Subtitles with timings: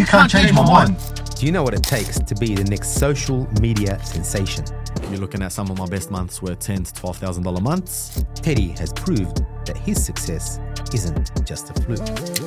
[0.00, 0.96] you can't change my mind.
[1.38, 4.64] Do you know what it takes to be the next social media sensation?
[5.10, 8.24] You're looking at some of my best months were ten to twelve thousand dollar months.
[8.34, 10.58] Teddy has proved that his success
[10.94, 12.00] isn't just a fluke.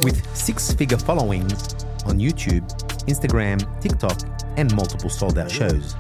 [0.04, 2.68] With six figure followings on YouTube,
[3.06, 4.20] Instagram, TikTok,
[4.58, 5.94] and multiple sold out shows.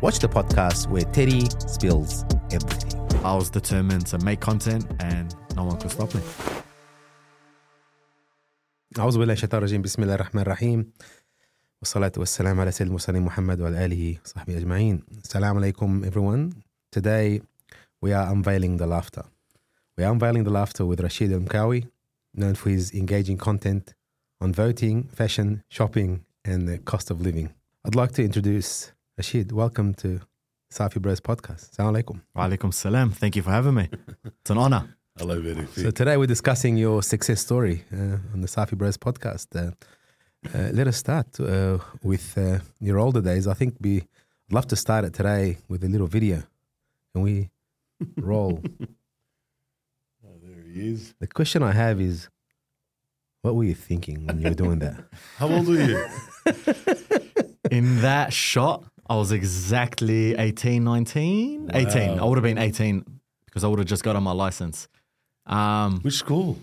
[0.00, 3.00] Watch the podcast where Teddy spills everything.
[3.24, 6.20] I was determined to make content, and no one could stop me.
[8.98, 9.82] أعوذ بالله الشيطان الرجيم.
[9.82, 10.92] بسم الله الرحمن الرحيم.
[11.80, 15.02] والصلاة والسلام على سيد المرسلين محمد وعلى آله وصحبه أجمعين.
[15.24, 16.52] السلام عليكم everyone.
[16.92, 17.40] Today
[18.00, 19.24] we are unveiling the laughter.
[19.98, 21.88] We are unveiling the laughter with Rachid Al-Mkawi
[22.34, 23.94] known for his engaging content
[24.40, 27.52] on voting, fashion, shopping and the cost of living.
[27.84, 29.50] I'd like to introduce Rachid.
[29.50, 30.20] Welcome to
[30.72, 31.70] Safi Bros podcast.
[31.70, 32.20] Assalamu alaikum.
[32.32, 33.10] Wa alaikum salam.
[33.10, 33.88] Thank you for having me.
[34.24, 34.96] It's an honor.
[35.16, 39.46] Hello, very So today we're discussing your success story uh, on the Safi Bros podcast.
[39.54, 39.70] Uh,
[40.52, 43.46] uh, let us start uh, with uh, your older days.
[43.46, 46.42] I think we I'd love to start it today with a little video.
[47.12, 47.50] Can we
[48.16, 48.60] roll?
[50.42, 51.14] There he is.
[51.20, 52.28] the question I have is,
[53.42, 54.96] what were you thinking when you were doing that?
[55.38, 56.04] How old were you?
[57.70, 61.70] In that shot, I was exactly 18, 19?
[61.72, 62.18] 18.
[62.18, 63.04] I would have been 18
[63.46, 64.88] because I would have just got on my license.
[65.46, 66.58] Um, Which school?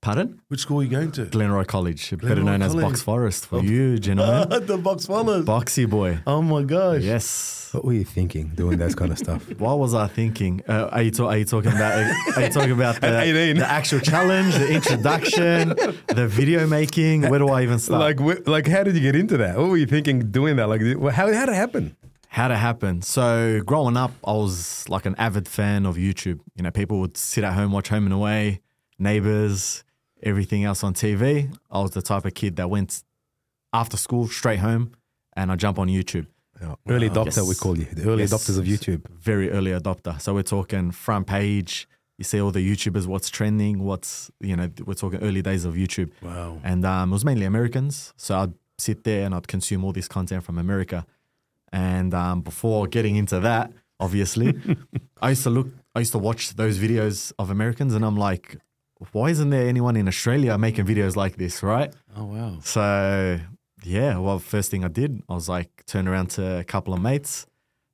[0.00, 0.38] pardon?
[0.48, 1.24] Which school are you going to?
[1.26, 2.84] Glenroy College, better Glenroy known as College.
[2.86, 4.66] Box Forest for you, gentlemen.
[4.66, 5.46] the Box Fellas.
[5.46, 6.18] Boxy boy.
[6.26, 7.00] Oh my gosh.
[7.00, 7.70] Yes.
[7.72, 9.48] What were you thinking doing that kind of stuff?
[9.58, 10.62] What was I thinking?
[10.68, 11.94] Uh, are, you ta- are you talking about?
[12.36, 13.56] Are you talking about the, 18.
[13.56, 15.70] the actual challenge, the introduction,
[16.08, 17.22] the video making?
[17.22, 18.00] Where do I even start?
[18.00, 19.56] like, wh- like, how did you get into that?
[19.56, 20.68] What were you thinking doing that?
[20.68, 20.82] Like,
[21.14, 21.96] how, how did it happen?
[22.34, 23.00] How to happen?
[23.02, 26.40] So growing up, I was like an avid fan of YouTube.
[26.56, 28.60] You know, people would sit at home, watch Home and Away,
[28.98, 29.84] Neighbours,
[30.20, 31.56] everything else on TV.
[31.70, 33.04] I was the type of kid that went
[33.72, 34.90] after school straight home,
[35.36, 36.26] and I jump on YouTube.
[36.88, 37.48] Early adopter, Yes.
[37.48, 37.84] we call you.
[37.84, 38.32] The early Yes.
[38.32, 39.02] adopters of YouTube.
[39.16, 40.20] very early adopter.
[40.20, 41.86] So we're talking front page.
[42.18, 45.74] You see all the YouTubers, what's trending, what's you know, we're talking early days of
[45.74, 46.10] YouTube.
[46.20, 46.58] Wow.
[46.64, 48.12] And um, it was mainly Americans.
[48.16, 51.06] So I'd sit there and I'd consume all this content from America.
[51.74, 54.54] And um, before getting into that, obviously,
[55.20, 58.58] I used to look, I used to watch those videos of Americans, and I'm like,
[59.12, 61.92] why isn't there anyone in Australia making videos like this, right?
[62.16, 62.58] Oh wow.
[62.62, 63.40] So
[63.82, 67.00] yeah, well, first thing I did, I was like, turn around to a couple of
[67.02, 67.46] mates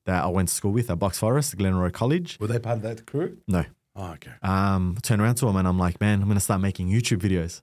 [0.05, 2.37] that I went to school with at Box Forest, Glenroy College.
[2.39, 3.39] Were they part of that crew?
[3.49, 3.65] No,
[3.97, 4.33] Oh, okay.
[4.43, 7.63] um, turn around to them and I'm like, man, I'm gonna start making YouTube videos,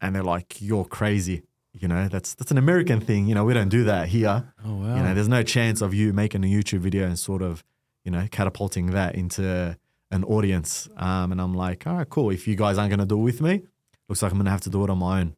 [0.00, 1.42] and they're like, you're crazy.
[1.76, 3.26] You know, that's that's an American thing.
[3.26, 4.44] You know, we don't do that here.
[4.64, 4.96] Oh wow.
[4.96, 7.64] You know, there's no chance of you making a YouTube video and sort of,
[8.04, 9.76] you know, catapulting that into
[10.10, 10.88] an audience.
[10.96, 12.30] Um, and I'm like, all right, cool.
[12.30, 13.62] If you guys aren't gonna do it with me,
[14.08, 15.34] looks like I'm gonna have to do it on my own.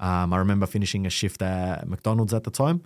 [0.00, 2.82] Um, I remember finishing a shift at McDonald's at the time,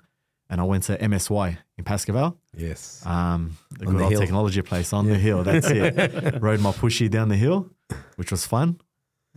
[0.50, 2.38] and I went to MSY in Pascoe Vale.
[2.56, 3.02] Yes.
[3.06, 4.20] Um, the On good the old hill.
[4.20, 5.44] technology place on the hill.
[5.44, 6.40] That's it.
[6.42, 7.70] Rode my pushy down the hill,
[8.16, 8.80] which was fun.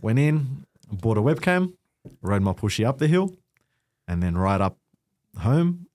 [0.00, 1.72] Went in, bought a webcam,
[2.20, 3.34] rode my pushy up the hill,
[4.08, 4.78] and then right up
[5.38, 5.86] home,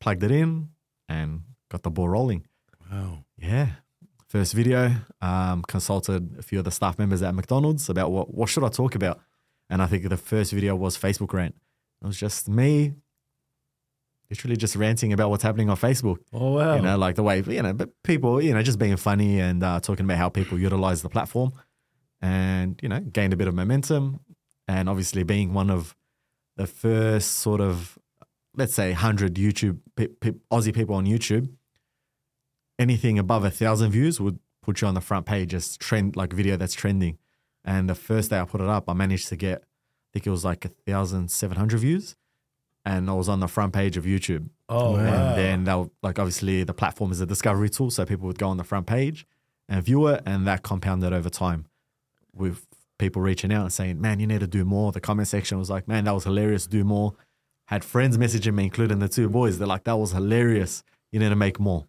[0.00, 0.68] plugged it in,
[1.08, 2.46] and got the ball rolling.
[2.90, 3.24] wow.
[3.36, 3.68] Yeah.
[4.28, 8.48] First video, um, consulted a few of the staff members at McDonald's about what, what
[8.48, 9.20] should I talk about.
[9.70, 11.54] And I think the first video was Facebook rant.
[12.02, 12.94] It was just me
[14.30, 16.18] literally just ranting about what's happening on Facebook.
[16.32, 16.76] Oh wow.
[16.76, 19.62] You know, like the way, you know, but people, you know, just being funny and
[19.62, 21.52] uh, talking about how people utilize the platform
[22.20, 24.20] and, you know, gained a bit of momentum.
[24.68, 25.94] And obviously being one of
[26.56, 27.98] the first sort of,
[28.54, 31.48] let's say, 100 YouTube, pe- pe- Aussie people on YouTube,
[32.78, 36.32] anything above a thousand views would put you on the front page as trend, like
[36.32, 37.18] video that's trending.
[37.64, 40.30] And the first day I put it up, I managed to get, I think it
[40.30, 42.16] was like a thousand seven hundred views,
[42.84, 44.48] and I was on the front page of YouTube.
[44.68, 44.98] oh wow.
[44.98, 48.48] And then they'll like obviously the platform is a discovery tool, so people would go
[48.48, 49.26] on the front page
[49.68, 51.66] and view it, and that compounded over time
[52.32, 52.66] with
[52.98, 55.70] people reaching out and saying, "Man, you need to do more." The comment section was
[55.70, 56.66] like, "Man, that was hilarious.
[56.66, 57.14] Do more."
[57.66, 59.58] Had friends messaging me, including the two boys.
[59.58, 60.82] They're like, "That was hilarious.
[61.12, 61.86] You need to make more."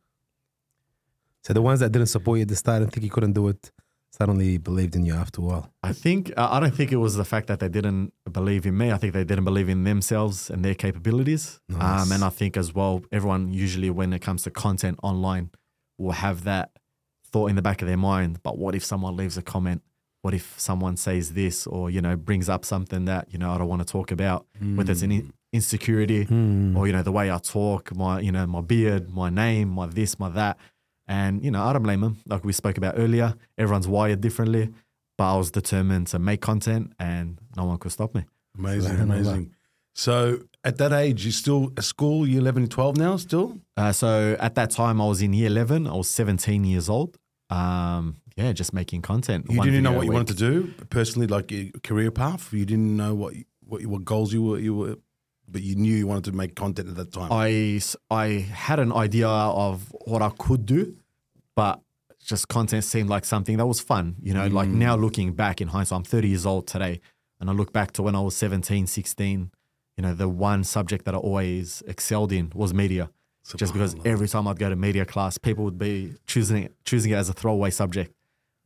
[1.43, 3.47] So the ones that didn't support you at the start and think you couldn't do
[3.47, 3.71] it
[4.11, 5.73] suddenly believed in you after a while.
[5.83, 8.77] I think uh, I don't think it was the fact that they didn't believe in
[8.77, 8.91] me.
[8.91, 11.61] I think they didn't believe in themselves and their capabilities.
[11.69, 12.01] Nice.
[12.01, 15.51] Um, and I think as well, everyone usually when it comes to content online
[15.97, 16.71] will have that
[17.31, 18.41] thought in the back of their mind.
[18.43, 19.81] But what if someone leaves a comment?
[20.23, 23.57] What if someone says this or you know brings up something that you know I
[23.57, 26.21] don't want to talk about, whether it's an in- insecurity
[26.75, 29.85] or you know the way I talk, my you know my beard, my name, my
[29.87, 30.57] this, my that.
[31.09, 32.17] And, you know, I don't blame them.
[32.27, 34.73] Like we spoke about earlier, everyone's wired differently.
[35.17, 38.25] But I was determined to make content and no one could stop me.
[38.57, 39.03] Amazing, Subhanallah.
[39.03, 39.55] amazing.
[39.95, 43.57] So At that age, you're still at school, year 11 and 12 now, still?
[43.77, 45.87] Uh, so at that time, I was in year 11.
[45.87, 47.17] I was 17 years old.
[47.49, 49.47] Um, yeah, just making content.
[49.49, 52.53] You didn't know what you wanted to do personally, like your career path.
[52.53, 53.33] You didn't know what
[53.65, 54.97] what, what goals you were, you were,
[55.47, 57.29] but you knew you wanted to make content at that time.
[57.31, 57.81] I
[58.11, 60.95] I had an idea of what I could do,
[61.55, 61.81] but
[62.23, 64.17] just content seemed like something that was fun.
[64.21, 64.75] You know, like mm.
[64.75, 67.01] now looking back in hindsight, I'm 30 years old today,
[67.39, 69.51] and I look back to when I was 17, 16.
[69.97, 73.09] You know, the one subject that I always excelled in was media.
[73.55, 77.13] Just because every time I'd go to media class, people would be choosing it, choosing
[77.13, 78.13] it as a throwaway subject.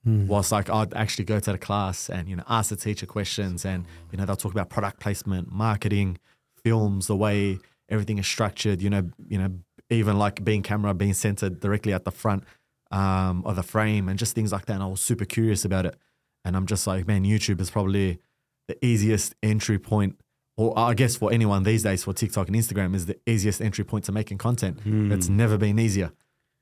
[0.03, 3.65] Whilst like I'd actually go to the class and you know ask the teacher questions,
[3.65, 6.17] and you know they'll talk about product placement, marketing,
[6.63, 8.81] films, the way everything is structured.
[8.81, 9.51] You know, you know
[9.91, 12.45] even like being camera being centered directly at the front
[12.91, 14.73] um, of the frame, and just things like that.
[14.73, 15.95] And I was super curious about it,
[16.43, 18.19] and I'm just like, man, YouTube is probably
[18.67, 20.19] the easiest entry point,
[20.57, 23.83] or I guess for anyone these days for TikTok and Instagram is the easiest entry
[23.83, 24.79] point to making content.
[24.85, 26.11] It's never been easier.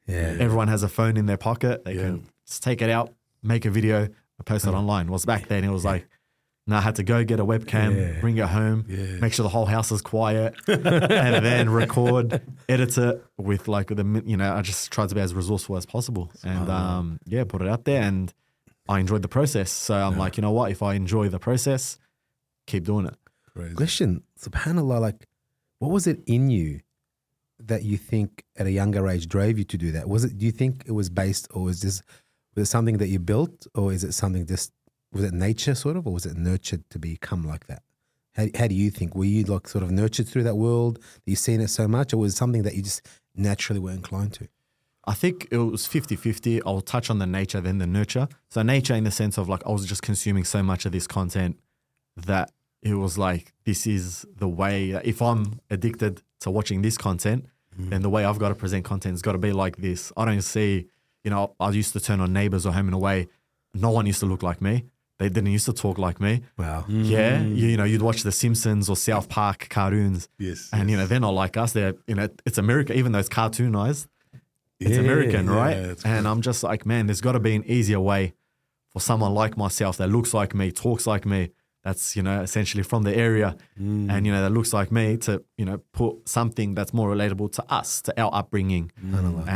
[0.08, 0.36] Yeah.
[0.40, 1.86] Everyone has a phone in their pocket.
[1.86, 3.14] They can just take it out,
[3.44, 5.08] make a video, and post it online.
[5.12, 6.08] Was back then it was like,
[6.68, 8.22] no, I had to go get a webcam, Yeah.
[8.22, 8.86] bring it home,
[9.20, 14.04] make sure the whole house is quiet, and then record, edit it with like the
[14.04, 17.44] mi- you know I just tried to be as resourceful as possible, and um, yeah,
[17.44, 18.32] put it out there, and
[18.88, 19.72] I enjoyed the process.
[19.72, 20.72] So I'm like, you know what?
[20.72, 21.98] If I enjoy the process,
[22.68, 23.16] keep doing it.
[23.56, 23.74] Crazy.
[23.76, 25.28] Question, subhanAllah, like,
[25.80, 26.82] what was it in you
[27.60, 30.08] that you think at a younger age drove you to do that?
[30.08, 32.02] Was it, do you think it was based, or was this,
[32.56, 34.72] was it something that you built, or is it something just,
[35.12, 37.84] was it nature sort of, or was it nurtured to become like that?
[38.36, 39.16] How, how do you think?
[39.16, 40.98] Were you like sort of nurtured through that world?
[40.98, 43.06] That you've seen it so much, or was it something that you just
[43.36, 44.48] naturally were inclined to?
[45.06, 46.62] I think it was 50 50.
[46.64, 48.28] I'll touch on the nature, then the nurture.
[48.50, 51.08] So, nature in the sense of like, I was just consuming so much of this
[51.08, 51.60] content
[52.16, 52.52] that
[52.82, 54.92] it was like, this is the way.
[55.04, 57.90] If I'm addicted to watching this content, mm-hmm.
[57.90, 60.14] then the way I've got to present content has got to be like this.
[60.16, 60.88] I don't see,
[61.24, 63.28] you know, I used to turn on Neighbors or Home and Away.
[63.74, 64.86] No one used to look like me.
[65.18, 66.44] They didn't used to talk like me.
[66.58, 66.86] Wow.
[66.88, 67.40] Yeah.
[67.40, 67.56] Mm.
[67.56, 70.30] You, you know, you'd watch The Simpsons or South Park cartoons.
[70.38, 71.74] Yes, And, you know, they're not like us.
[71.74, 74.08] They're, you know, it's America, even though it's cartoonized
[74.80, 75.78] it's Yeah, American, yeah, right?
[75.78, 78.34] it's and I'm just like, man, there's got to be an easier way
[78.88, 81.50] for someone like myself that looks like me, talks like me,
[81.90, 83.50] that's you know essentially from the area,
[83.82, 84.12] Mm.
[84.14, 85.32] and you know that looks like me to
[85.62, 88.86] you know put something that's more relatable to us, to our upbringing,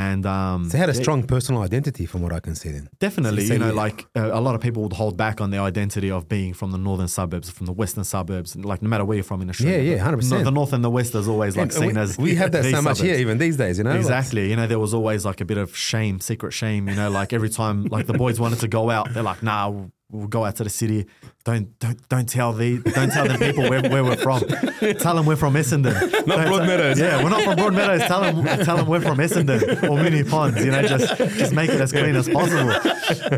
[0.08, 2.70] and um, So, they had a yeah, strong personal identity from what I can see
[2.76, 2.86] then.
[3.08, 5.36] Definitely, So- you so know, you- like uh, a lot of people would hold back
[5.44, 8.82] on their identity of being from the northern suburbs, from the western suburbs, and like
[8.86, 9.78] no matter where you're from in Australia.
[9.80, 10.44] Yeah, yeah, the- 100%.
[10.44, 12.64] The north and the west is always like And seen we, as we have that
[12.64, 13.00] so much suburbs.
[13.02, 13.92] here, even these days, you know?
[13.92, 14.50] Like, Exactly.
[14.50, 16.84] You know, there was always like a bit of shame, secret shame.
[16.90, 19.72] You know, like every time like the boys wanted to go out, they're like, "Nah,
[20.14, 21.08] we'll, go out to the city.
[21.44, 24.42] Don't don't don't tell the don't tell the people where, where we're from.
[25.00, 25.94] Tell them we're from Essendon.
[26.28, 26.98] Not Broadmeadows.
[26.98, 28.08] Yeah, we're not from Broadmeadows.
[28.08, 30.64] Tell them tell them we're from Essendon or Moonee Ponds.
[30.64, 32.74] You know, just just make it as clean as possible.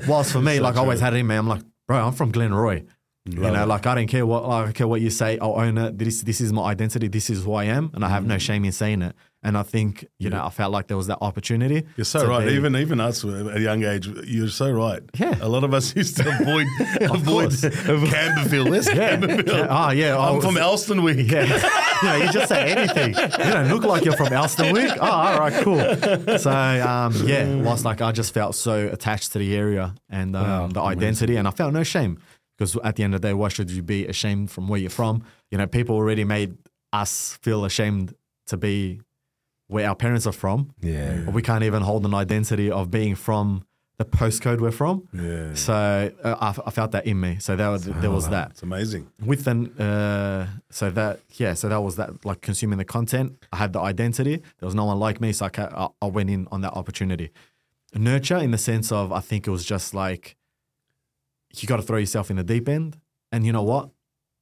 [0.07, 2.31] Whilst for me, like I always had it in me, I'm like, bro, I'm from
[2.31, 2.85] Glenroy.
[3.27, 5.39] You know, like I don't care what I care what you say.
[5.39, 5.97] I'll own it.
[5.97, 7.07] This this is my identity.
[7.07, 9.15] This is who I am, and I have no shame in saying it.
[9.41, 11.83] And I think you know, I felt like there was that opportunity.
[11.97, 12.45] You're so right.
[12.47, 15.01] be- Even even us at a young age, you're so right.
[15.19, 15.35] Yeah.
[15.41, 16.67] A lot of us used to avoid
[17.01, 17.51] avoid.
[18.11, 18.69] Camberville.
[18.69, 19.47] Where's Camberville?
[19.47, 19.67] Yeah.
[19.71, 20.17] Ah, yeah.
[20.17, 21.27] I I'm was- from Elsternwick.
[21.31, 21.45] Yeah,
[22.03, 23.15] you know, you just say anything.
[23.15, 24.97] You don't look like you're from Elsternwick.
[25.01, 26.37] Oh, all right, cool.
[26.37, 30.69] So, um, yeah, whilst like I just felt so attached to the area and um,
[30.71, 32.19] the identity, and I felt no shame
[32.57, 34.89] because at the end of the day, why should you be ashamed from where you're
[34.89, 35.23] from?
[35.51, 36.57] You know, people already made
[36.93, 38.13] us feel ashamed
[38.47, 39.01] to be
[39.67, 40.71] where our parents are from.
[40.81, 41.29] Yeah.
[41.29, 43.65] We can't even hold an identity of being from
[43.97, 45.07] the postcode we're from.
[45.13, 45.53] Yeah.
[45.55, 47.37] So uh, I, I felt that in me.
[47.39, 49.09] So there was, there was that It's amazing.
[49.25, 53.57] with then uh, so that yeah so that was that like consuming the content i
[53.57, 55.71] had the identity there was no one like me so i, ca-
[56.01, 57.31] I- I went in on that opportunity
[57.93, 60.35] nurture in the sense of i think it was just like
[61.61, 62.97] you got to throw yourself in the deep end.
[63.31, 63.89] And you know what?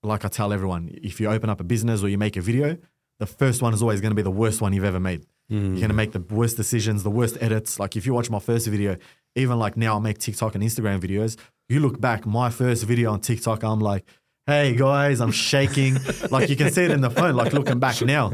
[0.05, 2.77] Like i tell everyone if you open up a business or you make a video
[3.19, 5.25] the first one is always going to be the worst one you've ever made.
[5.47, 7.79] You're going to make the worst decisions the worst edits.
[7.79, 8.97] Like if you watch my first video
[9.35, 11.37] even like now i make tiktok and instagram videos
[11.69, 14.03] you look back my first video on tiktok i'm like
[14.45, 15.97] hey guys i'm shaking.
[16.31, 18.33] Like you can see it in the phone like looking back now.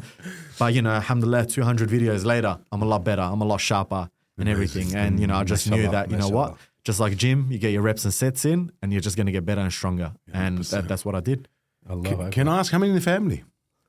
[0.58, 4.10] But you know alhamdulillah 200 videos later i'm a lot better i'm a lot sharper
[4.38, 4.96] and everything.
[4.96, 6.58] And you know i just knew that you know what.
[6.84, 9.32] Just like gym you get your reps and sets in and you're just going to
[9.32, 11.48] get better and stronger and that, that's what i did
[11.90, 13.44] Allah Can I ask how many in the family?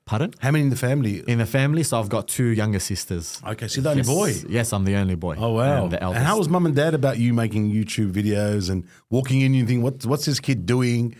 [0.06, 1.23] pardon How many in the family?
[1.28, 4.42] in the family so i've got two younger sisters Okay, so you're the only yes,
[4.42, 4.49] boy.
[4.59, 5.85] yes i'm the only boy Oh wow!
[5.87, 9.54] I'm and how was mum and dad about you making YouTube videos and walking in?
[9.54, 11.14] You think, what, what's this kid doing?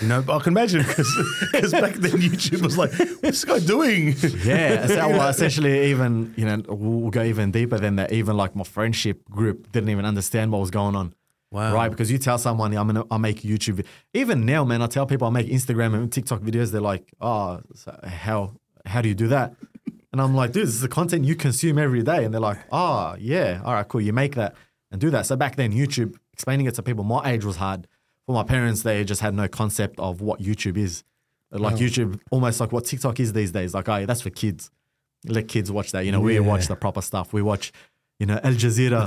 [0.00, 4.14] You know, I can imagine because back then YouTube was like, what's this guy doing?
[4.42, 8.10] Yeah, so, well, essentially, even you know, we'll we'll go even deeper than that.
[8.12, 11.14] Even like my friendship group didn't even understand what was going on.
[11.50, 11.74] Wow.
[11.74, 13.84] Right, because you tell someone I'm gonna I make YouTube.
[14.14, 16.72] Even now, man, I tell people I make Instagram and TikTok videos.
[16.72, 18.54] They're like, "Oh, so how
[18.86, 19.54] how do you do that?"
[20.12, 22.58] And I'm like, "Dude, this is the content you consume every day." And they're like,
[22.72, 24.00] "Oh, yeah, all right, cool.
[24.00, 24.56] You make that
[24.90, 27.86] and do that." So back then, YouTube explaining it to people my age was hard.
[28.26, 31.04] For my parents, they just had no concept of what YouTube is.
[31.50, 31.78] Like oh.
[31.78, 33.74] YouTube, almost like what TikTok is these days.
[33.74, 34.70] Like, oh, yeah, that's for kids.
[35.26, 36.04] Let kids watch that.
[36.04, 37.32] You know, we watch the proper stuff.
[37.32, 37.72] We watch,
[38.18, 39.06] you know, Al Jazeera.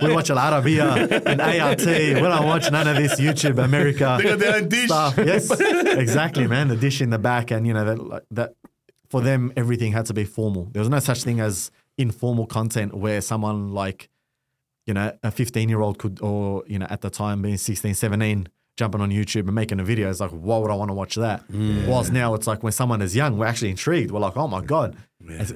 [0.00, 1.84] We we watch Al Arabiya and ART.
[1.84, 4.86] We don't watch none of this YouTube America They got their own dish.
[4.86, 5.14] stuff.
[5.18, 6.68] Yes, exactly, man.
[6.68, 8.54] The dish in the back, and you know that that
[9.08, 10.68] for them everything had to be formal.
[10.72, 14.08] There was no such thing as informal content where someone like
[14.86, 17.94] you know a 15 year old could or you know at the time being 16
[17.94, 20.94] 17 jumping on youtube and making a video it's like why would i want to
[20.94, 21.42] watch that
[21.86, 24.62] whilst now it's like when someone is young we're actually intrigued we're like oh my
[24.62, 24.96] god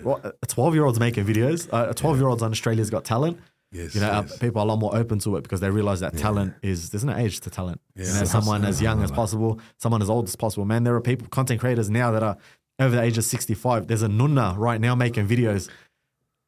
[0.02, 3.04] what- a 12 year old's making videos uh, a 12 year old's on australia's got
[3.04, 3.38] talent
[3.73, 4.38] Yes, you know, uh, yes.
[4.38, 7.02] people are a lot more open to it because they realize that talent is there's
[7.04, 7.81] no age to talent.
[7.97, 8.23] You know, Yeah.
[8.25, 10.64] someone as young as possible, someone as old as possible.
[10.64, 12.37] Man, there are people, content creators now that are
[12.78, 13.88] over the age of 65.
[13.88, 15.69] There's a nunna right now making videos,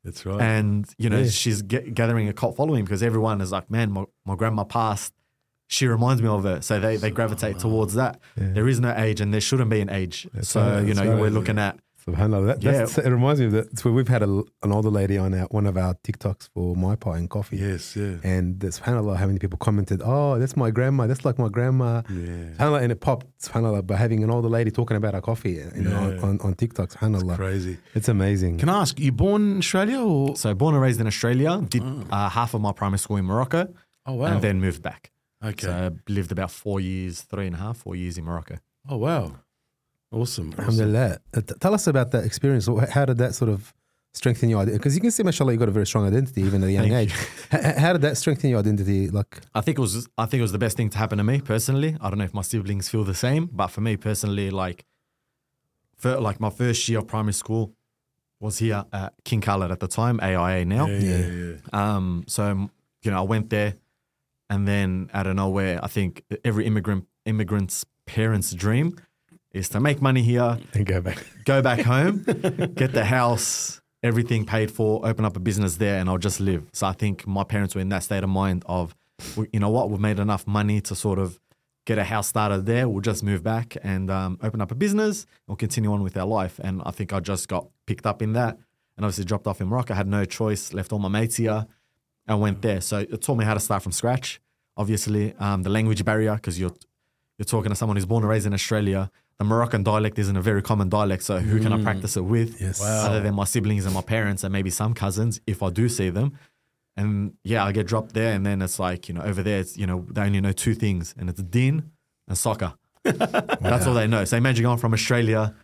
[0.06, 0.40] That's right.
[0.40, 4.04] and you know she's ge- gathering a cult following because everyone is like, man, my,
[4.24, 5.12] my grandma passed.
[5.68, 8.20] She reminds me of her, so they they gravitate towards that.
[8.36, 10.28] There is no age, and there shouldn't be an age.
[10.42, 11.20] so right, you know, right.
[11.20, 12.46] we're looking at Subhanallah.
[12.46, 13.78] That, that's, It reminds me of that.
[13.78, 14.26] So we've had a,
[14.62, 17.56] an older lady on our, one of our TikToks for My Pie and Coffee.
[17.56, 18.16] yes, yeah.
[18.22, 21.06] And the, subhanAllah, how many people commented, oh, that's my grandma.
[21.08, 22.02] That's like my grandma.
[22.08, 22.52] Yeah.
[22.58, 25.82] SubhanAllah, and it popped, subhanAllah, by having an older lady talking about her coffee you
[25.82, 26.22] know, on, Yeah.
[26.22, 26.90] on, on TikTok.
[26.90, 27.36] SubhanAllah.
[27.36, 27.78] Crazy.
[27.94, 28.58] It's amazing.
[28.58, 30.36] Can I ask, you born in Australia or?
[30.36, 31.60] so born and raised in Australia.
[31.68, 33.72] Did uh, half of my primary school in Morocco,
[34.06, 34.26] Oh, wow.
[34.26, 35.10] and then moved back.
[35.44, 35.66] okay.
[35.66, 38.58] So I lived about four years, three and a half, four years in Morocco.
[38.88, 39.32] oh, wow.
[40.12, 40.48] Awesome.
[40.50, 40.60] awesome.
[40.60, 41.18] Alhamdulillah.
[41.34, 42.68] Uh, t- Tell us about that experience.
[42.90, 43.74] How did that sort of
[44.14, 44.78] strengthen your identity?
[44.78, 46.92] Because you can see, mashallah, you got a very strong identity even at a young
[46.92, 47.12] age.
[47.52, 49.10] H- h- how did that strengthen your identity?
[49.10, 51.24] Like, I think it was I think it was the best thing to happen to
[51.24, 51.96] me personally.
[52.00, 54.84] I don't know if my siblings feel the same, but for me personally, like
[55.96, 57.72] for like my first year of primary school
[58.40, 60.86] was here at King Khaled at the time, AIA now.
[60.86, 61.56] Yeah, yeah, yeah.
[61.96, 62.70] Um, so
[63.02, 63.74] you know, I went there,
[64.50, 68.96] and then out of nowhere, I think every immigrant immigrant's parents' dream
[69.56, 71.24] is to make money here, and go back.
[71.44, 72.22] go back home,
[72.74, 76.68] get the house, everything paid for, open up a business there, and I'll just live.
[76.72, 78.94] So I think my parents were in that state of mind of,
[79.52, 81.40] you know what, we've made enough money to sort of
[81.86, 82.88] get a house started there.
[82.88, 85.26] We'll just move back and um, open up a business.
[85.46, 86.58] We'll continue on with our life.
[86.62, 88.58] And I think I just got picked up in that,
[88.96, 89.94] and obviously dropped off in Morocco.
[89.94, 91.66] I had no choice, left all my mates here,
[92.26, 92.80] and went there.
[92.80, 94.40] So it taught me how to start from scratch.
[94.76, 96.74] Obviously, um, the language barrier because you're
[97.38, 99.10] you're talking to someone who's born and raised in Australia.
[99.38, 101.82] The Moroccan dialect isn't a very common dialect, so who can I mm.
[101.82, 102.60] practice it with?
[102.60, 102.82] Yes.
[102.82, 106.08] Other than my siblings and my parents and maybe some cousins, if I do see
[106.08, 106.38] them.
[106.96, 109.76] And yeah, I get dropped there, and then it's like you know over there, it's
[109.76, 111.90] you know they only know two things, and it's din
[112.26, 112.72] and soccer.
[113.02, 114.24] That's all they know.
[114.24, 115.54] So imagine going from Australia,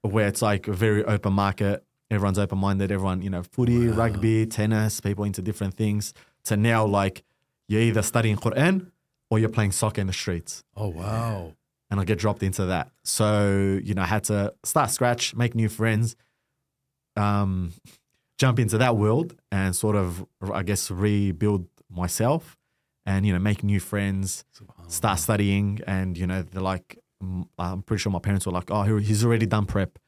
[0.00, 4.46] where it's like a very open market, everyone's open minded, everyone you know footy, rugby,
[4.46, 6.14] tennis, people into different things.
[6.44, 7.22] To now like
[7.68, 8.90] you're either studying Quran
[9.30, 11.54] or you're playing soccer in the streets Oh, wow.
[11.90, 12.90] And I get dropped into that.
[13.02, 16.14] So, you know, I had to start scratch, make new friends,
[17.16, 17.72] um,
[18.38, 22.56] jump into that world and sort of, I guess, rebuild myself
[23.06, 24.44] and, you know, make new friends,
[24.88, 25.80] start studying.
[25.86, 26.98] And, you know, they're like,
[27.58, 29.98] I'm pretty sure my parents were like, oh, he's already done prep.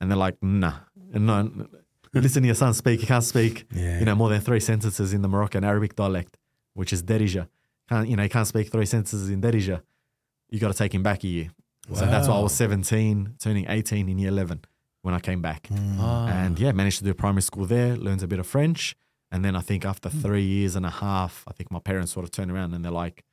[0.00, 0.74] And they're like, nah,
[1.12, 1.66] no,
[2.14, 3.00] listen to your son speak.
[3.00, 3.98] He can't speak, Yeah.
[3.98, 6.36] you know, more than three sentences in the Moroccan Arabic dialect,
[6.74, 7.48] which is Darija.
[7.88, 9.82] Can't, you know, he can't speak three sentences in Darija
[10.52, 11.50] you got to take him back a year.
[11.94, 14.64] So that's why I was 17, turning 18 in year 11
[15.00, 15.68] when I came back.
[15.98, 16.28] Ah.
[16.28, 18.94] And yeah, managed to do primary school there, learned a bit of French.
[19.32, 22.24] And then I think after three years and a half, I think my parents sort
[22.24, 23.24] of turned around and they're like,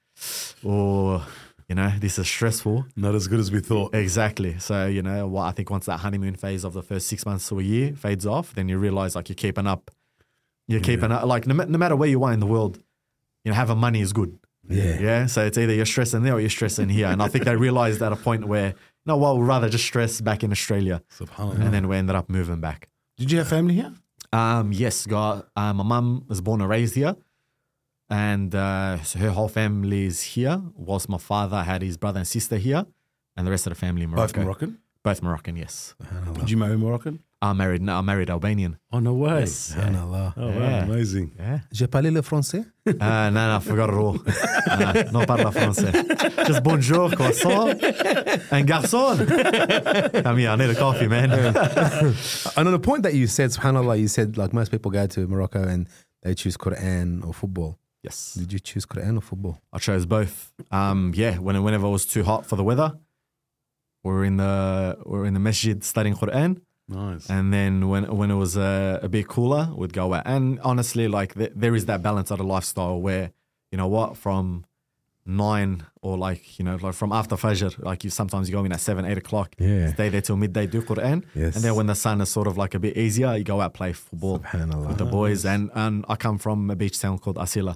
[0.65, 1.27] oh,
[1.67, 2.85] you know, this is stressful.
[2.95, 3.93] Not as good as we thought.
[3.93, 4.57] Exactly.
[4.57, 7.49] So, you know, what I think once that honeymoon phase of the first six months
[7.49, 9.91] to a year fades off, then you realize like you're keeping up.
[10.67, 11.25] You're keeping up.
[11.25, 12.77] Like no, no matter where you are in the world,
[13.43, 14.39] you know, having money is good.
[14.69, 14.99] Yeah.
[14.99, 15.25] Yeah.
[15.25, 17.07] So it's either you're stressing there or you're stressing here.
[17.07, 20.21] And I think they realized at a point where, no, well, we'd rather just stress
[20.21, 21.01] back in Australia.
[21.17, 21.59] Subhanallah.
[21.59, 22.89] And then we ended up moving back.
[23.17, 23.93] Did you have family here?
[24.31, 27.15] Um, yes, got uh, my mum was born and raised here,
[28.09, 30.61] and uh, so her whole family is here.
[30.75, 32.85] Whilst my father had his brother and sister here,
[33.35, 34.43] and the rest of the family in Both Morocco.
[34.43, 34.79] Moroccan?
[35.01, 35.95] Both Moroccan, yes.
[36.33, 37.23] Did you marry Moroccan?
[37.41, 37.81] I'm married.
[37.81, 38.77] No, I'm married Albanian.
[38.91, 39.39] Oh no way!
[39.41, 39.73] Yes.
[39.73, 40.33] Subhanallah.
[40.35, 40.83] Oh wow, Yeah.
[40.83, 41.31] amazing.
[41.39, 41.59] Yeah.
[41.71, 42.65] Je parle le français?
[42.85, 44.13] Uh, no, no, I forgot it all.
[45.13, 45.93] no, non parle français.
[46.47, 47.69] Just bonjour, croissant,
[48.51, 49.17] and garçon.
[50.23, 51.31] Come here, I need a coffee, man.
[52.57, 55.27] And on the point that you said, subhanAllah, you said like most people go to
[55.27, 55.87] Morocco and
[56.23, 57.77] they choose Quran or football.
[58.03, 59.61] yes, Did you choose Quran or football?
[59.71, 60.51] I chose both.
[60.71, 62.97] Um, yeah, when, whenever it was too hot for the weather,
[64.03, 66.59] we were in the we were in the masjid studying Quran.
[66.89, 67.29] Nice.
[67.29, 70.23] And then when when it was a, a bit cooler, we'd go out.
[70.25, 73.31] And honestly, like th- there is that balance of the lifestyle where
[73.71, 74.65] you know what from
[75.25, 78.71] nine or like you know like from after fajr, like you sometimes you go in
[78.71, 79.93] at seven, eight o'clock, Yeah.
[79.93, 81.55] stay there till midday, do Quran, Yes.
[81.55, 83.73] and then when the sun is sort of like a bit easier, you go out
[83.73, 84.41] play football
[84.87, 85.45] with the boys.
[85.45, 87.75] And and I come from a beach town called Asila,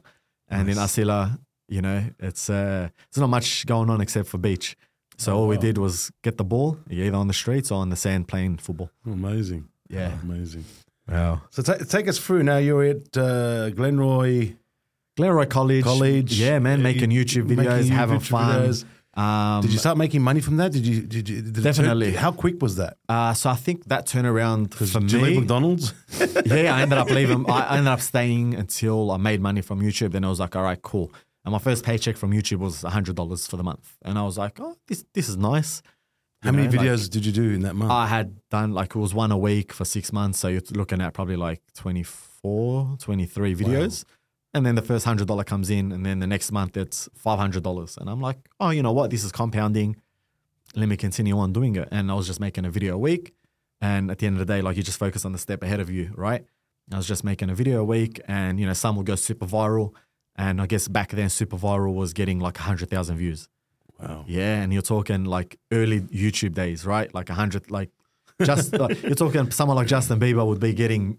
[0.49, 4.75] and in Asila, you know, it's uh, there's not much going on except for beach.
[5.23, 7.95] So all we did was get the ball, either on the streets or on the
[7.95, 8.89] sand playing football.
[9.05, 9.67] amazing.
[9.89, 10.11] Yeah.
[10.23, 10.65] amazing.
[11.07, 11.41] Wow.
[11.51, 12.57] So ta take us through now.
[12.57, 14.55] You're at uh, Glenroy
[15.19, 15.83] Glenroy College.
[15.83, 16.39] College.
[16.39, 18.61] Yeah, man, Uh, making you- YouTube making videos, having YouTube fun.
[18.69, 18.85] videos.
[19.15, 20.71] Um, Did you start making money from that?
[20.71, 21.01] Did you?
[21.03, 21.41] Did you?
[21.41, 22.13] Did it turn- Definitely.
[22.13, 22.97] how quick was that?
[23.09, 25.39] uh, so I think that turnaround for Did you leave me.
[25.41, 25.93] McDonald's?
[26.47, 27.47] yeah, I ended up leaving.
[27.47, 30.11] I I ended up staying until I made money from YouTube.
[30.13, 31.11] Then I was like, all right, cool.
[31.45, 34.37] And my first paycheck from YouTube was hundred dollars for the month, and I was
[34.37, 35.81] like, oh, this this is nice.
[36.41, 37.91] How You many know, like- videos did you do in that month?
[37.91, 40.39] I had done like it was one a week for six months.
[40.39, 44.05] So you're looking at probably like 24, 23 videos.
[44.55, 47.39] And then the first hundred dollar comes in, and then the next month it's five
[47.39, 47.97] hundred dollars.
[47.97, 49.09] And I'm like, oh, you know what?
[49.09, 49.95] This is compounding.
[50.75, 51.87] Let me continue on doing it.
[51.91, 53.33] And I was just making a video a week.
[53.81, 55.79] And at the end of the day, like you just focus on the step ahead
[55.79, 56.45] of you, right?
[56.91, 59.45] I was just making a video a week, and you know, some will go super
[59.47, 59.93] viral.
[60.35, 63.49] And I guess back then, super viral was getting like hundred thousand views.
[63.99, 64.25] wow.
[64.27, 67.13] Yeah, and you're talking like early YouTube days, right?
[67.13, 67.89] Like a hundred, like
[68.43, 71.17] just like, you're talking someone like Justin Bieber would be getting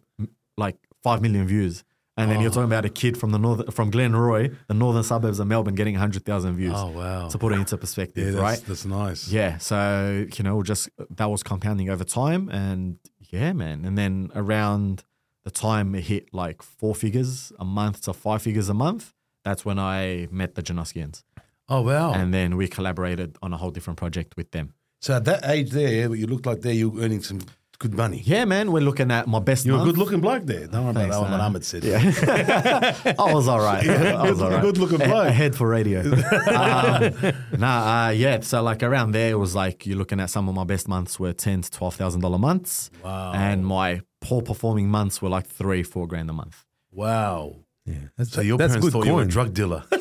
[0.57, 1.85] like five million views,
[2.17, 2.55] and then you're oh.
[2.55, 5.95] talking about a kid from the northern from Glenroy, the northern suburbs of Melbourne, getting
[5.95, 6.75] hundred thousand views.
[6.75, 7.29] Oh wow.
[7.29, 8.63] To put it into Yeah, perspective, that's, right?
[8.67, 9.29] that's nice.
[9.29, 12.99] Yeah, so you know, just that was compounding over time, and
[13.31, 13.85] yeah, man.
[13.85, 15.05] And then around
[15.45, 19.13] the time it hit like four figures a month to five figures a month,
[19.45, 21.23] that's when I met the Janoskians
[21.69, 22.13] Oh wow.
[22.13, 24.75] and then we collaborated on a whole different project with them.
[25.01, 27.41] so at that age there, what you looked like there, you were earning some
[27.79, 28.23] good money.
[28.25, 30.67] Yeah, man, we're looking at my best You're a good looking bloke there.
[30.67, 31.47] Don't worry about Thanks, that one, what man.
[31.47, 33.15] Ahmed said.
[33.19, 33.89] I was all right.
[33.89, 34.63] I was all right.
[34.63, 35.27] Good looking A- bloke.
[35.27, 36.01] Ahead for radio.
[36.03, 38.41] um, nah, uh, yeah.
[38.41, 41.19] So like around there, it was like you're looking at some of my best months
[41.19, 42.91] were ten to twelve thousand dollar months.
[43.03, 43.33] Wow.
[43.35, 46.65] And my poor performing months were like three, four grand a month.
[46.93, 47.57] Wow.
[47.87, 47.97] Yeah.
[48.17, 49.85] That's, So your that's parents good thought you were a drug dealer.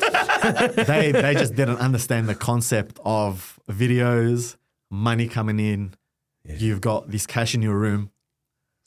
[0.44, 4.56] They they just didn't understand the concept of videos,
[4.90, 5.94] money coming in.
[6.46, 8.10] You've got this cash in your room.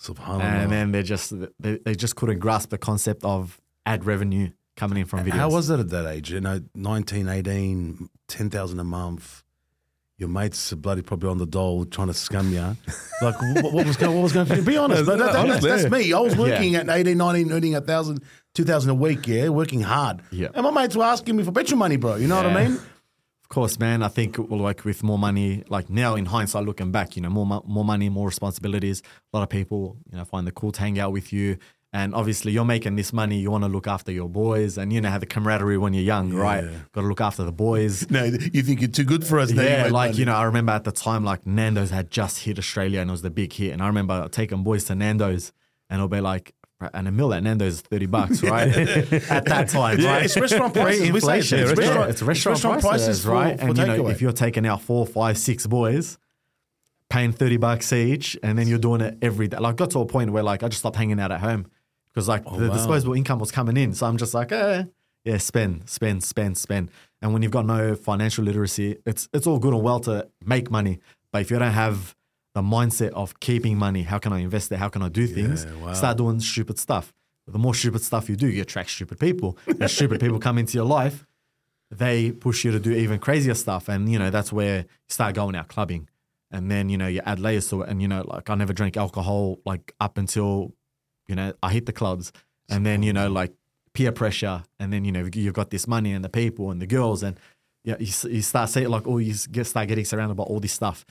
[0.02, 0.42] Subhanallah.
[0.44, 5.00] and then they just they, they just couldn't grasp the concept of ad revenue coming
[5.00, 5.32] in from videos.
[5.32, 6.32] How was it at that age?
[6.32, 9.44] You know, 19, 18, 10,000 a month.
[10.20, 12.78] Your mates are bloody probably on the dole trying to scum you.
[13.20, 14.64] Like, what, what was going what was going on?
[14.64, 15.08] Be honest.
[15.08, 16.14] that- that- that's, that's me.
[16.14, 19.82] I was working at 18, 19, earning a thousand, two thousand a week, yeah, working
[19.82, 20.22] hard.
[20.32, 20.50] Yeah.
[20.54, 22.18] And my mates were asking me for petrol money, bro.
[22.18, 22.80] You know what I mean?
[23.48, 24.04] Of course, man.
[24.04, 27.64] I think like with more money, like now in hindsight, looking back, you know, more
[27.66, 29.02] more money, more responsibilities.
[29.32, 31.58] A lot of people, you know, find the cool to hang out with you.
[31.94, 33.40] And obviously, you're making this money.
[33.40, 36.04] You want to look after your boys, and you know have the camaraderie when you're
[36.04, 36.66] young, right?
[36.92, 38.06] Got to look after the boys.
[38.12, 39.62] No, you think you're too good for us now.
[39.62, 40.18] you Yeah, like money.
[40.18, 43.14] you know, I remember at the time, like Nando's had just hit Australia, and it
[43.14, 43.72] was the big hit.
[43.72, 45.54] And I remember taking boys to Nando's,
[45.90, 46.54] and it'll be like,
[46.94, 48.68] and a meal at Nando's is thirty bucks, right?
[49.32, 50.26] at that time, Yeah, right?
[50.26, 51.12] it's restaurant prices.
[51.12, 53.60] We say it's Pre-inflation, restaurant- it's restaurant, it's restaurant prices, prices for- right?
[53.60, 54.12] for and you know, takeaway.
[54.12, 56.18] if you're taking out four, five, six boys,
[57.10, 59.58] paying thirty bucks each, and then you're doing it every day.
[59.58, 61.68] Like, got to a point where like I just stopped hanging out at home
[62.14, 62.74] because like the Oh, wow.
[62.74, 64.84] disposable income was coming in, so I'm just like, eh,
[65.24, 66.90] yeah, spend, spend, spend, spend.
[67.22, 70.70] And when you've got no financial literacy, it's it's all good and well to make
[70.70, 71.00] money,
[71.32, 72.16] but if you don't have
[72.58, 74.78] the mindset of keeping money, how can I invest it?
[74.78, 75.68] How can I do things?
[75.80, 75.94] wow.
[75.94, 77.14] Start doing stupid stuff.
[77.46, 79.60] The more stupid stuff you do, you attract stupid people.
[79.68, 81.28] And stupid people come into your life,
[81.92, 83.90] they push you to do even crazier stuff.
[83.90, 86.10] And, you know, that's where you start going out clubbing.
[86.50, 87.90] And then, you know, you add layers to it.
[87.90, 90.74] And, you know, like I never drank alcohol like up until,
[91.28, 92.34] you know, I hit the clubs.
[92.70, 93.54] And then, you know, like
[93.94, 94.64] peer pressure.
[94.80, 97.22] And then, you know, you've got this money and the people and the girls.
[97.22, 97.40] And
[97.84, 100.74] yeah, you, you start saying like, oh, you get, start getting surrounded by all this
[100.74, 101.06] stuff.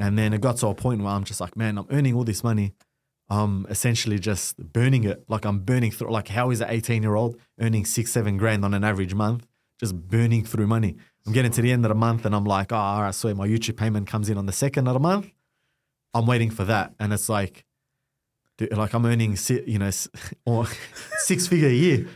[0.00, 2.24] And then it got to a point where I'm just like, man, I'm earning all
[2.24, 2.74] this money.
[3.30, 5.24] I'm essentially just burning it.
[5.28, 6.10] Like I'm burning through.
[6.10, 9.46] Like how is an 18 year old earning six, seven grand on an average month,
[9.80, 10.96] just burning through money?
[11.26, 13.34] I'm getting to the end of the month and I'm like, oh, all right, so
[13.34, 15.30] my YouTube payment comes in on the second of the month.
[16.12, 17.64] I'm waiting for that, and it's like,
[18.56, 19.90] dude, like I'm earning, you know,
[20.46, 20.66] or
[21.18, 22.06] six figure a year,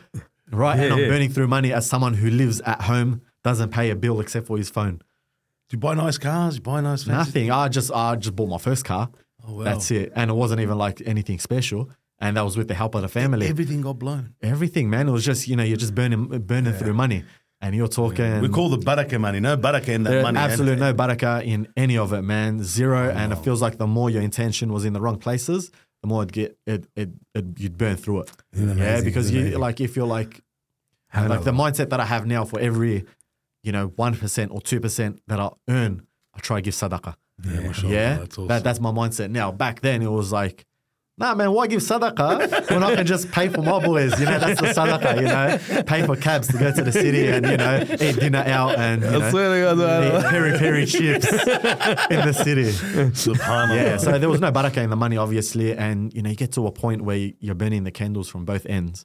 [0.52, 0.78] right?
[0.78, 1.08] and I'm yeah.
[1.08, 4.56] burning through money as someone who lives at home, doesn't pay a bill except for
[4.56, 5.02] his phone.
[5.68, 6.56] Do you buy nice cars?
[6.56, 7.50] You buy nice fancy- Nothing.
[7.50, 9.10] I just I just bought my first car.
[9.46, 9.64] Oh, wow.
[9.64, 11.90] That's it, and it wasn't even like anything special.
[12.20, 13.46] And that was with the help of the family.
[13.46, 14.34] Everything got blown.
[14.42, 15.08] Everything, man.
[15.08, 17.24] It was just you know you're just burning burning through money,
[17.60, 18.40] and you're talking.
[18.40, 19.40] We call the baraka money.
[19.40, 20.38] No baraka in that There- money.
[20.38, 22.62] Absolutely no baraka in any of it, man.
[22.64, 25.70] Zero, oh, and it feels like the more your intention was in the wrong places,
[26.02, 28.30] the more it get it, it, it you'd burn through it.
[28.54, 30.40] yeah, because you like if you're like
[31.14, 33.04] like the mindset that I have now for every
[33.68, 37.14] you know one percent or two percent that I earn, I try to give sadaqah.
[37.44, 38.48] Yeah, mashallah, Yeah, That's awesome.
[38.48, 39.52] that, that's my mindset now.
[39.52, 40.64] Back then, it was like,
[41.18, 44.18] nah, man, why give sadaqah when I can just pay for my boys?
[44.18, 45.28] You know, that's the sadaqah, you
[45.76, 48.78] know, pay for cabs to go to the city and, you know, eat dinner out
[48.78, 52.72] and, you know, swear eat peri peri chips in the city.
[53.26, 53.76] Subhanallah.
[53.76, 55.76] Yeah, so there was no barakah in the money, obviously.
[55.76, 58.64] And, you know, you get to a point where you're burning the candles from both
[58.66, 59.04] ends.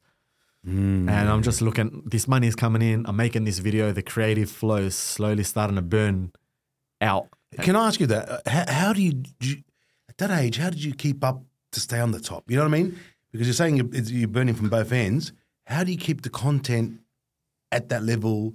[0.68, 1.10] Mm.
[1.10, 3.06] And I'm just looking, this money is coming in.
[3.06, 3.92] I'm making this video.
[3.92, 6.32] The creative flow is slowly starting to burn
[7.02, 7.28] out.
[7.62, 8.30] Can I ask you that?
[8.30, 9.64] Uh, How, how do you, do you-
[10.10, 10.58] at that age?
[10.58, 12.50] How did you keep up to stay on the top?
[12.50, 13.00] You know what I mean?
[13.32, 15.34] Because you're saying you're, you're burning from both ends.
[15.66, 17.00] How do you keep the content
[17.72, 18.54] at that level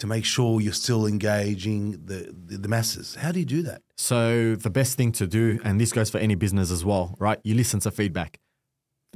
[0.00, 3.14] to make sure you're still engaging the, the, the masses?
[3.14, 3.82] How do you do that?
[3.96, 7.38] So the best thing to do, and this goes for any business as well, right?
[7.44, 8.40] You listen to feedback.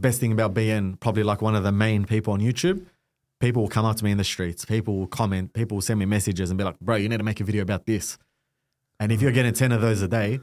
[0.01, 2.87] The best thing about being probably like one of the main people on YouTube,
[3.39, 6.01] people will come up to me in the streets, people will comment, people will send
[6.01, 8.17] me messages and be like, bro, you need to make a video about this.
[8.99, 10.41] And if you're getting 10 of those a day,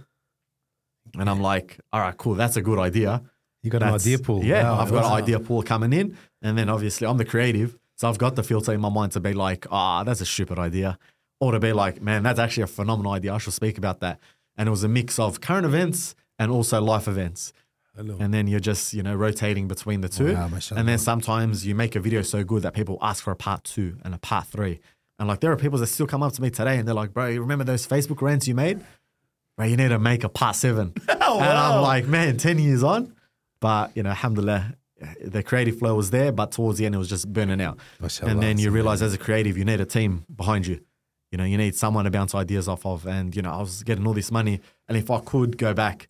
[1.17, 3.23] and I'm like, all right, cool, that's a good idea.
[3.63, 4.43] You got an idea pool.
[4.43, 6.15] Yeah, Wow, I've got an idea pool coming in.
[6.43, 7.79] And then obviously I'm the creative.
[7.95, 10.59] So I've got the filter in my mind to be like, ah, that's a stupid
[10.59, 10.99] idea.
[11.39, 13.33] Or to be like, man, that's actually a phenomenal idea.
[13.33, 14.19] I should speak about that.
[14.55, 17.53] And it was a mix of current events and also life events.
[17.97, 20.33] And then you're just, you know, rotating between the two.
[20.33, 23.35] Wow, and then sometimes you make a video so good that people ask for a
[23.35, 24.79] part two and a part three.
[25.19, 27.13] And like there are people that still come up to me today and they're like,
[27.13, 28.81] bro, you remember those Facebook rants you made?
[29.57, 30.93] Bro, you need to make a part seven.
[31.09, 33.15] Oh, And I'm like, man, 10 years on.
[33.59, 34.75] But, you know, alhamdulillah,
[35.23, 37.79] the creative flow was there, but towards the end, it was just burning out.
[37.99, 40.79] Mashallah, and then you realize as a creative, you need a team behind you.
[41.31, 43.07] You know, you need someone to bounce ideas off of.
[43.07, 44.61] And, you know, I was getting all this money.
[44.87, 46.07] And if I could go back,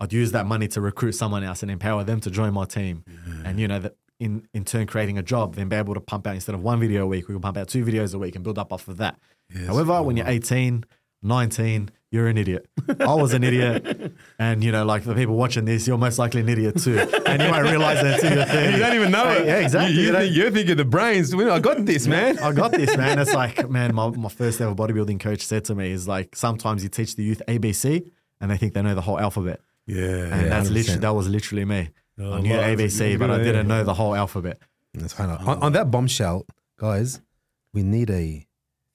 [0.00, 3.04] I'd use that money to recruit someone else and empower them to join my team.
[3.44, 6.26] And, you know, that in, in turn creating a job, then be able to pump
[6.26, 8.34] out instead of one video a week, we can pump out two videos a week
[8.34, 9.18] and build up off of that.
[9.66, 10.84] However, when you're 18,
[11.22, 12.66] 19, you're an idiot.
[13.00, 14.12] I was an idiot.
[14.38, 16.98] And, you know, like the people watching this, you're most likely an idiot too.
[16.98, 18.72] And you won't realize that until you're 30.
[18.72, 19.46] You don't even know it.
[19.46, 19.94] Yeah, exactly.
[19.94, 21.34] You, You you think, you're thinking the brains.
[21.34, 22.38] I got this, man.
[22.38, 23.18] I got this, man.
[23.18, 26.82] It's like, man, my, my first ever bodybuilding coach said to me is like, sometimes
[26.82, 29.60] you teach the youth ABC and they think they know the whole alphabet.
[29.86, 30.34] Yeah.
[30.34, 30.72] And that's 100%.
[30.72, 31.90] literally, that was literally me.
[32.18, 34.58] Oh, I knew ABC, but I didn't know the whole alphabet.
[34.94, 35.28] That's fine.
[35.30, 36.46] On, on that bombshell,
[36.78, 37.20] guys,
[37.74, 38.46] we need a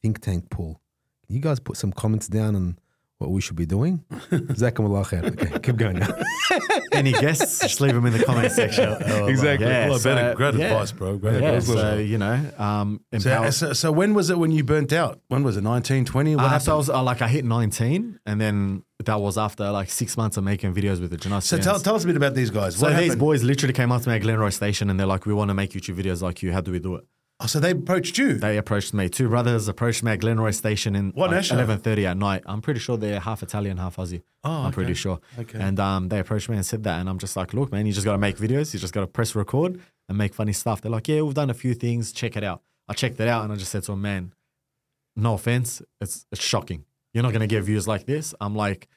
[0.01, 0.81] think tank pool.
[1.27, 2.79] Can you guys put some comments down on
[3.19, 4.03] what we should be doing?
[4.31, 5.23] Jazakumullah khair.
[5.31, 6.09] Okay, keep going now.
[6.91, 8.91] Any guests, just leave them in the comment section.
[9.29, 9.67] Exactly.
[9.67, 10.65] Yeah, Well, so- better, great yeah.
[10.65, 11.17] advice, bro.
[11.17, 11.65] Great Yeah, advice.
[11.67, 15.21] so, you know, um, So, so, so when was it when you burnt out?
[15.29, 15.61] When was it?
[15.61, 16.35] 19, 20?
[16.35, 16.63] What Uh, happened?
[16.63, 20.17] so I was uh, like, I hit 19, and then that was after like six
[20.17, 21.45] months of making videos with the Janus.
[21.45, 22.75] so tell, tell us a bit about these guys.
[22.75, 25.25] So What these boys literally came up to me at Glenroy Station, and they're like,
[25.25, 26.51] "We want to make YouTube videos like you.
[26.53, 27.05] How do we do it?"
[27.43, 28.35] Oh, so they approached you.
[28.35, 29.09] They approached me.
[29.09, 32.43] Two brothers approached me at Glenroy Station in What like, 11:30 at night.
[32.45, 34.21] I'm pretty sure they're half Italian, half Aussie.
[34.43, 34.75] Oh, I'm okay.
[34.75, 35.19] pretty sure.
[35.39, 35.59] Okay.
[35.59, 37.93] And um, they approached me and said that, and I'm just like, "Look, man, you
[37.93, 38.73] just got to make videos.
[38.73, 41.49] You just got to press record and make funny stuff." They're like, "Yeah, we've done
[41.49, 42.11] a few things.
[42.11, 44.33] Check it out." I checked it out, and I just said to them, "Man,
[45.15, 46.85] no offense, it's it's shocking.
[47.13, 48.87] You're not gonna get views like this." I'm like,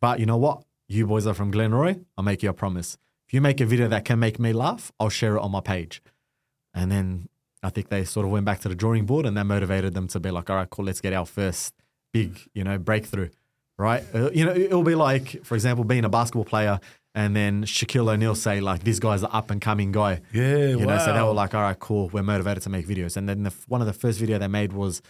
[0.00, 0.64] "But you know what?
[0.88, 2.02] You boys are from Glenroy.
[2.16, 2.96] I'll make you a promise.
[3.28, 5.60] If you make a video that can make me laugh, I'll share it on my
[5.60, 6.02] page."
[6.72, 7.28] And then
[7.62, 10.08] I think they sort of went back to the drawing board and that motivated them
[10.08, 11.74] to be like, all right, cool, let's get our first
[12.12, 13.28] big, you know, breakthrough,
[13.78, 14.02] right?
[14.14, 16.80] Uh, you know, it'll be like, for example, being a basketball player
[17.14, 20.22] and then Shaquille O'Neal say like, this guy's an up and coming guy.
[20.32, 23.16] Yeah, You know, so they were like, all right, cool, we're motivated to make videos.
[23.16, 25.02] And then the, one of the first video they made was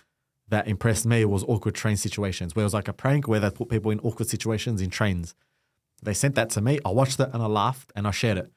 [0.48, 3.50] that impressed me was awkward train situations, where it was like a prank where they
[3.50, 5.34] put people in awkward situations in trains.
[6.02, 6.80] They sent that to me.
[6.84, 8.50] I watched it and I laughed and I shared it.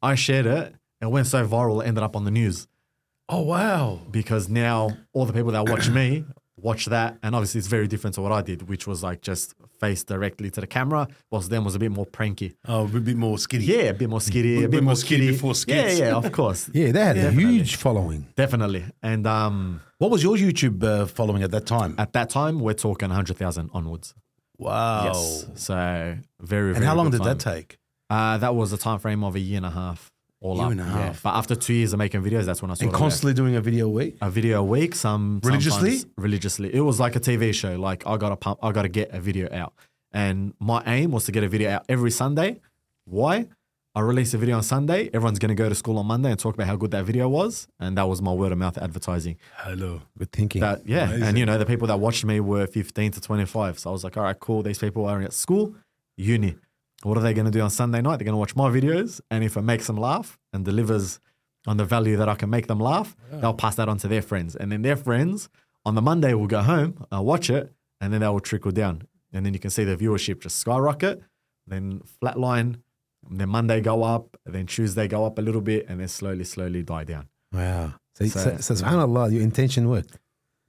[0.00, 0.74] I shared it.
[1.02, 2.68] It went so viral, it ended up on the news
[3.36, 4.00] Oh, wow.
[4.10, 6.24] because now all the people that watch me
[6.56, 9.54] watch that, and obviously it's very different to what I did, which was like just
[9.80, 11.06] face directly to the camera.
[11.30, 12.54] Whilst them was a bit more pranky.
[12.66, 13.66] Oh, a bit more skitty.
[13.66, 15.98] Yeah, a bit more skitty, a bit bit, more more skitty skitty before skits.
[15.98, 17.52] yeah, yeah, of course, Yeah, they had a Definitely.
[17.54, 18.26] huge following.
[18.36, 18.84] definitely.
[19.02, 21.94] And um, What was your YouTube uh, following at that time?
[21.98, 24.14] at that time, we're talking hundred thousand onwards.
[24.58, 25.06] Wow.
[25.06, 25.46] Yes.
[25.56, 27.78] So very, very And how long good did that take?
[28.08, 30.10] Uh, that was a time frame of a year and a half.
[30.44, 30.70] All Year up.
[30.72, 31.22] and a half.
[31.22, 33.60] But after two years of making videos, that's when I sort And constantly doing a
[33.62, 34.16] video a week?
[34.20, 34.94] a video a week.
[34.94, 35.96] Some Religiously?
[35.98, 36.74] sometimes religiously.
[36.74, 37.76] It was like a TV show.
[37.76, 38.58] Like I got to pump.
[38.62, 39.72] I got to get a video out,
[40.12, 42.60] and my aim was to get a video out every Sunday.
[43.06, 43.48] Why?
[43.96, 45.08] I release a video on Sunday.
[45.14, 47.28] Everyone's going to go to school on Monday and talk about how good that video
[47.28, 49.36] was, and that was my word of mouth advertising.
[49.58, 50.02] Hello.
[50.18, 50.60] Good thinking.
[50.62, 53.78] That yeah, and you know the people that watched me were 15 to 25.
[53.78, 54.62] So I was like, all right, cool.
[54.62, 55.74] These people are at school,
[56.16, 56.56] uni.
[57.02, 58.16] What are they going to do on Sunday night?
[58.18, 61.20] They're going to watch my videos, and if it makes them laugh and delivers
[61.66, 64.22] on the value that I can make them laugh, they'll pass that on to their
[64.22, 65.48] friends, and then their friends
[65.84, 69.02] on the Monday will go home, uh, watch it, and then that will trickle down,
[69.32, 71.20] and then you can see the viewership just skyrocket,
[71.66, 72.76] then flatline,
[73.28, 76.44] and then Monday go up, then Tuesday go up a little bit, and then slowly,
[76.44, 77.28] slowly die down.
[77.52, 77.94] wow.
[78.16, 80.18] So, So- so, so, subhanAllah, your intention worked.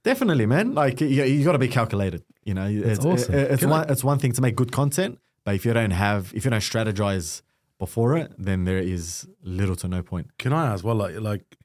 [0.02, 0.74] Definitely, man.
[0.74, 2.24] Like you, you got to be calculated.
[2.42, 3.34] You know, it's, awesome.
[3.34, 5.92] it- it's Can I- it's one thing to make good content, but if you don't
[5.92, 7.40] have if you don't strategize
[7.78, 10.36] before it, then there is little to no point.
[10.38, 11.56] Can I ask, well, like, like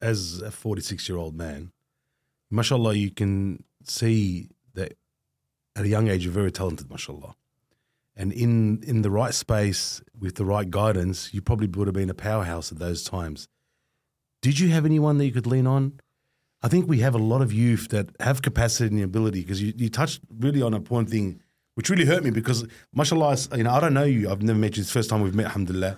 [0.00, 1.70] as a 46 year old man,
[2.50, 4.94] mashallah, you can see that
[5.76, 7.34] at a young age, you're very talented, mashallah.
[8.16, 12.08] And in, in the right space with the right guidance, you probably would have been
[12.08, 13.48] a powerhouse at those times.
[14.40, 16.00] Did you have anyone that you could lean on?
[16.62, 19.74] I think we have a lot of youth that have capacity and ability because you,
[19.76, 21.42] you touched really on a point thing
[21.74, 24.30] which really hurt me because, mashallah, you know, I don't know you.
[24.30, 24.82] I've never met you.
[24.82, 25.96] It's the first time we've met, alhamdulillah.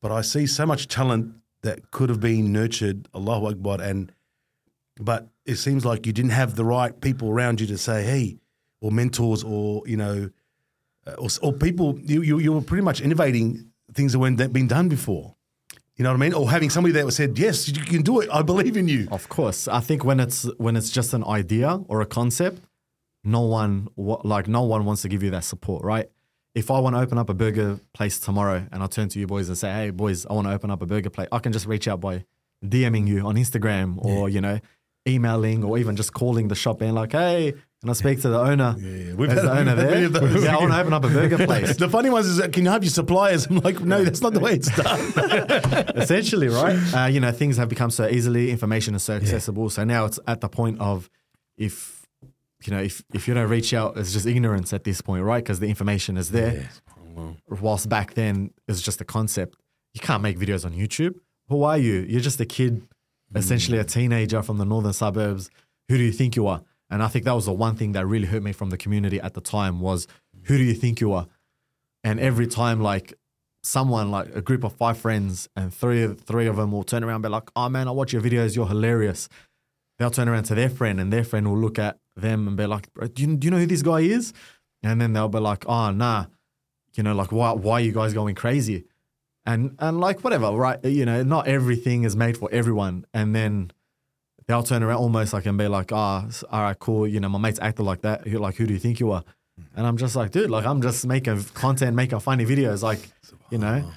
[0.00, 3.80] But I see so much talent that could have been nurtured, Allahu Akbar.
[3.80, 4.12] And,
[5.00, 8.38] but it seems like you didn't have the right people around you to say, hey,
[8.80, 10.30] or mentors or, you know,
[11.06, 14.66] uh, or, or people, you, you, you were pretty much innovating things that weren't been
[14.66, 15.36] done before.
[15.96, 16.34] You know what I mean?
[16.34, 18.28] Or having somebody that said, yes, you can do it.
[18.32, 19.06] I believe in you.
[19.12, 22.62] Of course, I think when it's when it's just an idea or a concept,
[23.24, 26.08] no one like no one wants to give you that support, right?
[26.54, 29.26] If I want to open up a burger place tomorrow and I turn to you
[29.26, 31.52] boys and say, "Hey boys, I want to open up a burger place," I can
[31.52, 32.24] just reach out by
[32.64, 34.58] DMing you on Instagram or you know,
[35.08, 38.38] emailing or even just calling the shop and like, "Hey, can I speak to the
[38.38, 39.14] owner?" yeah.
[39.14, 40.08] We've Is had- the owner we've there?
[40.10, 40.44] those.
[40.44, 41.76] Yeah, I want to open up a burger place.
[41.76, 43.46] The funny ones is, that, can you have your suppliers?
[43.50, 45.00] I'm like, no, that's not the way it's done.
[45.96, 46.76] essentially, right?
[46.94, 49.70] Uh, you know, things have become so easily, information is so accessible.
[49.70, 51.08] So now it's at the point of
[51.56, 51.91] if
[52.66, 55.42] you know, if if you don't reach out, it's just ignorance at this point, right?
[55.42, 56.70] Because the information is there.
[57.48, 59.56] Whilst back then it's just a concept.
[59.94, 61.16] You can't make videos on YouTube.
[61.48, 62.06] Who are you?
[62.08, 62.82] You're just a kid,
[63.30, 63.38] hmm.
[63.38, 65.50] essentially a teenager from the northern suburbs.
[65.88, 66.62] Who do you think you are?
[66.90, 69.20] And I think that was the one thing that really hurt me from the community
[69.20, 70.06] at the time was
[70.44, 71.26] who do you think you are?
[72.04, 73.14] And every time, like
[73.62, 77.04] someone, like a group of five friends, and three of three of them will turn
[77.04, 78.56] around and be like, "Oh man, I watch your videos.
[78.56, 79.28] You're hilarious."
[79.98, 82.66] They'll turn around to their friend, and their friend will look at them and be
[82.66, 84.32] like, "Bro, "Do you, do you know who this guy is?"
[84.82, 86.26] And then they'll be like, "Oh nah,
[86.94, 88.84] you know, like why why are you guys going crazy?"
[89.46, 90.82] And and like whatever, right?
[90.84, 93.04] You know, not everything is made for everyone.
[93.14, 93.70] And then
[94.48, 97.06] they'll turn around almost like and be like, "Ah, s- all right, cool.
[97.06, 98.26] You know, my mates acted like that.
[98.26, 99.24] You're like, who do you think you are?"
[99.76, 103.10] And I'm just like, dude, like I'm just making content, making funny videos, like
[103.50, 103.90] you know.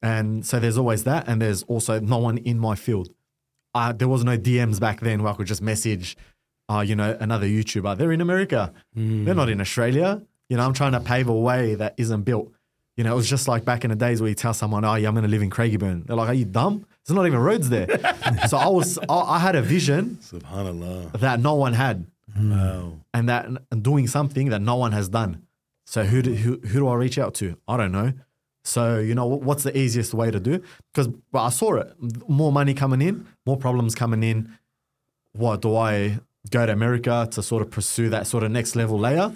[0.00, 3.10] And so there's always that, and there's also no one in my field.
[3.74, 6.16] Uh, there was no DMs back then where I could just message,
[6.68, 7.96] uh, you know, another YouTuber.
[7.96, 8.72] They're in America.
[8.94, 10.22] They're not in Australia.
[10.48, 12.52] You know, I'm trying to pave a way that isn't built.
[12.96, 14.94] You know, it was just like back in the days where you tell someone, "Oh,
[14.96, 16.84] yeah, I'm going to live in Craigieburn." They're like, "Are you dumb?
[17.06, 17.86] There's not even roads there."
[18.48, 21.18] so I was, I, I had a vision Subhanallah.
[21.20, 22.06] that no one had,
[22.38, 22.98] Wow.
[23.14, 25.46] and that and doing something that no one has done.
[25.86, 27.56] So who do, who who do I reach out to?
[27.66, 28.12] I don't know.
[28.64, 30.62] So you know what's the easiest way to do?
[30.92, 31.94] Because I saw it,
[32.28, 34.56] more money coming in, more problems coming in.
[35.32, 38.98] What do I go to America to sort of pursue that sort of next level
[38.98, 39.32] layer?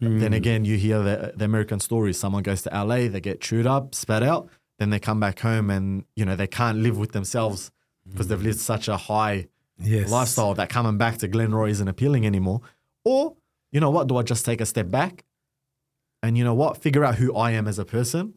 [0.00, 0.32] Then hmm.
[0.34, 2.18] again, you hear the, the American stories.
[2.18, 5.70] Someone goes to LA, they get chewed up, spat out, then they come back home
[5.70, 7.70] and you know they can't live with themselves
[8.10, 10.10] because they've lived such a high Yes.
[10.10, 12.60] lifestyle that coming back to Glenroy isn't appealing anymore.
[13.04, 13.36] Or,
[13.72, 15.24] you know what, do I just take a step back
[16.22, 18.34] and you know what, figure out who I am as a person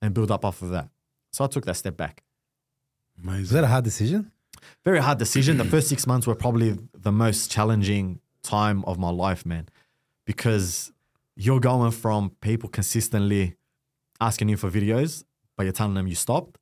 [0.00, 0.88] and build up off of that.
[1.32, 2.22] So I took that step back.
[3.24, 4.30] Was that a hard decision?
[4.84, 5.56] Very hard decision.
[5.56, 9.68] The first six months were probably the most challenging time of my life, man,
[10.24, 10.92] because
[11.36, 13.56] you're going from people consistently
[14.20, 15.24] asking you for videos,
[15.56, 16.56] but you're telling them you stopped.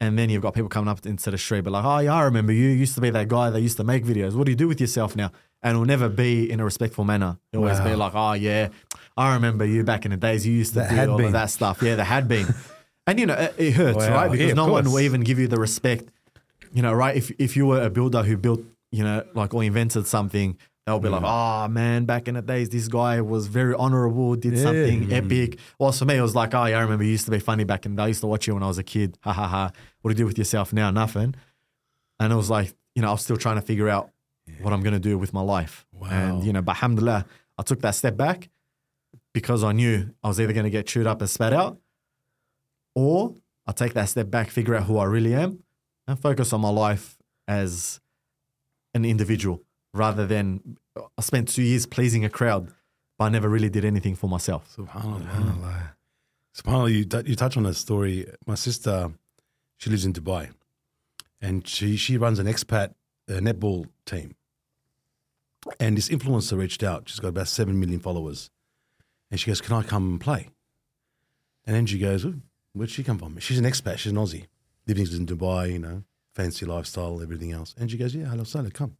[0.00, 2.22] And then you've got people coming up into the street, but like, oh yeah, I
[2.24, 2.64] remember you.
[2.64, 4.34] You used to be that guy that used to make videos.
[4.34, 5.30] What do you do with yourself now?
[5.62, 7.38] And it'll never be in a respectful manner.
[7.52, 8.68] It'll always be like, oh yeah,
[9.16, 10.46] I remember you back in the days.
[10.46, 11.26] You used to That do had all been.
[11.26, 11.80] of that stuff.
[11.80, 12.46] Yeah, there had been.
[13.06, 14.14] and you know, it, it hurts, Wow.
[14.14, 14.30] right?
[14.30, 16.08] Because Yeah, no one will even give you the respect
[16.74, 17.16] you know, right?
[17.16, 21.00] If if you were a builder who built, you know, like or invented something, They'll
[21.00, 24.64] be like, oh man, back in the days, this guy was very honorable, did Yeah.
[24.64, 25.12] something mm.
[25.12, 25.58] epic.
[25.78, 27.64] Well, for me, it was like, oh, yeah, I remember you used to be funny
[27.64, 28.04] back in the day.
[28.04, 29.16] I used to watch you when I was a kid.
[29.22, 29.70] Ha ha ha.
[30.02, 30.90] What do you do with yourself now?
[30.90, 31.36] Nothing.
[32.20, 34.10] And it was like, you know, I was still trying to figure out
[34.60, 35.86] what I'm going to do with my life.
[35.90, 36.08] Wow.
[36.10, 37.24] And, you know, but alhamdulillah,
[37.56, 38.50] I took that step back
[39.32, 41.78] because I knew I was either going to get chewed up and spat out
[42.94, 43.34] or
[43.66, 45.62] I take that step back, figure out who I really am
[46.06, 47.16] and focus on my life
[47.48, 48.00] as
[48.92, 52.72] an individual rather than I spent two years pleasing a crowd,
[53.18, 54.74] but I never really did anything for myself.
[54.76, 55.90] Subhanallah.
[56.56, 58.26] Subhanallah, you, t- you touch on a story.
[58.46, 59.12] My sister,
[59.78, 60.50] she lives in Dubai
[61.40, 62.94] and she, she runs an expat
[63.28, 64.36] uh, netball team.
[65.80, 67.08] And this influencer reached out.
[67.08, 68.50] She's got about 7 million followers.
[69.30, 70.50] And she goes, Can I come and play?
[71.66, 72.42] And then she goes, "Ooh,
[72.74, 73.38] Where'd she come from?
[73.38, 73.98] She's an expat.
[73.98, 74.46] She's an Aussie.
[74.86, 76.02] Living in Dubai, you know,
[76.34, 77.74] fancy lifestyle, everything else.
[77.78, 78.96] And she goes, Yeah, hello, Salah, come.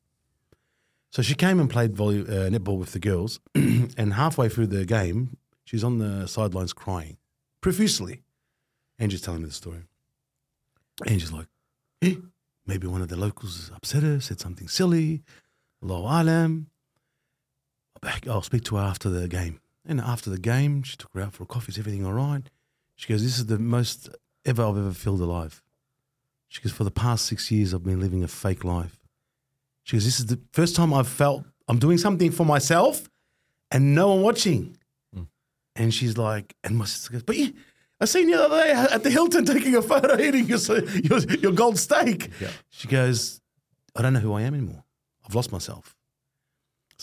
[1.10, 3.40] So she came and played volley, uh, netball with the girls.
[3.54, 7.18] and halfway through the game, she's on the sidelines crying
[7.60, 8.22] profusely.
[8.98, 9.82] Angie's telling me the story.
[11.06, 11.46] Angie's like,
[12.02, 12.16] eh,
[12.66, 15.22] maybe one of the locals upset her, said something silly.
[15.82, 16.66] Allahu alam.
[18.28, 19.60] I'll speak to her after the game.
[19.86, 21.72] And after the game, she took her out for a coffee.
[21.72, 22.48] Is everything all right?
[22.96, 24.08] She goes, This is the most
[24.44, 25.62] ever I've ever felt alive.
[26.48, 28.98] She goes, For the past six years, I've been living a fake life.
[29.82, 33.08] She goes, This is the first time I've felt I'm doing something for myself
[33.70, 34.76] and no one watching.
[35.16, 35.26] Mm.
[35.76, 37.52] And she's like, and my sister goes, But you,
[38.00, 41.18] I seen you the other day at the Hilton taking a photo eating your, your,
[41.20, 42.30] your gold steak.
[42.40, 42.48] Yeah.
[42.70, 43.40] She goes,
[43.96, 44.84] I don't know who I am anymore.
[45.26, 45.96] I've lost myself.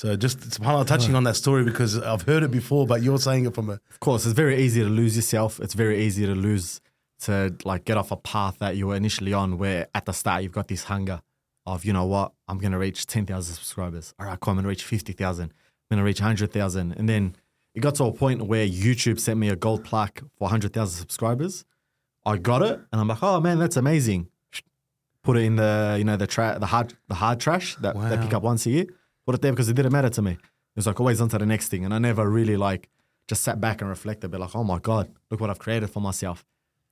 [0.01, 3.45] So just subhanAllah touching on that story because I've heard it before, but you're saying
[3.45, 5.59] it from a Of course, it's very easy to lose yourself.
[5.59, 6.81] It's very easy to lose
[7.25, 10.41] to like get off a path that you were initially on where at the start
[10.41, 11.21] you've got this hunger
[11.67, 14.15] of, you know what, I'm going to reach 10,000 subscribers.
[14.19, 15.43] All right, cool, I'm going to reach 50,000.
[15.43, 15.51] I'm
[15.91, 16.93] going to reach 100,000.
[16.93, 17.35] And then
[17.75, 21.63] it got to a point where YouTube sent me a gold plaque for 100,000 subscribers.
[22.25, 24.29] I got it and I'm like, oh man, that's amazing.
[25.21, 28.17] Put it in the, you know, the tra- the hard the hard trash that they
[28.17, 28.87] pick up once a year.
[29.25, 30.31] Put it there because it didn't matter to me.
[30.31, 30.39] It
[30.75, 31.85] was like always on to the next thing.
[31.85, 32.89] And I never really like
[33.27, 35.99] just sat back and reflected, be like, oh my God, look what I've created for
[36.01, 36.43] myself.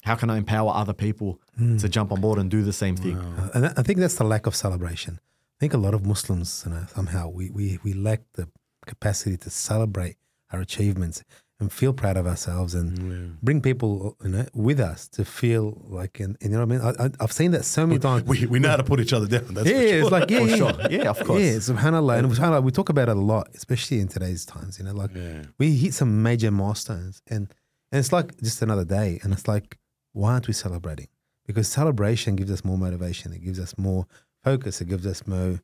[0.03, 3.17] How can I empower other people to jump on board and do the same thing?
[3.17, 5.19] Uh, and I- I think that's the lack of celebration.
[5.21, 8.47] I think a lot of Muslims, you know, somehow we, we, we lack the
[8.85, 10.15] capacity to celebrate
[10.53, 11.23] our achievements
[11.59, 16.19] and feel proud of ourselves and bring people, you know, with us to feel like,
[16.21, 16.95] and, and you know what I mean?
[16.99, 18.23] I, I, I've seen that so many times.
[18.23, 19.53] we, we know how to put each other down.
[19.53, 20.01] That's yeah, for sure.
[20.01, 20.55] it's like yeah, For yeah.
[20.55, 20.73] sure.
[20.89, 21.41] Yeah, of course.
[21.41, 24.79] Yeah, subhanallah, and subhanallah, we talk about it a lot, especially in today's times.
[24.79, 25.43] You know, like Yeah.
[25.57, 27.53] we hit some major milestones, and
[27.91, 29.77] and it's like just another day, and it's like,
[30.13, 31.07] why aren't we celebrating?
[31.45, 34.05] Because celebration gives us more motivation, it gives us more
[34.43, 35.59] focus, it gives us more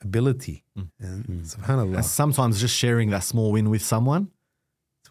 [0.00, 0.88] ability, mm.
[1.00, 1.56] and mm.
[1.56, 4.30] subhanallah, And sometimes just sharing that small win with someone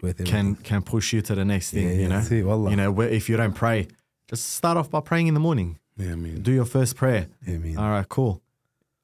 [0.03, 1.88] it's worth can can push you to the next thing.
[1.88, 2.69] Yeah, you know, that's it, wallah.
[2.69, 3.88] you know, where, if you don't pray,
[4.29, 5.79] just start off by praying in the morning.
[5.97, 7.27] Yeah, I mean, Do your first prayer.
[7.45, 7.77] Yeah, man.
[7.77, 8.41] All right, cool.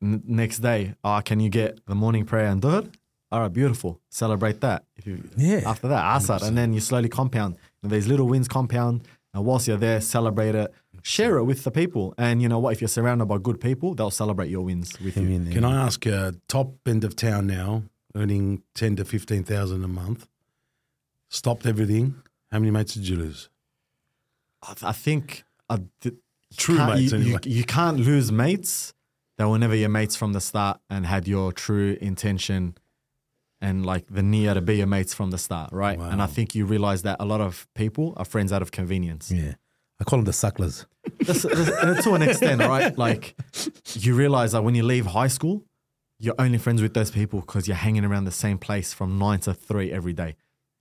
[0.01, 2.89] N- next day, oh, can you get the morning prayer and do it?
[3.31, 3.99] All right, beautiful.
[4.09, 4.85] Celebrate that.
[4.95, 7.55] If you Yeah, after that, Asr, and then you slowly compound.
[7.83, 9.07] And these little wins compound.
[9.33, 10.73] And whilst you're there, celebrate it.
[11.03, 12.13] Share it with the people.
[12.17, 12.71] And you know what?
[12.71, 15.27] If you're surrounded by good people, they'll celebrate your wins with I you.
[15.27, 17.83] mean, Can I ask, uh, top end of town now,
[18.15, 20.27] earning ten to fifteen thousand a month,
[21.35, 22.15] stopped everything.
[22.51, 23.49] How many mates did you lose?
[24.63, 26.15] I, th- I think uh, th-
[26.57, 27.39] True mates, you, anyway.
[27.45, 28.93] you, you can't lose mates
[29.37, 32.75] that were never your mates from the start and had your true intention
[33.61, 35.99] and like the near to be your mates from the start, right?
[35.99, 39.31] And I think you realize that a lot of people are friends out of convenience.
[39.31, 39.55] yeah,
[39.99, 40.85] I call them the sucklers.
[41.19, 42.97] That's- that's- to an extent, right?
[42.97, 43.35] Like
[43.93, 45.63] you realize that when you leave high school,
[46.19, 49.39] you're only friends with those people because you're hanging around the same place from nine
[49.41, 50.35] to three every day.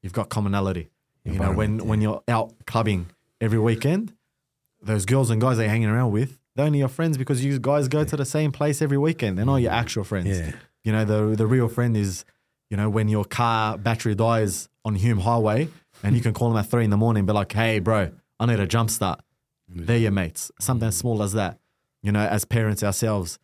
[0.04, 0.90] You've got commonality.
[1.24, 3.06] You know, when when you're out clubbing
[3.40, 4.12] every weekend,
[4.82, 7.58] those girls and guys that you're hanging around with, they're only your friends because you
[7.58, 9.38] guys go to the same place every weekend.
[9.38, 10.28] They're not your actual friends.
[10.28, 10.52] Yeah.
[10.82, 12.26] You know, the the real friend is,
[12.68, 15.68] you know, when your car battery dies on Hume Highway
[16.02, 18.10] and you can call them at three in the morning and be like, hey, bro,
[18.38, 19.20] I need a jump start.
[19.66, 20.52] They're your mates.
[20.60, 21.58] Something as small as that.
[22.02, 23.38] You know, as parents ourselves,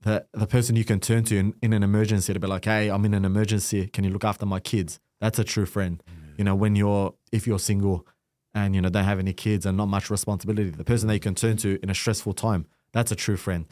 [0.00, 2.88] the the person you can turn to in, in an emergency to be like, hey,
[2.88, 3.88] I'm in an emergency.
[3.88, 4.98] Can you look after my kids?
[5.20, 6.02] That's a true friend.
[6.36, 8.06] You know, when you're if you're single
[8.54, 11.20] and you know don't have any kids and not much responsibility, the person that you
[11.20, 13.66] can turn to in a stressful time, that's a true friend.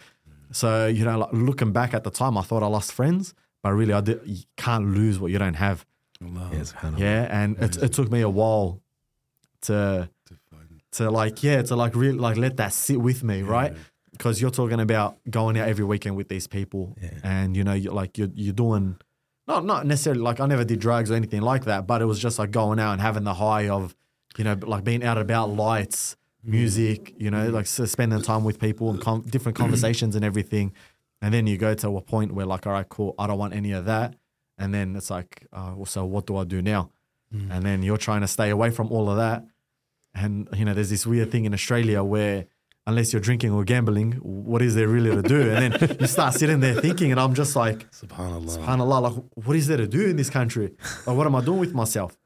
[0.52, 3.72] So you know, like looking back at the time, I thought I lost friends, but
[3.72, 5.84] really, I did, you can't lose what you don't have.
[6.20, 6.98] Yeah, subhanallah.
[6.98, 8.80] Yeah, and it, it took me a while
[9.62, 10.08] to
[10.92, 13.74] to like yeah to like really like let that sit with me, right?
[14.12, 17.10] because you're talking about going out every weekend with these people, Yeah.
[17.24, 18.96] and you know, you're like you're you're doing
[19.46, 22.18] not not necessarily like I never did drugs or anything like that, but it was
[22.18, 23.94] just like going out and having the high of,
[24.36, 28.90] you know, like being out about lights, music, you know, like spending time with people
[28.90, 30.72] and com- different conversations and everything,
[31.20, 33.54] and then you go to a point where like, all right, cool, I don't want
[33.54, 34.14] any of that,
[34.58, 36.90] and then it's like, uh, well, so what do I do now?
[37.50, 39.44] And then you're trying to stay away from all of that,
[40.14, 42.46] and you know, there's this weird thing in Australia where
[42.86, 45.50] unless you're drinking or gambling, what is there really to do?
[45.52, 48.58] And then you start sitting there thinking, and I'm just like, Subhanallah.
[48.58, 50.72] subhanallah, like what is there to do in this country?
[51.06, 52.16] Like, what am I doing with myself?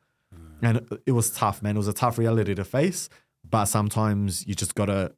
[0.62, 1.76] And it was tough, man.
[1.76, 3.11] It was a tough reality to face,
[3.48, 5.12] but sometimes you just gotta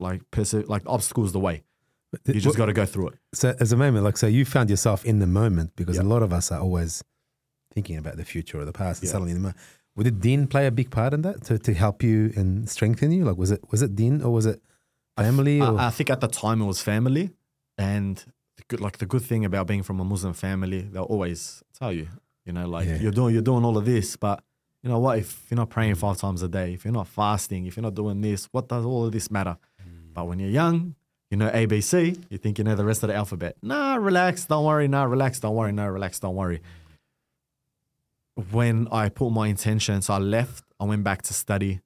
[0.00, 1.62] like pursue, like obstacles the way.
[2.26, 3.14] You just got to go through it.
[3.34, 6.02] So as a moment, like so, you found yourself in the moment because Yeah.
[6.02, 7.02] a lot of us are always
[7.72, 9.12] thinking about the future or the past, and Yeah.
[9.12, 9.58] suddenly in the moment.
[10.02, 13.24] Did deen play a big part in that to, to help you and strengthen you?
[13.24, 14.60] Like, was it was it deen or was it
[15.16, 15.60] family?
[15.60, 15.78] Or?
[15.78, 17.30] I, I think at the time it was family,
[17.78, 18.16] and
[18.56, 21.92] the good, like the good thing about being from a Muslim family, they'll always tell
[21.92, 22.08] you,
[22.44, 22.96] you know, like Yeah.
[22.98, 24.42] you're doing you're doing all of this, but
[24.82, 25.18] you know what?
[25.18, 27.94] If you're not praying five times a day, if you're not fasting, if you're not
[27.94, 29.56] doing this, what does all of this matter?
[29.80, 30.12] Mm.
[30.12, 30.94] But when you're young,
[31.30, 33.56] you know ABC, you think you know the rest of the alphabet.
[33.62, 34.88] Nah, relax, don't worry.
[34.88, 35.72] Nah, relax, don't worry.
[35.72, 36.60] Nah, relax, don't worry.
[38.50, 41.80] When I put my intention, so I left, I went back to study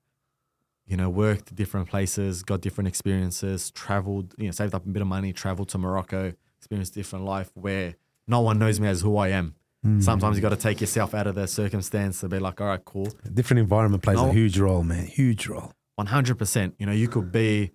[0.89, 5.03] you know, worked different places, got different experiences, traveled, you know, saved up a bit
[5.03, 7.95] of money, traveled to Morocco, experienced different life where
[8.27, 9.55] no one knows me as who I am.
[9.83, 10.01] Hmm.
[10.01, 12.85] Sometimes you got to take yourself out of the circumstance to be like, all right,
[12.85, 13.09] cool.
[13.33, 15.07] Different environment plays a huge role, man.
[15.07, 15.73] Huge role.
[16.01, 16.73] 100%.
[16.79, 17.73] You know, you could be,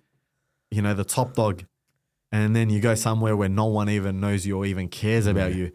[0.72, 1.64] you know, the top dog
[2.34, 5.54] and then you go somewhere where no one even knows you or even cares about
[5.54, 5.70] you.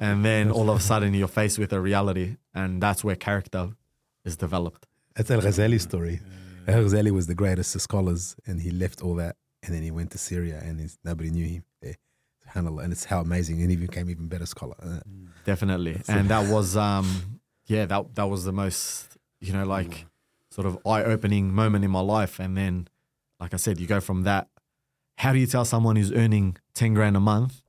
[0.00, 3.72] And then all of a sudden you're faced with a reality and that's where character
[4.24, 4.86] is developed.
[5.14, 6.20] That's Al Ghazali story.
[6.66, 9.90] Al Ghazali was the greatest of scholars, and he left all that, and then he
[9.90, 10.74] went to Syria, and
[11.04, 11.96] nobody knew him there.
[12.46, 14.76] Subhanallah, and it's how amazing, and he became even better scholar.
[14.82, 15.00] Uh,
[15.44, 16.00] Definitely.
[16.08, 20.06] and that was um yeah, that that was the most, you know, like
[20.50, 22.88] sort of eye-opening moment in my life and then
[23.38, 24.48] like I said, you go from that
[25.20, 27.62] how do you tell someone who's earning 10 grand a month,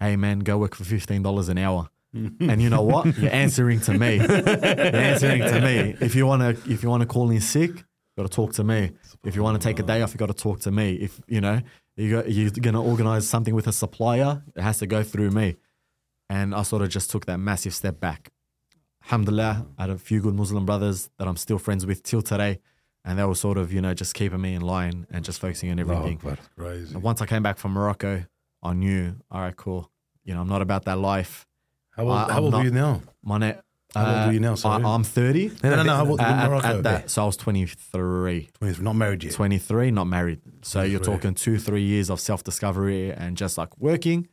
[0.00, 1.88] "Hey man, go work for $15 an hour?"
[2.50, 3.16] and you know what?
[3.18, 4.16] You're answering to me.
[4.16, 5.96] You're answering to me.
[6.00, 7.70] If you want to if you want to call in sick,
[8.16, 8.92] you got to talk to me.
[9.24, 10.94] If you want to take a day off, you got to talk to me.
[10.94, 11.60] If, you know,
[11.96, 15.56] you got, you're to organize something with a supplier, it has to go through me.
[16.28, 18.32] And I sort of just took that massive step back.
[19.04, 22.58] Alhamdulillah, I had a few good Muslim brothers that I'm still friends with till today.
[23.08, 25.70] And they were sort of, you know, just keeping me in line and just focusing
[25.70, 26.20] on everything.
[26.26, 26.92] Oh, Crazy.
[26.92, 28.24] And once I came back from Morocco,
[28.62, 29.90] I knew, all right, cool.
[30.24, 31.46] You know, I'm not about that life.
[31.92, 33.02] How old, I- how old are you now?
[33.22, 33.58] My ne-
[33.94, 34.84] How old are you now, I, sorry?
[34.84, 35.52] I'm 30.
[35.62, 35.94] No, no, no.
[35.94, 36.66] How old Uh, at- Morocco?
[36.78, 38.50] at that, so I was 23.
[38.58, 39.32] 20, not married yet.
[39.34, 40.40] 23, not married.
[40.62, 44.28] So you're talking two, three years of self discovery and just like working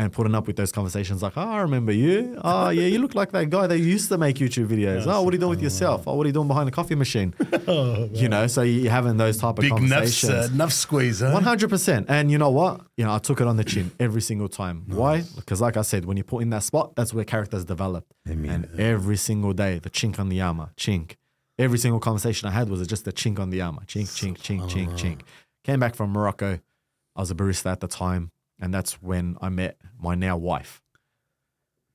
[0.00, 2.40] and putting up with those conversations like, oh, I remember you.
[2.44, 5.04] Oh, yeah, you look like that guy that used to make YouTube videos.
[5.08, 6.04] Oh, what are you doing with yourself?
[6.06, 7.34] Oh, what are you doing behind the coffee machine?
[7.70, 10.32] Oh, you know, so you're having those type of Big nuff, uh, conversations.
[10.32, 11.32] uh, nuff squeeze, huh?
[11.32, 12.06] One hundred percent.
[12.08, 12.80] And you know what?
[12.96, 14.84] You know, I took it on the chin every single time.
[14.86, 15.22] Why?
[15.36, 18.06] Because, like I said, when you put in that spot, that's where characters develop.
[18.24, 21.16] And every single day, the chink on the armor, chink.
[21.58, 24.62] Every single conversation I had was just a chink on the armor, chink, chink, chink,
[24.70, 25.18] chink, chink.
[25.22, 25.26] Oh.
[25.64, 26.58] Came back from Morocco.
[27.16, 30.82] I was a barista at the time, and that's when I met my now wife.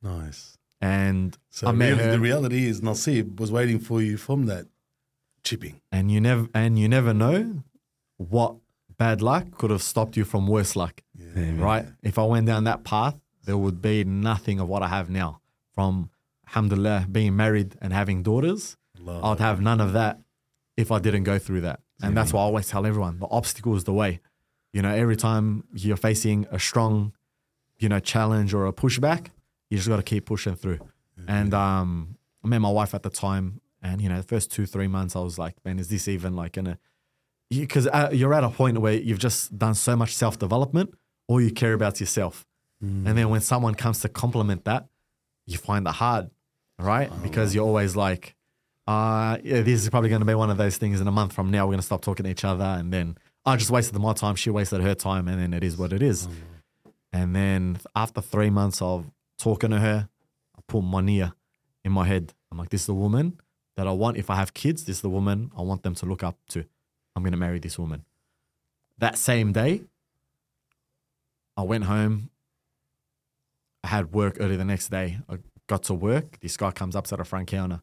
[0.02, 0.58] Nice.
[0.82, 2.12] And So I met really, her.
[2.12, 4.68] the reality is Nasib was waiting for you from that
[5.44, 5.82] chipping.
[5.92, 7.64] and you never and you never know
[8.18, 8.56] what
[8.98, 11.02] bad luck could have stopped you from worse luck.
[11.36, 11.86] Right?
[12.02, 15.40] If I went down that path, there would be nothing of what I have now.
[15.74, 16.10] From
[16.48, 18.78] alhamdulillah being married and having daughters,
[19.08, 20.20] I'd have none of that
[20.78, 21.80] if I didn't go through that.
[22.02, 24.20] And that's why I always tell everyone the obstacle is the way.
[24.74, 27.14] You know, every time you're facing a strong,
[27.84, 29.28] you know, challenge or a pushback,
[29.70, 30.80] you just got to keep pushing through.
[31.28, 34.66] And um, I met my wife at the time, and you know, the first two
[34.66, 36.80] three months, I was like, man, is this even like gonna?
[37.50, 40.94] Because uh, you're at a point where you've just done so much self development,
[41.28, 42.48] all you care about is yourself.
[43.08, 44.88] And then when someone comes to compliment that,
[45.46, 46.30] you find it hard,
[46.78, 47.10] right?
[47.22, 48.36] Because you're always like,
[48.88, 51.32] uh, yeah, this is probably going to be one of those things in a month
[51.32, 52.66] from now, we're going to stop talking to each other.
[52.66, 54.36] And then I just wasted my time.
[54.36, 55.30] She wasted her time.
[55.30, 56.28] And then it is what it is.
[57.14, 59.06] And then after three months of
[59.38, 60.10] talking to her,
[60.58, 61.36] I put my nia
[61.86, 62.34] in my head.
[62.52, 63.40] I'm like, this is the woman
[63.78, 64.18] that I want.
[64.18, 66.66] If I have kids, this is the woman I want them to look up to.
[67.16, 68.04] I'm going to marry this woman.
[68.98, 69.84] That same day,
[71.56, 72.32] I went home.
[73.84, 75.20] I had work early the next day.
[75.30, 75.38] I
[75.68, 76.40] got to work.
[76.42, 77.82] This guy comes up to the front counter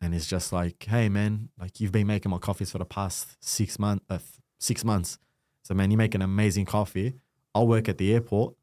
[0.00, 3.36] and he's just like, "Hey, man, like you've been making my coffees for the past
[3.40, 4.18] six months, uh,
[4.58, 5.18] six months,
[5.62, 7.14] So, man, you make an amazing coffee.
[7.54, 8.54] I'll work at the airport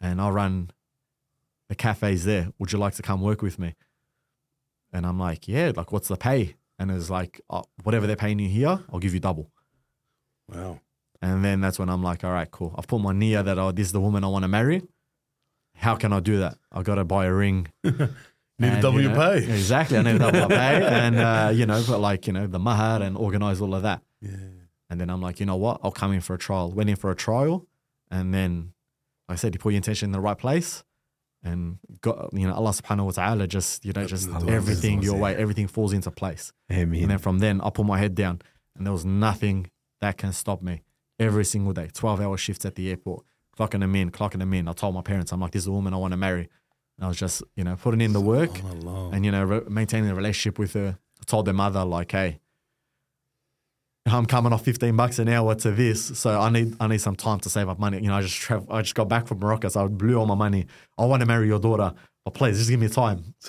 [0.00, 0.70] and I'll run
[1.68, 2.48] the cafes there.
[2.58, 3.74] Would you like to come work with me?
[4.92, 6.56] And I'm like, yeah, like, what's the pay?
[6.78, 9.50] And it's like, oh, whatever they're paying you here, I'll give you double.
[10.52, 10.80] Wow.
[11.20, 12.74] And then that's when I'm like, all right, cool.
[12.76, 14.82] I've put my nia that oh, this is the woman I want to marry.
[15.76, 16.58] How can I do that?
[16.70, 17.68] I got to buy a ring.
[17.84, 18.12] Need to
[18.58, 19.44] And, double you your know, pay.
[19.44, 19.96] Exactly.
[19.98, 20.84] I need to double my pay.
[20.84, 24.02] And, uh, you know, but like, you know, the mahar and organize all of that.
[24.20, 24.30] Yeah.
[24.90, 25.80] And then I'm like, you know what?
[25.82, 26.70] I'll come in for a trial.
[26.70, 27.66] Went in for a trial.
[28.12, 28.74] And then,
[29.28, 30.84] like I said, you put your intention in the right place.
[31.44, 35.34] And got, you know, Allah subhanahu wa ta'ala just, you know, just everything your way,
[35.34, 36.52] everything falls into place.
[36.70, 38.42] I And then from then, I put my head down,
[38.76, 39.68] and there was nothing
[40.00, 40.82] that can stop me.
[41.18, 43.24] Every single day, twelve hour shifts at the airport,
[43.58, 44.68] clocking them in, clocking them in.
[44.68, 46.48] I told my parents, I'm like, this is the woman I want to marry.
[46.96, 48.50] And I was just, you know, putting in the work
[49.12, 50.96] and you know, re- maintaining a relationship with her.
[51.20, 52.38] I told their mother, like, hey,
[54.06, 57.14] I'm coming off 15 bucks an hour to this, so I need I need some
[57.16, 57.98] time to save up money.
[58.00, 60.26] You know, I just travel, I just got back from Morocco, so I blew all
[60.26, 60.66] my money.
[60.98, 61.94] I want to marry your daughter,
[62.24, 63.34] but please just give me time.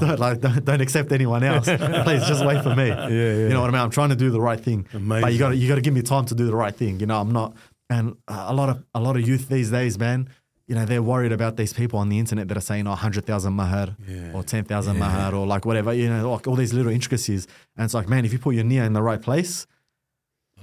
[0.00, 1.64] Don't, like, don't, don't accept anyone else.
[2.04, 2.88] Please just wait for me.
[2.88, 3.34] yeah, yeah.
[3.34, 3.80] You know what I mean?
[3.82, 5.94] I'm trying to do the right thing, but you got to you got to give
[5.94, 6.98] me time to do the right thing.
[7.00, 7.54] You know, I'm not.
[7.90, 10.28] And a lot of a lot of youth these days, man,
[10.66, 13.26] you know, they're worried about these people on the internet that are saying, "Oh, hundred
[13.26, 14.32] thousand mahar Yeah.
[14.32, 17.46] or ten thousand mahar or like whatever." You know, like all these little intricacies.
[17.76, 19.66] And it's like, man, if you put your nia in the right place,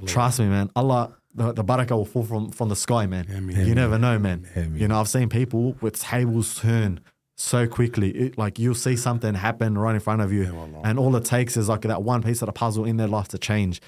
[0.06, 1.16] trust me, man, Allah.
[1.34, 3.26] The, the barakah will fall from, from the sky, man.
[3.34, 3.66] Ameen.
[3.66, 4.46] You never know, man.
[4.54, 4.76] Ameen.
[4.78, 7.00] You know, I've seen people with tables turn
[7.38, 8.10] so quickly.
[8.12, 10.44] It, like you'll see something happen right in front of you,
[10.84, 13.30] and all it takes is like that one piece of the puzzle in their life
[13.30, 13.82] to change.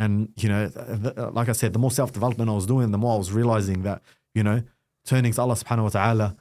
[0.00, 2.90] And you know, th- th- like I said, the more self development I was doing,
[2.90, 4.02] the more I was realizing that
[4.34, 4.62] you know,
[5.04, 6.36] turning to Allah Subhanahu wa Taala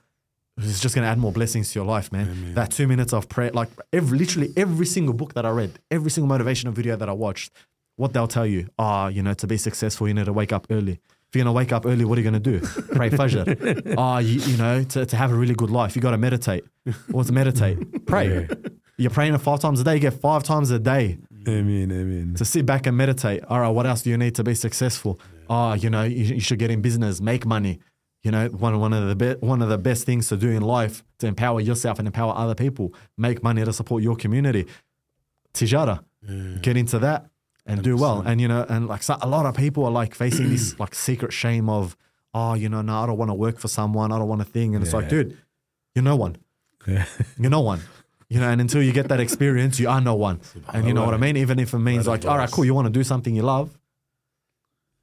[0.58, 2.54] is just going to add more blessings to your life, man.
[2.56, 6.12] That two minutes of prayer, like every literally every single book that I read, every
[6.12, 7.52] single motivational video that I watched,
[7.98, 10.68] what they'll tell you, ah, you know, to be successful, you need to wake up
[10.70, 10.94] early.
[10.94, 12.60] If you're gonna wake up early, what are you gonna do?
[12.96, 13.96] Pray Fajr.
[13.98, 16.64] Ah, you, you know, to, to have a really good life, you got to meditate.
[17.12, 18.06] What's meditate?
[18.06, 18.48] Pray.
[18.98, 19.96] You're praying five times a day.
[19.96, 21.18] You get five times a day
[21.48, 22.34] Amen, amen.
[22.36, 23.44] To sit back and meditate.
[23.46, 25.20] All right, what else do you need to be successful?
[25.50, 27.80] Ah, you know, you, you should get in business, make money.
[28.24, 30.62] You know, one one of the be- one of the best things to do in
[30.62, 34.66] life to empower yourself and empower other people, make money to support your community.
[35.54, 36.04] Tijara,
[36.62, 37.28] get into that
[37.68, 38.22] and do well.
[38.26, 40.96] And you know, and like so, a lot of people are like facing this like
[40.96, 41.96] secret shame of,
[42.34, 44.46] oh, you know, no, I don't want to work for someone, I don't want a
[44.46, 45.38] thing, and it's like, dude,
[45.96, 46.38] you're no one.
[46.88, 47.06] Yeah.
[47.38, 47.82] You're no one.
[48.30, 50.42] You know, and until you get that experience, you are no one.
[50.74, 51.38] And you know what I mean?
[51.38, 53.78] Even if it means like, all right, cool, you want to do something you love,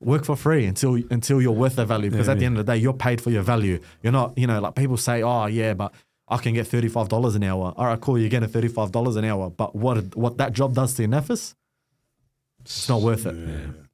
[0.01, 2.11] work for free until until you're worth the value.
[2.11, 3.81] Because Yeah, at the end of the day, you're paid for your value.
[4.03, 5.95] You're not, you know, like people say, oh yeah, but
[6.29, 7.73] I can get thirty five dollars an hour.
[7.77, 9.51] All right, cool, you're getting thirty five dollars an hour.
[9.51, 11.55] But what what that job does to your nefis,
[12.65, 13.35] it's not worth it.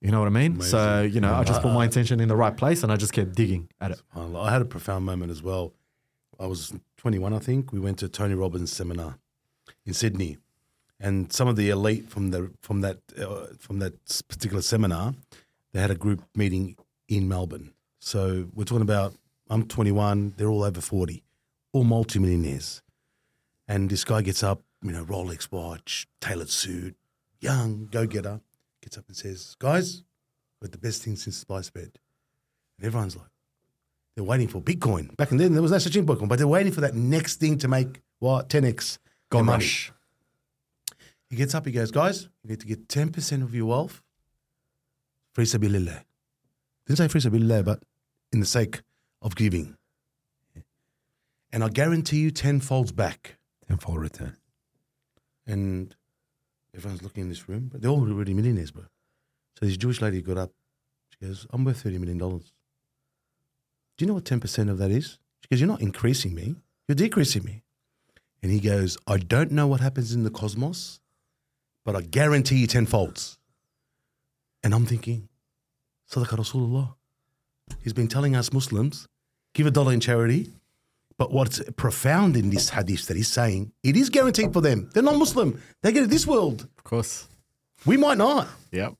[0.00, 0.60] You know what I mean?
[0.62, 3.12] So you know, I just put my intention in the right place and I just
[3.12, 4.00] kept digging at it.
[4.16, 5.72] I had a profound moment as well.
[6.38, 7.72] I was 21, I think.
[7.72, 9.18] We went to Tony Robbins' seminar
[9.84, 10.38] in Sydney,
[10.98, 13.94] and some of the elite from the from that uh, from that
[14.28, 15.14] particular seminar,
[15.72, 16.76] they had a group meeting
[17.08, 17.72] in Melbourne.
[17.98, 19.14] So we're talking about
[19.50, 21.22] I'm 21, they're all over 40,
[21.72, 22.82] all multimillionaires,
[23.68, 26.94] and this guy gets up, you know, Rolex watch, tailored suit,
[27.40, 28.40] young go getter,
[28.82, 30.02] gets up and says, "Guys,
[30.60, 31.98] got the best thing since sliced bread,"
[32.78, 33.26] and everyone's like.
[34.16, 35.16] They're waiting for Bitcoin.
[35.16, 37.36] Back in then, there was no such thing Bitcoin, but they're waiting for that next
[37.36, 38.98] thing to make what 10x.
[39.30, 39.64] Gold their money.
[39.64, 39.92] rush.
[41.30, 44.02] He gets up, he goes, guys, you need to get 10% of your wealth
[45.32, 46.02] fi sabilillah.
[46.86, 47.82] Didn't say fi sabilillah, but
[48.32, 48.82] in the sake
[49.22, 49.76] of giving.
[51.52, 53.36] And I guarantee you 10 folds back.
[53.66, 54.36] Tenfold return.
[55.46, 55.94] And
[56.74, 58.84] everyone's looking in this room, but they're all already millionaires, bro.
[59.58, 60.52] So this Jewish lady got up.
[61.10, 62.18] She goes, I'm worth $30 million.
[62.18, 62.40] Do
[63.98, 65.18] you know what 10% of that is?
[65.40, 66.56] She goes, You're not increasing me,
[66.88, 67.62] you're decreasing me.
[68.42, 71.00] And he goes, I don't know what happens in the cosmos,
[71.84, 73.38] but I guarantee you 10 folds.
[74.64, 75.28] And I'm thinking,
[76.10, 76.94] Sadaqah Rasulullah.
[77.82, 79.06] He's been telling us Muslims,
[79.54, 80.50] give a dollar in charity.
[81.20, 84.88] But what's profound in this hadith that he's saying, it is guaranteed for them.
[84.94, 85.60] They're not Muslim.
[85.82, 86.66] They get it this world.
[86.78, 87.28] Of course.
[87.84, 88.48] We might not.
[88.72, 88.94] Yep.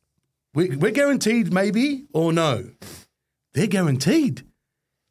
[0.52, 2.72] We, we're guaranteed maybe or no.
[3.54, 4.44] They're guaranteed.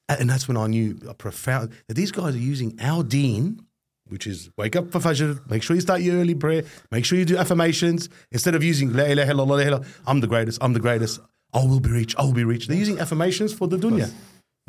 [0.07, 3.65] And that's when I knew a profound that these guys are using our deen,
[4.05, 7.17] which is wake up for Fajr, make sure you start your early prayer, make sure
[7.17, 10.59] you do affirmations instead of using La ilaha illallah, la ilaha illallah, I'm the greatest,
[10.61, 11.21] I'm the greatest,
[11.55, 12.67] I will be rich, I will be rich.
[12.67, 14.11] They're using affirmations for the dunya.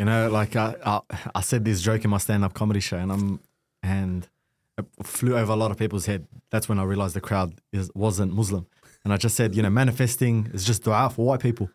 [0.00, 1.00] You know, like I, I,
[1.34, 3.40] I said this joke in my stand-up comedy show, and I'm
[3.82, 4.26] and
[4.78, 6.26] it flew over a lot of people's head.
[6.50, 8.66] That's when I realized the crowd is wasn't Muslim,
[9.04, 11.68] and I just said, you know, manifesting is just dua for white people.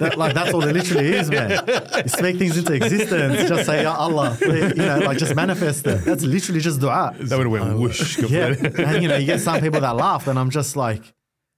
[0.00, 1.50] That- like that's all it literally is, man.
[1.50, 3.50] You speak things into existence.
[3.50, 6.06] Just say, Ya Allah, you know, like just manifest it.
[6.06, 7.14] That's literally just dua.
[7.20, 8.18] That would have went whoosh.
[8.30, 8.46] Yeah.
[8.78, 11.12] and you know, you get some people that laugh, and I'm just like,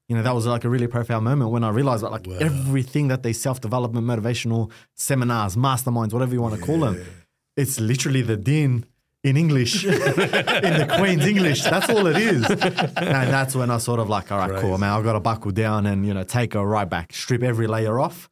[0.08, 3.08] you know, that was like a really profound moment when I realized that like everything
[3.08, 7.04] that they self development, motivational seminars, masterminds, whatever you want to call them,
[7.56, 8.84] it's literally the din
[9.22, 11.62] in English, in the Queen's English.
[11.62, 12.44] That's all it is.
[12.50, 15.50] And that's when I sort of like, all right, cool, man, I've got to buckle
[15.50, 18.28] down and, you know, take a right back, strip every layer off.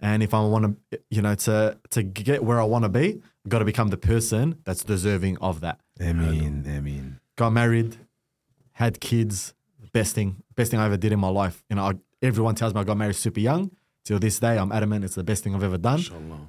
[0.00, 3.22] And if I want to, you know, to to get where I want to be,
[3.44, 5.78] I've got to become the person that's deserving of that.
[6.00, 7.96] I mean, I mean, got married,
[8.72, 9.54] had kids,
[9.92, 11.62] best thing, best thing I ever did in my life.
[11.70, 11.92] You know, I,
[12.22, 13.70] everyone tells me I got married super young.
[14.04, 16.00] Till this day, I'm adamant it's the best thing I've ever done.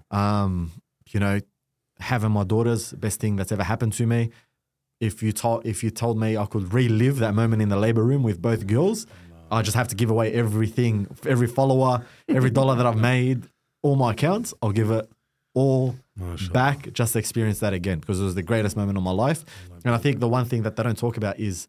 [0.09, 0.71] Um,
[1.11, 1.39] you know,
[1.99, 4.31] having my daughters, best thing that's ever happened to me.
[4.99, 8.03] If you told if you told me I could relive that moment in the labor
[8.03, 9.05] room with both girls,
[9.51, 13.47] I just have to give away everything, every follower, every dollar that I've made,
[13.83, 14.53] all my accounts.
[14.61, 15.07] I'll give it
[15.53, 15.95] all
[16.53, 19.43] back just to experience that again because it was the greatest moment of my life.
[19.85, 21.67] And I think the one thing that they don't talk about is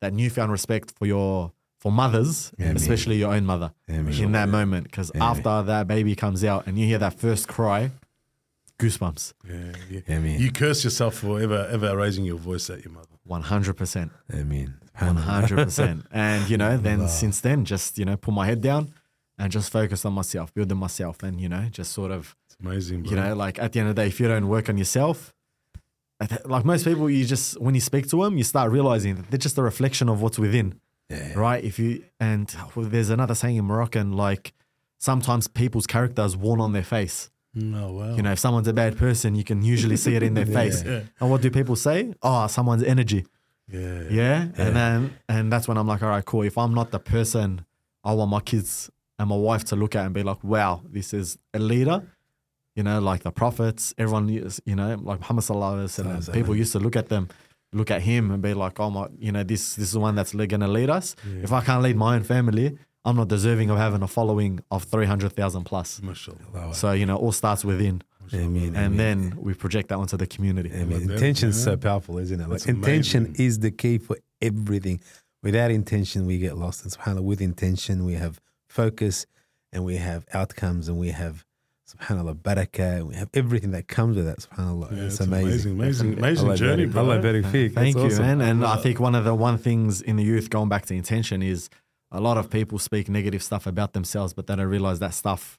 [0.00, 1.52] that newfound respect for your
[1.86, 4.84] for mothers, especially your own mother, in that moment.
[4.90, 7.92] Because after that baby comes out and you hear that first cry,
[8.80, 10.00] goosebumps, Yeah, yeah.
[10.16, 13.06] I You curse yourself for ever, ever raising your voice at your mother.
[13.22, 14.10] one hundred percent.
[14.32, 16.06] I mean, One hundred percent.
[16.10, 18.92] And you know, then since then, just you know, put my head down
[19.38, 23.02] and just focus on myself, building myself, and you know, just sort of, It's amazing,
[23.02, 23.10] bro.
[23.10, 25.32] you know, like at the end of the day, if you don't work on yourself,
[26.46, 29.38] like most people, you just when you speak to them, you start realizing that they're
[29.38, 30.80] just a reflection of what's within,
[31.34, 31.62] right?
[31.62, 34.52] If you and well, there's another saying in Moroccan, like
[34.98, 37.30] sometimes people's character is worn on their face.
[37.54, 38.14] no, wow.
[38.16, 40.82] You know, if someone's a bad person, you can usually see it in their face.
[40.82, 42.14] And what do people say?
[42.22, 43.26] Oh, someone's energy.
[43.70, 44.02] yeah.
[44.10, 44.42] Yeah.
[44.56, 46.42] And then and that's when I'm like, all right, cool.
[46.42, 47.64] If I'm not the person
[48.04, 51.12] I want my kids and my wife to look at and be like, wow, this
[51.14, 52.02] is a leader.
[52.76, 56.72] You know, like the prophets, everyone, you know, like Muhammad Sallallahu Alaihi Wasallam, people used
[56.72, 57.28] to look at them,
[57.72, 60.14] look at him and be like, oh my, you know, this this is the one
[60.14, 61.14] that's going to lead us.
[61.42, 64.84] If I can't lead my own family, I'm not deserving of having a following of
[64.84, 66.02] 300,000 plus.
[66.02, 66.74] Mashallah.
[66.74, 68.02] So, you know, all starts within.
[68.32, 70.70] I mean, I And mean, then we project that onto the community.
[70.74, 71.64] I mean, that, intention is yeah.
[71.72, 72.42] so powerful, isn't it?
[72.42, 73.46] Like That's intention amazing.
[73.46, 75.00] is the key for everything.
[75.44, 76.82] Without intention, we get lost.
[76.82, 79.26] And subhanAllah, with intention, we have focus
[79.72, 81.44] and we have outcomes and we have
[81.86, 84.38] subhanAllah barakah and we have everything that comes with that.
[84.38, 84.90] Subhanallah.
[84.92, 85.72] Yeah, it's it's amazing.
[85.72, 87.02] amazing, amazing, amazing Allah journey, barik- bro.
[87.02, 87.44] Allah barik.
[87.52, 88.24] Thank That's you, awesome.
[88.26, 88.40] man.
[88.40, 91.42] And I think one of the one things in the youth, going back to intention,
[91.42, 91.68] is
[92.10, 95.58] a lot of people speak negative stuff about themselves, but they don't realize that stuff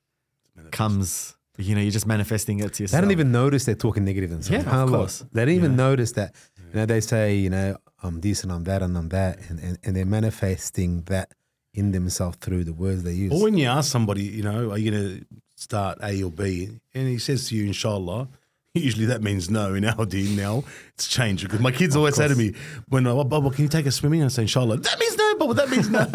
[0.72, 1.36] comes.
[1.60, 3.02] You know, you're just manifesting it to They yourself.
[3.02, 4.64] don't even notice they're talking negative themselves.
[4.66, 5.26] Yeah, of course.
[5.32, 6.36] They don't even notice that.
[6.72, 9.40] You know, they say, you know, I'm this and I'm that and I'm that.
[9.50, 11.34] And, and, and they're manifesting that
[11.74, 13.32] in themselves through the words they use.
[13.34, 15.26] Or when you ask somebody, you know, are you going to
[15.58, 16.70] start A or B?
[16.94, 18.30] And he says to you, inshallah,
[18.74, 19.74] usually that means no.
[19.74, 22.54] In our deen now, it's changed because my kids always say to me,
[22.88, 24.24] when, oh, Bubba, can you take us swimming?
[24.24, 26.08] I say, inshallah, that means no, Bubba, that means no.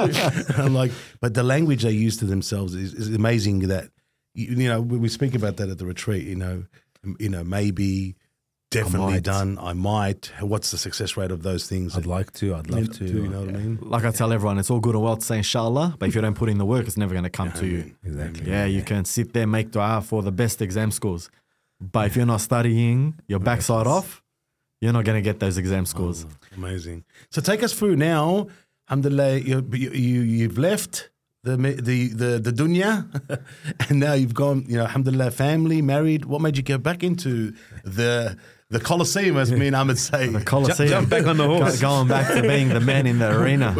[0.64, 3.90] I'm like, but the language they use to themselves is, is amazing that,
[4.34, 6.64] you, you know, we we speak about that at the retreat, you know,
[7.18, 8.16] you know, maybe,
[8.72, 9.22] definitely might.
[9.22, 10.32] done, I might.
[10.40, 11.96] What's the success rate of those things?
[11.96, 12.54] I'd like to.
[12.54, 13.04] I'd love to.
[13.04, 13.78] you know what I mean?
[13.82, 16.20] like I tell everyone, it's all good and well to say inshallah, but if you
[16.20, 17.94] don't put in the work, it's never going to come to you.
[18.04, 18.50] Exactly.
[18.50, 21.30] Yeah, you can sit there, make dua for the best exam scores.
[21.80, 24.22] But if you're not studying your backside off,
[24.80, 26.24] you're not going to get those exam scores.
[26.24, 27.04] Oh, Amazing.
[27.30, 28.48] So take us through now.
[28.88, 31.10] Alhamdulillah, you, you, you, you've left
[31.44, 33.06] the the the, the dunya,
[33.88, 34.64] and now you've gone.
[34.68, 36.24] You know, Alhamdulillah, family, married.
[36.24, 37.54] What made you go back into
[37.84, 38.36] the
[38.72, 40.28] the Colosseum, as me and Ahmed say?
[40.28, 40.88] The Colosseum.
[40.88, 41.80] jump back on the horse.
[41.80, 43.72] Going back to being the man in the arena.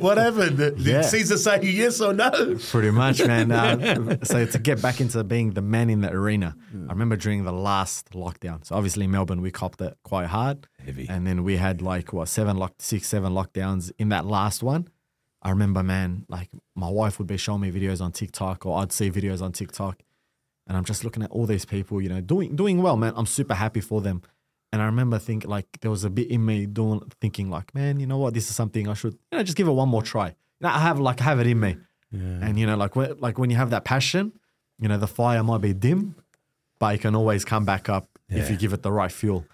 [0.00, 0.50] Whatever.
[0.50, 1.02] Did Yeah.
[1.02, 2.30] Caesar say yes or no?
[2.70, 3.50] Pretty much, man.
[3.62, 6.54] Uh, so to get back into being the man in the arena,
[6.88, 8.64] I remember during the last lockdown.
[8.64, 11.06] So obviously Melbourne, we copped it quite hard, Heavy.
[11.08, 14.88] and then we had like what seven lock, six, seven lockdowns in that last one.
[15.42, 18.92] I remember, man, like my wife would be showing me videos on TikTok, or I'd
[18.92, 20.02] see videos on TikTok,
[20.66, 23.12] and I'm just looking at all these people, you know, doing doing well, man.
[23.16, 24.22] I'm super happy for them.
[24.72, 28.00] And I remember thinking like there was a bit in me doing thinking like, man,
[28.00, 30.02] you know what, this is something I should, you know, just give it one more
[30.02, 30.28] try.
[30.28, 31.76] You know, I have like I have it in me.
[32.14, 34.32] And you know, like when, like when you have that passion,
[34.78, 36.14] you know, the fire might be dim,
[36.78, 39.46] but it can always come back up if you give it the right fuel.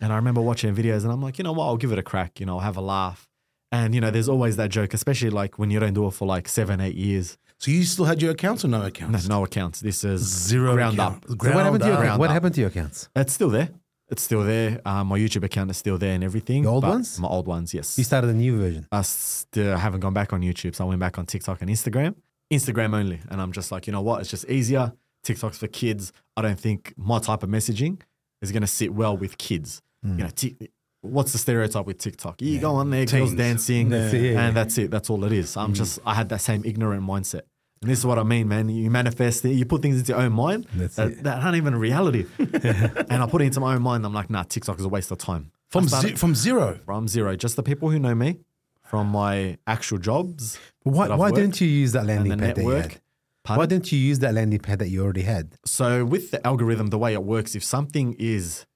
[0.00, 2.02] And I remember watching videos and I'm like, you know what, I'll give it a
[2.02, 3.28] crack, you know, I'll have a laugh.
[3.72, 6.26] And you know, there's always that joke, especially like when you don't do it for
[6.26, 7.38] like seven, eight years.
[7.58, 9.28] So you still had your accounts or no No, accounts?
[9.28, 9.80] no accounts.
[9.80, 11.24] This is Zero ground account.
[11.24, 11.28] up.
[11.28, 12.18] So what happened to your up.
[12.18, 13.08] What happened to your accounts?
[13.14, 13.68] It's still there.
[14.10, 14.80] It's still there.
[14.84, 16.64] Uh, my YouTube account is still there and everything.
[16.64, 17.18] The old ones?
[17.20, 17.96] My old ones, yes.
[17.96, 18.86] You started a new version.
[18.90, 22.16] I still haven't gone back on YouTube, so I went back on TikTok and Instagram.
[22.52, 23.20] Instagram only.
[23.30, 24.20] And I'm just like, you know what?
[24.20, 24.92] It's just easier.
[25.22, 26.12] TikTok's for kids.
[26.36, 28.00] I don't think my type of messaging
[28.42, 29.80] is going to sit well with kids.
[30.02, 30.18] Hmm.
[30.18, 30.70] You know, Tik
[31.02, 32.42] what's the stereotype with TikTok?
[32.42, 33.34] You go on there, girls Teens.
[33.38, 34.90] dancing, That's yeah, and that's it.
[34.90, 35.56] That's all it is.
[35.56, 37.42] I'm just, I had that same ignorant mindset.
[37.82, 38.68] And this is what I mean, man.
[38.68, 41.72] You manifest it, you put things into your own mind That's that, that aren't even
[41.74, 42.26] a reality.
[42.38, 44.04] and I put it into my own mind.
[44.04, 45.50] I'm like, nah, TikTok is a waste of time.
[45.68, 46.78] From started ze- from zero.
[46.84, 47.36] from zero.
[47.36, 48.40] Just the people who know me
[48.84, 50.58] from my actual jobs.
[50.84, 53.00] But why why worked didn't you use that landing pad that you had?
[53.44, 53.60] Pardon?
[53.62, 55.54] Why didn't you use that landing pad that you already had?
[55.64, 58.66] So with the algorithm, the way it works, if something is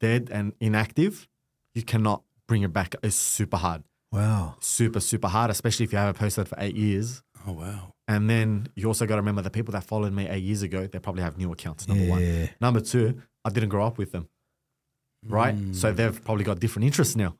[0.00, 1.26] dead and inactive,
[1.74, 2.94] you cannot bring it back.
[3.02, 3.82] It's super hard,
[4.12, 4.54] Wow.
[4.60, 7.22] super super hard, especially if you haven't posted for eight years.
[7.46, 7.94] Oh wow.
[8.08, 10.86] And then you also got to remember the people that followed me eight years ago,
[10.86, 11.86] they probably have new accounts.
[11.86, 12.10] Number Yeah.
[12.10, 12.50] one.
[12.60, 14.28] Number two, I didn't grow up with them,
[15.26, 15.54] right?
[15.72, 15.96] So mm.
[15.96, 17.36] they've probably got different interests now.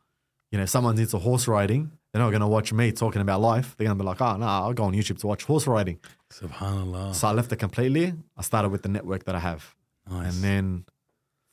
[0.52, 3.76] You know, someone's into horse riding, they're not going to watch me talking about life.
[3.76, 5.66] They're going to be like, ah, oh, no, I'll go on YouTube to watch horse
[5.66, 5.98] riding.
[6.32, 7.14] Subhanallah.
[7.14, 8.14] So I left it completely.
[8.36, 9.74] I started with the network that I have.
[10.10, 10.34] Nice.
[10.34, 10.84] And then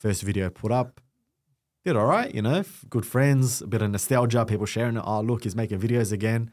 [0.00, 1.00] first video put up,
[1.84, 5.02] did all right, you know, f- good friends, a bit of nostalgia, people sharing it.
[5.04, 6.50] Oh, look, he's making videos again.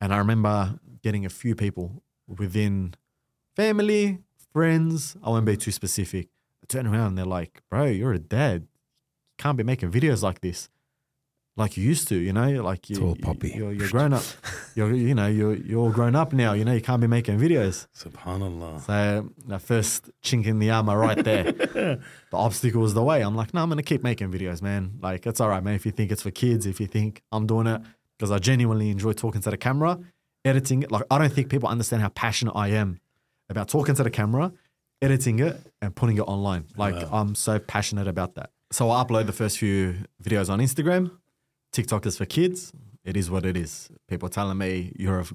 [0.00, 2.94] And I remember getting a few people within
[3.54, 4.18] family,
[4.52, 5.16] friends.
[5.22, 6.28] I won't be too specific.
[6.62, 8.62] I turn around and they're like, bro, you're a dad.
[8.62, 10.70] You can't be making videos like this.
[11.56, 13.52] Like you used to, you know, like you, you- poppy.
[13.54, 14.24] you're, you're grown up.
[14.76, 16.52] You're, you know, you're, you're all grown up now.
[16.52, 17.86] You know, you can't be making videos.
[17.96, 18.80] Subhanallah.
[18.80, 21.44] So the first chink in the armor right there.
[21.52, 22.00] the
[22.32, 23.20] obstacle was the way.
[23.20, 24.98] I'm like, no, I'm gonna keep making videos, man.
[25.00, 25.74] Like it's all right, man.
[25.74, 27.82] If you think it's for kids, if you think I'm doing it
[28.18, 30.00] because I genuinely enjoy talking to the camera,
[30.44, 30.90] editing it.
[30.90, 33.00] Like I don't think people understand how passionate I am
[33.48, 34.52] about talking to the camera,
[35.02, 36.66] editing it, and putting it online.
[36.76, 38.50] Like I'm so passionate about that.
[38.70, 41.10] So I upload the first few videos on Instagram.
[41.72, 42.72] TikTok is for kids.
[43.04, 43.90] It is what it is.
[44.08, 45.26] People telling me you're a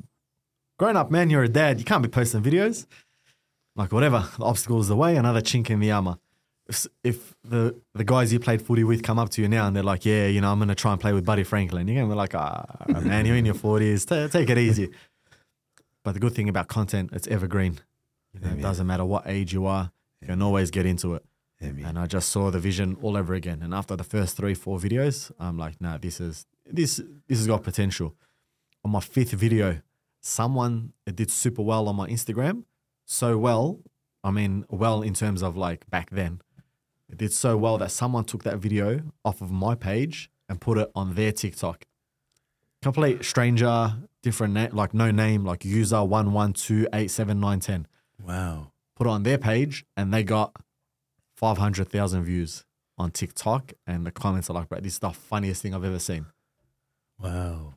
[0.77, 1.79] grown up man, you're a dad.
[1.79, 2.85] You can't be posting videos
[3.79, 6.17] like whatever the obstacle is the way another chink in the armor
[7.03, 9.83] if, the the guys you played footy with come up to you now and they're
[9.83, 12.07] like yeah you know i'm going to try and play with buddy franklin you're going
[12.07, 12.63] to be like ah
[13.01, 14.91] man you're in your 40s Ta take it easy.
[16.03, 17.79] But the good thing about content it's evergreen.
[18.33, 19.91] You know, it doesn't matter what age you are
[20.21, 21.23] you can always get into it.
[21.87, 23.61] And i just saw the vision all over again.
[23.63, 27.47] And after the first three four videos i'm like nah this is this this has
[27.47, 28.15] got potential.
[28.85, 29.81] On my fifth video
[30.21, 32.63] someone it did super well on my instagram
[33.05, 33.79] so well
[34.23, 36.41] i mean well in terms of like back then
[37.09, 40.77] it did so well that someone took that video off of my page and put
[40.77, 41.85] it on their tiktok
[42.81, 47.85] complete stranger different name like no name like user 11287910
[48.23, 48.71] Wow.
[48.95, 50.55] put it on their page and they got
[51.35, 52.65] 500,000 views
[52.97, 53.71] on TikTok.
[53.87, 56.25] And the comments are like, bro, this is the funniest thing I've ever seen.
[57.17, 57.75] Wow.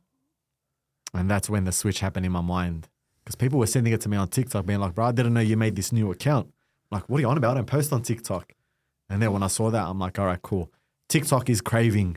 [1.14, 2.88] And that's when the switch happened in my mind.
[3.24, 5.40] Because people were sending it to me on TikTok, being like, bro, I didn't know
[5.40, 6.48] you made this new account.
[6.90, 7.56] I'm like, what are you on about?
[7.56, 8.52] And post on TikTok.
[9.12, 10.70] And then when I saw that, I'm like, all right, cool.
[11.10, 12.16] TikTok is craving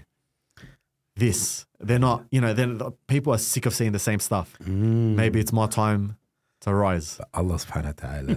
[1.18, 1.66] this.
[1.80, 4.56] They're not, you know, then people are sick of seeing the same stuff.
[4.64, 5.16] Mm.
[5.16, 6.18] Maybe it's my time
[6.62, 7.20] to rise.
[7.34, 8.36] Allah subhanahu wa ta'ala.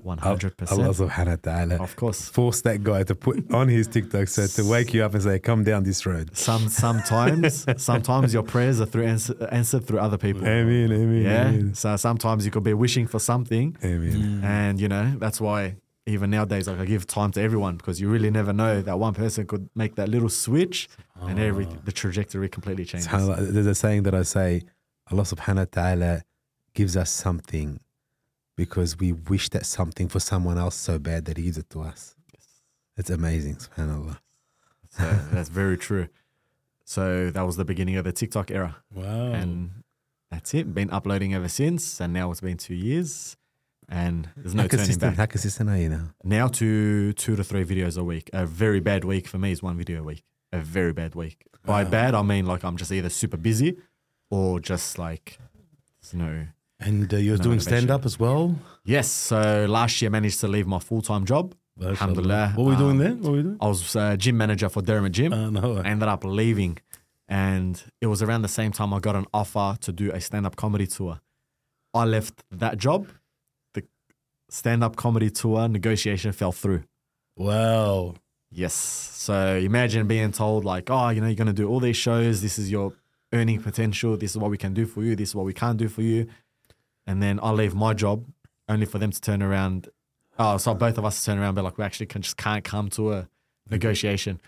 [0.00, 0.72] 100%.
[0.72, 1.74] Allah subhanahu wa ta'ala.
[1.76, 2.28] Of course.
[2.28, 5.38] Force that guy to put on his TikTok so to wake you up and say,
[5.38, 6.36] come down this road.
[6.36, 10.42] Some sometimes sometimes your prayers are through answer, answered through other people.
[10.42, 11.48] Amen, amen, Yeah.
[11.48, 11.74] amen.
[11.74, 14.40] So sometimes you could be wishing for something, Amen.
[14.44, 15.76] and you know that's why
[16.06, 19.14] even nowadays like I give time to everyone because you really never know that one
[19.14, 20.88] person could make that little switch,
[21.20, 21.76] and every ah.
[21.84, 23.08] the trajectory completely changes.
[23.52, 24.62] There's a saying that I say,
[25.10, 26.22] Allah subhanahu wa ta'ala
[26.74, 27.80] gives us something
[28.56, 31.82] because we wish that something for someone else so bad that he gives it to
[31.82, 32.14] us.
[32.96, 34.18] It's amazing, subhanAllah.
[34.90, 35.02] So
[35.32, 36.08] that's very true.
[36.84, 39.32] So that was the beginning of the TikTok era, Wow.
[39.32, 39.82] and
[40.30, 40.72] that's it.
[40.74, 43.36] Been uploading ever since, and now it's been two years,
[43.88, 45.16] and there's no how turning consistent, back.
[45.18, 46.04] how consistent are you now?
[46.22, 48.30] now to two to three videos a week.
[48.32, 50.22] A very bad week for me is one video a week.
[50.52, 51.46] A very bad week.
[51.64, 53.76] By bad, I mean like I'm just either super busy
[54.30, 55.38] or just like
[56.02, 56.46] there's no.
[56.80, 58.56] and uh, you're No doing stand up as well?
[58.84, 59.10] Yes.
[59.10, 61.54] So last year I managed to leave my full time job.
[61.82, 62.52] Alhamdulillah.
[62.54, 63.14] What were we doing Um, there?
[63.14, 63.58] What were we doing?
[63.60, 65.32] I was uh, gym manager for Derrimut Gym.
[65.32, 65.78] Uh, no.
[65.78, 66.78] I ended up leaving,
[67.28, 70.46] and it was around the same time I got an offer to do a stand
[70.46, 71.20] up comedy tour.
[71.92, 73.08] I left that job.
[74.54, 76.84] Stand up comedy tour negotiation fell through.
[77.36, 78.14] Wow.
[78.52, 78.72] Yes.
[78.72, 82.40] So imagine being told, like, oh, you know, you're going to do all these shows.
[82.40, 82.92] This is your
[83.32, 84.16] earning potential.
[84.16, 85.16] This is what we can do for you.
[85.16, 86.28] This is what we can't do for you.
[87.04, 88.26] And then I leave my job
[88.68, 89.88] only for them to turn around.
[90.38, 92.88] Oh, so both of us turn around be like, we actually can, just can't come
[92.90, 93.28] to a
[93.68, 94.40] negotiation.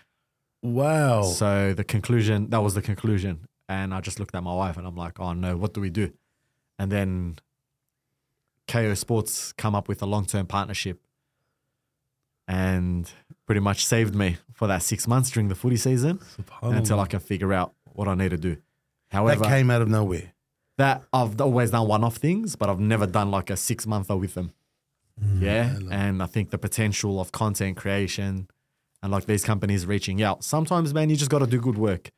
[0.63, 1.23] Wow.
[1.23, 3.49] So the conclusion, that was the conclusion.
[3.67, 5.89] And I just looked at my wife and I'm like, oh no, what do we
[5.89, 6.13] do?
[6.79, 7.39] And then
[8.67, 10.99] Kayo Sports come up with a long term partnership
[12.47, 13.09] and
[13.45, 16.19] pretty much saved me for that six months during the footy season
[16.61, 18.57] until I can figure out what I need to do.
[19.11, 20.33] However, that came out of nowhere.
[20.77, 24.15] that I've always done one off things, but I've never done like a six monther
[24.17, 24.51] with them.
[25.21, 25.77] Mm, yeah.
[25.91, 28.47] And I think the potential of content creation
[29.01, 30.43] and like these companies reaching out.
[30.43, 32.11] Sometimes, man, you just got to do good work.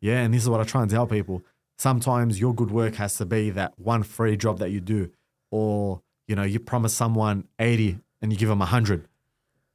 [0.00, 0.20] Yeah.
[0.22, 1.42] And this is what I try and tell people.
[1.78, 5.10] Sometimes your good work has to be that one free job that you do,
[5.52, 9.06] or, you know, you promise someone 80 and you give them 100.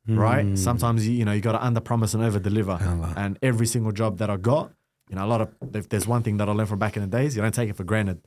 [0.10, 0.58] Right.
[0.58, 2.78] Sometimes you, you know you got to under promise and over deliver.
[3.16, 4.72] And every single job that I got,
[5.10, 7.04] you know, a lot of if there's one thing that I learned from back in
[7.04, 8.22] the days, you don't take it for granted.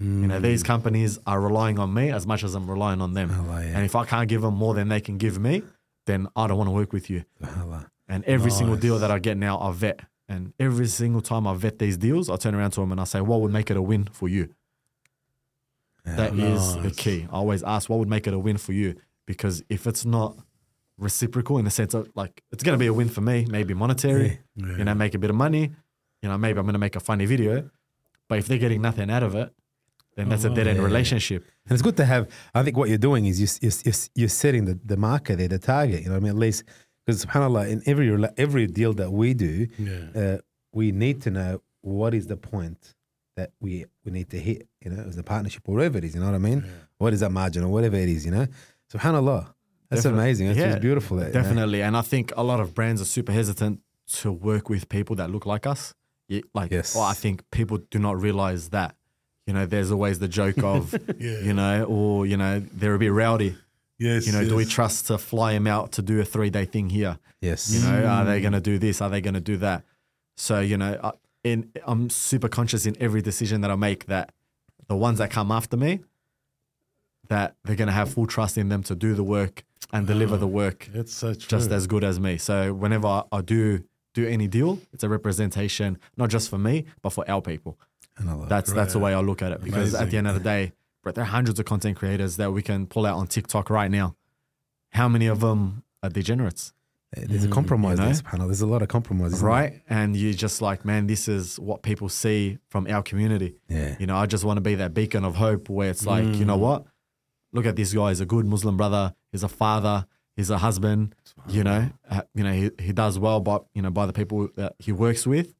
[0.00, 3.30] You know, these companies are relying on me as much as I'm relying on them.
[3.30, 3.76] Allah, yeah.
[3.76, 5.62] And if I can't give them more than they can give me,
[6.06, 7.24] then I don't want to work with you.
[7.58, 7.90] Allah.
[8.08, 10.00] And every single deal that I get now, I vet.
[10.28, 13.04] And every single time I vet these deals, I turn around to them and I
[13.04, 14.54] say, what would make it a win for you?
[16.04, 17.26] That is the key.
[17.30, 18.96] I always ask, what would make it a win for you?
[19.26, 20.36] Because if it's not
[20.98, 23.74] reciprocal in the sense of like, it's going to be a win for me, maybe
[23.74, 25.70] monetary, you know, make a bit of money,
[26.22, 27.70] you know, maybe I'm going to make a funny video.
[28.28, 29.52] But if they're getting nothing out of it,
[30.16, 31.44] then that's a dead end relationship.
[31.66, 32.28] And it's good to have.
[32.54, 35.48] I think what you're doing is you, you're, you're, you're setting the, the marker there,
[35.48, 36.00] the target.
[36.02, 36.30] You know what I mean?
[36.30, 36.64] At least
[37.06, 40.20] because subhanallah, in every every deal that we do, Yeah.
[40.34, 40.38] uh,
[40.72, 42.94] we need to know what is the point
[43.36, 44.68] that we we need to hit.
[44.80, 46.14] You know, as a partnership or whatever it is.
[46.14, 46.64] You know what I mean?
[46.98, 48.24] What is that margin or whatever it is?
[48.24, 48.46] You know,
[48.92, 49.52] subhanallah.
[49.92, 50.24] That's Definitely.
[50.24, 50.46] amazing.
[50.46, 51.16] That's Yeah, just beautiful.
[51.18, 51.42] that, you know?
[51.42, 51.82] Definitely.
[51.82, 53.80] And I think a lot of brands are super hesitant
[54.14, 55.92] to work with people that look like us.
[56.28, 56.94] Yeah, like, Yes.
[56.94, 58.96] well, I think people do not realize that.
[59.46, 63.12] You know, there's always the joke of, you know, or, you know, they're a bit
[63.12, 63.54] rowdy.
[63.98, 64.26] Yes.
[64.26, 66.88] You know, do we trust to fly him out to do a three day thing
[66.88, 67.18] here?
[67.42, 67.70] Yes.
[67.70, 68.42] You know, are they mm.
[68.42, 69.02] going to do this?
[69.02, 69.84] Are they going to do that?
[70.38, 71.12] So, you know,
[71.44, 74.32] in, I'm super conscious in every decision that I make that
[74.88, 76.00] the ones that come after me,
[77.28, 80.36] that they're going to have full trust in them to do the work and deliver
[80.36, 81.48] the work It's so true.
[81.48, 82.38] just as good as me.
[82.38, 83.84] So whenever I, I do
[84.14, 87.78] do any deal, it's a representation not just for me, but for our people.
[88.48, 89.62] That's that's the way I look at it.
[89.62, 90.72] Because at the end of the day,
[91.02, 93.90] bro, there are hundreds of content creators that we can pull out on TikTok right
[93.90, 94.14] now.
[94.90, 96.74] How many of them are degenerates?
[97.16, 98.12] There's a compromise you know?
[98.12, 98.46] there, subhanallah.
[98.46, 99.42] There's a lot of compromises.
[99.42, 99.82] right?
[99.88, 103.56] And you're just like, man, this is what people see from our community.
[103.68, 103.96] Yeah.
[103.98, 106.44] You know, I just want to be that beacon of hope where it's like, you
[106.44, 106.86] know what?
[107.52, 108.08] Look at this guy.
[108.08, 109.14] He's a good Muslim brother.
[109.30, 110.06] He's a father.
[110.36, 111.14] He's a husband.
[111.48, 114.48] You know, uh, you know, he, he does well by you know by the people
[114.56, 115.52] that he works with,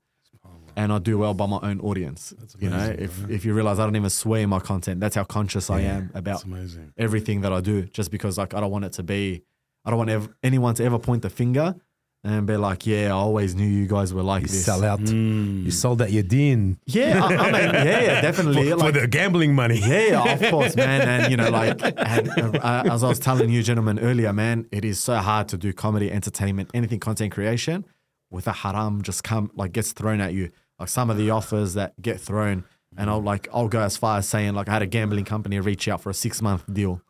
[0.76, 2.32] and I do well by my own audience.
[2.58, 5.14] you know, amazing, if if you realize I don't even swear in my content, that's
[5.16, 6.42] how conscious I am about
[6.96, 7.82] everything that I do.
[7.82, 9.42] Just because like I don't want it to be,
[9.84, 11.74] I don't want ev- anyone to ever point the finger
[12.24, 14.64] and be like, yeah, I always knew you guys were like You this.
[14.64, 15.00] sell out.
[15.00, 18.70] You sold out your din Yeah, I, I mean, yeah, yeah, definitely.
[18.70, 19.78] for like, the gambling money.
[19.80, 21.00] yeah, yeah, of course, man.
[21.02, 24.84] And you know, like and, uh, as I was telling you, gentlemen, earlier, man, it
[24.84, 27.84] is so hard to do comedy, entertainment, anything content creation
[28.30, 30.50] with a haram just come like gets thrown at you.
[30.78, 32.64] Like some of the offers that get thrown,
[32.96, 35.58] and I'll like I'll go as far as saying like I had a gambling company
[35.58, 37.02] reach out for a six month deal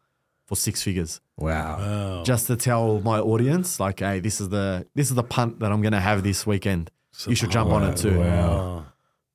[0.53, 1.79] for six figures Wow.
[1.79, 2.23] Wow.
[2.25, 5.73] just to tell my audience like, hey, this is the this is the punt that
[5.73, 6.91] I'm gonna have this weekend.
[7.27, 8.19] You should jump on it too.
[8.21, 8.85] Wow.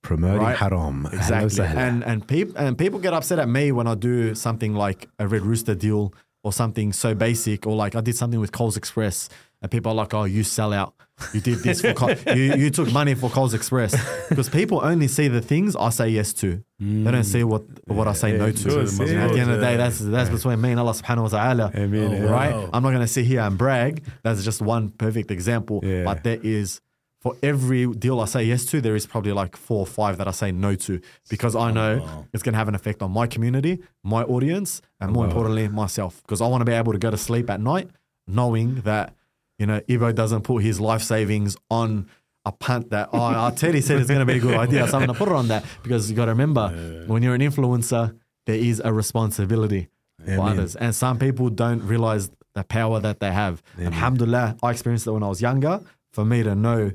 [0.04, 0.56] Promoting Right.
[0.64, 1.08] haram.
[1.12, 1.50] Exactly.
[1.50, 1.88] Ahlan wa sahlan.
[1.88, 5.26] And and people and people get upset at me when I do something like a
[5.28, 6.14] Red Rooster deal
[6.44, 9.28] or something so basic, or like I did something with Coles Express,
[9.62, 10.94] and people are like, "Oh, you sell out.
[11.34, 12.54] You did this for Col- you.
[12.56, 13.96] You took money for Coles Express."
[14.30, 16.62] Because people only see the things I say yes to.
[16.80, 18.80] They don't see what what I say no to.
[18.80, 21.40] And at the end of the day, that's that's between me and Allah Subhanahu wa
[21.40, 21.76] Taala.
[21.76, 22.24] Amen.
[22.24, 22.54] Right?
[22.54, 22.70] Wow.
[22.74, 24.04] I'm not going to sit here and brag.
[24.24, 25.80] That's just one perfect example.
[25.84, 26.04] Yeah.
[26.04, 26.82] But there is
[27.20, 30.28] for every deal I say yes to, there is probably like four or five that
[30.28, 33.26] I say no to because I know it's going to have an effect on my
[33.28, 36.22] community, my audience, and more importantly, myself.
[36.22, 37.90] Because I want to be able to go to sleep at night
[38.28, 39.14] knowing that,
[39.58, 42.10] you know, Ibo doesn't put his life savings on
[42.46, 44.88] a punt that, oh, Teddy said it's going to be a good idea.
[44.88, 46.70] So I'm going to put it on that because you got to remember
[47.08, 49.90] when you're an influencer, there is a responsibility
[50.24, 50.40] for Amen.
[50.40, 50.76] others.
[50.76, 53.62] And some people don't realize the power that they have.
[53.80, 55.82] Alhamdulillah, I experienced it when I was younger.
[56.14, 56.94] For me to know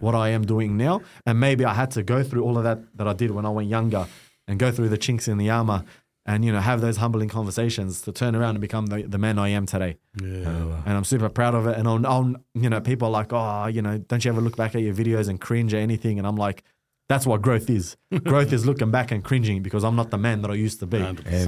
[0.00, 2.80] what I am doing now, and maybe I had to go through all of that
[2.96, 4.08] that I did when I went younger,
[4.48, 5.84] and go through the chinks in the armor,
[6.28, 9.38] and you know have those humbling conversations to turn around and become the, the man
[9.38, 9.96] I am today.
[10.22, 10.82] Yeah.
[10.84, 11.78] And I'm super proud of it.
[11.78, 14.54] And I'll, I'll, you know, people are like, oh, you know, don't you ever look
[14.54, 16.18] back at your videos and cringe or anything?
[16.18, 16.64] And I'm like,
[17.08, 17.96] that's what growth is.
[18.24, 20.86] growth is looking back and cringing because I'm not the man that I used to
[20.86, 20.98] be.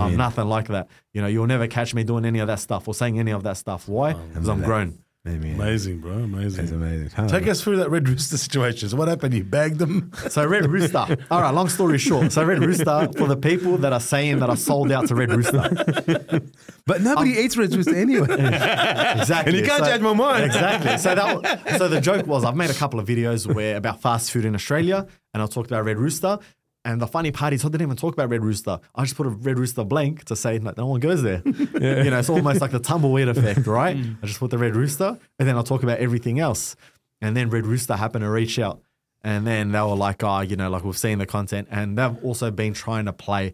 [0.01, 0.89] I'm nothing like that.
[1.13, 3.43] You know, you'll never catch me doing any of that stuff or saying any of
[3.43, 3.87] that stuff.
[3.87, 4.15] Why?
[4.15, 4.99] Because I'm grown.
[5.23, 5.51] Maybe.
[5.51, 6.13] Amazing, bro.
[6.13, 6.65] Amazing.
[6.65, 7.29] It's amazing.
[7.29, 8.89] Take us through that Red Rooster situation.
[8.89, 9.35] So what happened?
[9.35, 10.11] You bagged them?
[10.31, 11.19] So Red Rooster.
[11.31, 12.33] All right, long story short.
[12.33, 15.31] So Red Rooster for the people that are saying that I sold out to Red
[15.33, 16.41] Rooster.
[16.87, 18.27] But nobody eats Red Rooster anyway.
[18.31, 19.53] Exactly.
[19.53, 20.45] And you can't change my mind.
[20.45, 20.99] Exactly.
[20.99, 24.31] So that so the joke was I've made a couple of videos where about fast
[24.31, 26.39] food in Australia, and I talked about Red Rooster.
[26.85, 28.81] And the funny part is I didn't even talk about Red Rooster.
[28.95, 31.43] I just put a Red Rooster blank to say like, no one goes there.
[31.47, 33.97] You know, it's almost like the tumbleweed effect, right?
[34.23, 36.77] I just put the Red Rooster, and then I'll talk about everything else.
[37.21, 38.81] And then Red Rooster happened to reach out.
[39.23, 41.69] And then they were like, oh, you know, like we've seen the content.
[41.71, 43.53] And they've also been trying to play.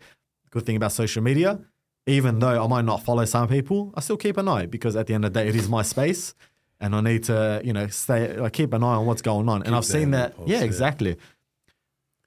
[0.50, 1.58] Good thing about social media,
[2.06, 5.08] even though I might not follow some people, I still keep an eye because at
[5.08, 6.34] the end of the day, it is my space.
[6.80, 9.62] And I need to, you know, stay, like, keep an eye on what's going on.
[9.64, 10.36] and I've seen that.
[10.36, 10.62] pulse, yeah,
[11.08, 11.14] yeah.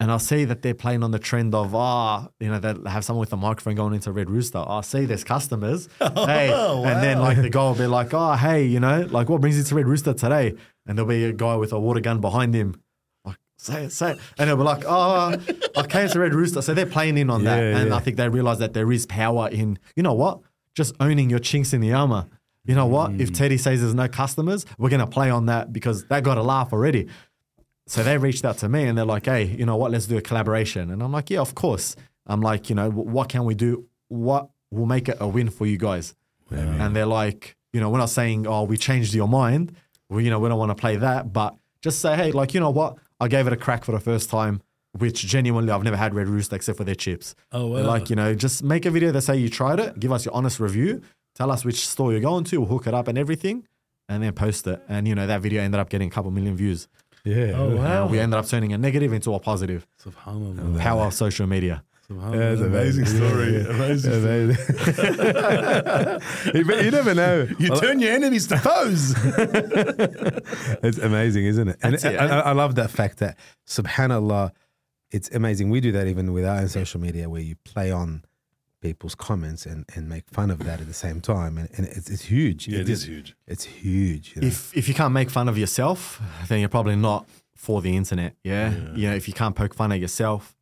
[0.01, 3.03] And I see that they're playing on the trend of, ah, you know, they have
[3.03, 4.63] someone with a microphone going into Red Rooster.
[4.65, 5.89] I see there's customers.
[5.99, 6.53] hey.
[6.53, 9.57] And then, like, the guy will be like, oh, hey, you know, like, what brings
[9.57, 10.55] you to Red Rooster today?
[10.87, 12.81] And there'll be a guy with a water gun behind him.
[13.25, 14.19] Like, say it, say it.
[14.37, 15.35] And they'll be like, oh,
[15.75, 16.61] I came to Red Rooster.
[16.61, 17.61] So they're playing in on that.
[17.61, 17.95] And yeah.
[17.95, 20.39] I think they realize that there is power in, you know what?
[20.75, 22.25] Just owning your chinks in the armor.
[22.65, 23.11] You know what?
[23.11, 23.19] Mm.
[23.19, 26.37] If Teddy says there's no customers, we're going to play on that because that got
[26.37, 27.07] a laugh already.
[27.89, 29.89] So they reached out to me and they're like, hey, you know what?
[29.89, 30.91] Let's do a collaboration.
[30.91, 31.95] And I'm like, yeah, of course.
[32.27, 33.87] I'm like, you know, what can we do?
[34.09, 36.13] What will make it a win for you guys?
[36.51, 39.75] And they're like, you know, we're not saying, oh, we changed your mind.
[40.07, 42.59] We, you know, we don't want to play that, but just say, hey, like, you
[42.59, 42.97] know what?
[43.19, 44.61] I gave it a crack for the first time,
[44.97, 47.33] which genuinely I've never had Red Rooster except for their chips.
[47.51, 47.81] Oh, wow.
[47.81, 50.35] Like, you know, just make a video that say you tried it, give us your
[50.35, 51.01] honest review,
[51.33, 53.67] tell us which store you're going to, we'll hook it up and everything,
[54.07, 54.81] and then post it.
[54.87, 56.87] And, you know, that video ended up getting a couple million views.
[57.23, 57.53] Yeah.
[57.55, 58.07] Oh, wow.
[58.07, 59.85] We ended up turning a negative into a positive.
[60.03, 60.79] Subhanallah.
[60.79, 61.83] Power of social media.
[62.09, 62.35] Subhanallah.
[62.35, 63.29] Yeah, it's amazing amazing.
[63.29, 63.53] story.
[63.53, 63.75] Yeah, yeah.
[63.75, 64.13] Amazing.
[64.13, 64.57] Amazing.
[66.85, 67.47] you never know.
[67.59, 69.15] You turn your enemies to foes.
[70.81, 71.77] It's amazing, isn't it?
[71.83, 72.15] And it, eh?
[72.17, 74.51] I, I love that fact that, subhanAllah,
[75.11, 75.69] it's amazing.
[75.69, 78.23] We do that even with our own social media where you play on
[78.81, 81.57] people's comments and, and make fun of that at the same time.
[81.57, 82.67] And, and it's, it's huge.
[82.67, 83.35] yeah, it is huge.
[83.47, 84.35] It's huge.
[84.35, 84.47] You know?
[84.47, 88.35] If if you can't make fun of yourself, then you're probably not for the internet.
[88.43, 88.73] Yeah.
[88.95, 90.55] You know, if you can't poke fun at yourself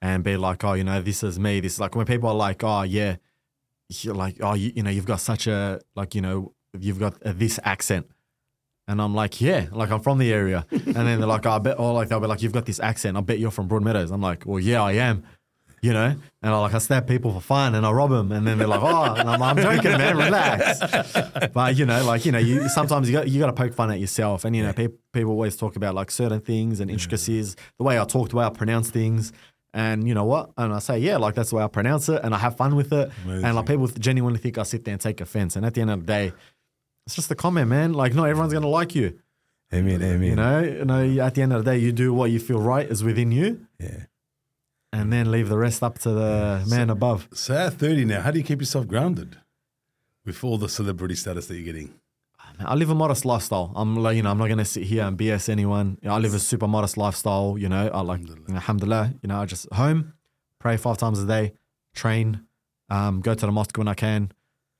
[0.00, 1.60] and be like, oh, you know, this is me.
[1.60, 3.16] This is like when people are like, oh, yeah,
[3.88, 7.22] you're like, oh, you, you know, you've got such a, like, you know, you've got
[7.22, 8.06] uh this accent.
[8.86, 10.64] And I'm like, yeah, like I'm from the area.
[10.70, 12.80] And then they're like, oh, I bet, or like they'll be like, you've got this
[12.80, 13.18] accent.
[13.18, 14.10] I bet you're from Broadmeadows.
[14.10, 15.24] I'm like, well, yeah, I am.
[15.80, 18.46] You know, and I like I stab people for fun and I rob them, and
[18.46, 20.80] then they're like, "Oh," and I'm, I'm joking, man, relax.
[21.52, 23.90] But you know, like you know, you sometimes you got you got to poke fun
[23.90, 27.54] at yourself, and you know, pe- people always talk about like certain things and intricacies,
[27.78, 29.32] the way I talk, the way I pronounce things,
[29.72, 30.50] and you know what?
[30.56, 32.74] And I say, yeah, like that's the way I pronounce it, and I have fun
[32.76, 35.74] with it, and like people genuinely think I sit there and take offense, and at
[35.74, 36.32] the end of the day,
[37.06, 37.92] it's just a comment, man.
[37.92, 39.18] Like not everyone's gonna like you,
[39.72, 40.02] Amen.
[40.02, 40.22] Amen.
[40.22, 40.58] you know.
[40.60, 43.04] You know, at the end of the day, you do what you feel right is
[43.04, 44.04] within you, Yeah.
[44.92, 47.28] And then leave the rest up to the man above.
[47.32, 49.36] So at 30 now, how do you keep yourself grounded
[50.24, 51.94] with all the celebrity status that you're getting?
[52.60, 53.72] I live a modest lifestyle.
[53.76, 55.98] I'm like, you know, I'm not gonna sit here and BS anyone.
[56.02, 57.56] You know, I live a super modest lifestyle.
[57.56, 59.14] You know, I like, alhamdulillah.
[59.22, 60.14] You know, I just home,
[60.58, 61.52] pray five times a day,
[61.94, 62.46] train,
[62.90, 64.32] um, go to the mosque when I can.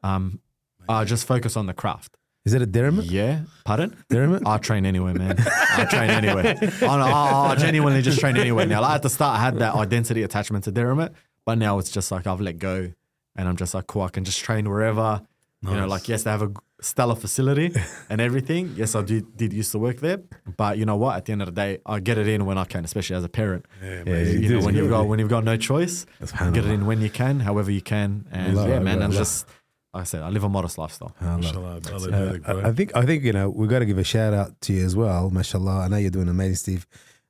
[0.03, 0.41] Um,
[0.89, 2.18] I just focus on the craft.
[2.49, 3.11] Is it a Derrimut?
[3.11, 3.95] Yeah, pardon.
[4.11, 4.41] Derrimut?
[4.47, 5.37] I train anywhere, man.
[5.39, 6.57] I train anywhere.
[6.81, 8.81] I, I, I genuinely just train anywhere now.
[8.81, 11.13] Like at the start, I had that identity attachment to Derrimut,
[11.45, 12.91] but now it's just like I've let go,
[13.37, 14.01] and I'm just like, cool.
[14.01, 15.21] I can just train wherever.
[15.61, 17.75] You know, like yes, they have a stellar facility
[18.09, 18.73] and everything.
[18.77, 20.21] Yes, I did, did used to work there,
[20.57, 21.17] but you know what?
[21.17, 23.25] At the end of the day, I get it in when I can, especially as
[23.25, 23.67] a parent.
[23.83, 24.43] Yeah, Yeah, amazing.
[24.43, 26.87] You know, do, when you you've got when you've got no choice, get it in
[26.87, 29.19] when you can, however you can, and Allah, yeah, man, Allah, and Allah.
[29.19, 29.57] just like
[29.95, 31.15] I said, I live a modest lifestyle.
[31.21, 31.39] Allah.
[31.39, 32.61] Mashallah, brother, Uh.
[32.63, 34.73] I I think I think you know we got to give a shout out to
[34.73, 35.81] you as well, mashallah.
[35.85, 36.87] I know you're doing amazing, Steve,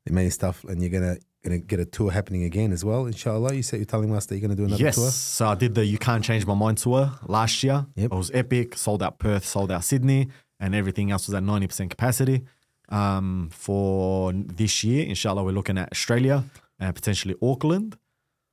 [0.08, 3.54] amazing stuff, and you're gonna gonna get a tour happening again as well, inshallah.
[3.54, 4.96] You said you're telling us that you're gonna do another yes.
[4.96, 5.10] tour.
[5.10, 7.86] So I did the You Can't Change My Mind tour last year.
[7.94, 8.12] Yep.
[8.12, 8.76] It was epic.
[8.76, 10.28] Sold out Perth, sold out Sydney,
[10.58, 12.42] and everything else was at 90% capacity.
[12.88, 16.44] Um, for this year, inshallah, we're looking at Australia
[16.80, 17.96] and potentially Auckland.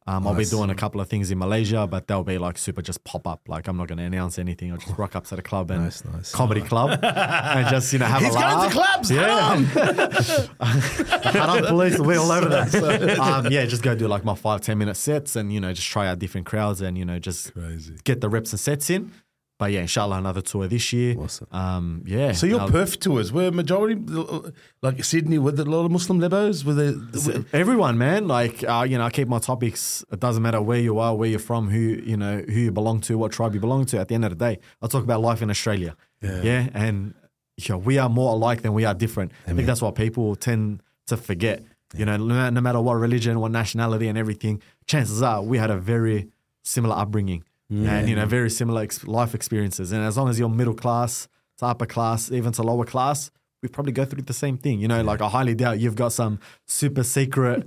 [0.07, 2.83] Um, I'll be doing a couple of things in Malaysia, but they'll be like super
[2.83, 3.41] just pop up.
[3.47, 4.71] Like I'm not going to announce anything.
[4.71, 6.31] I'll just rock up to the club and Nice, nice.
[6.31, 8.53] comedy club and just you know have He's a laugh.
[8.59, 9.09] going to clubs.
[9.11, 9.55] Yeah.
[11.31, 13.17] Haram police will be all over that.
[13.19, 15.87] um, yeah, just go do like my five ten minute sets and, you know, just
[15.87, 17.95] try out different crowds and, you know, just Crazy.
[18.03, 19.11] get the reps and sets in.
[19.57, 21.15] But yeah, inshallah, another tour this year.
[21.17, 21.47] Awesome.
[21.51, 22.33] Um, yeah.
[22.33, 23.95] So your Perth tours were majority
[24.81, 26.65] like Sydney with a lot of Muslim lebos?
[26.65, 27.57] Were they?
[27.57, 28.27] Everyone, man.
[28.27, 30.03] Like, uh, you know, I keep my topics.
[30.11, 32.99] It doesn't matter where you are, where you're from, who you know, who you belong
[33.01, 33.99] to, what tribe you belong to.
[33.99, 35.95] At the end of the day, I talk about life in Australia.
[36.21, 36.41] Yeah.
[36.41, 37.13] Yeah, and
[37.55, 39.31] you know, we are more alike than we are different.
[39.47, 41.63] I think that's what people tend to forget.
[41.95, 45.71] You know, no, no matter what religion, what nationality, and everything, chances are we had
[45.71, 46.27] a very
[46.63, 49.91] similar upbringing and you know very similar ex- life experiences.
[49.91, 53.70] And as long as you're middle class to upper class, even to lower class, we
[53.70, 54.80] probably go through the same thing.
[54.80, 57.66] You know, like I highly doubt you've got some super secret,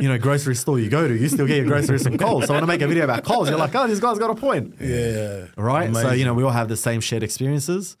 [0.00, 1.16] you know, grocery store you go to.
[1.16, 2.46] You still get your groceries from Coles.
[2.46, 4.34] So when I make a video about Coles, you're like, oh, this guy's got a
[4.34, 4.74] point.
[4.80, 5.46] Yeah.
[5.56, 5.94] Right?
[5.94, 7.96] So, you know, we all have the same shared experiences.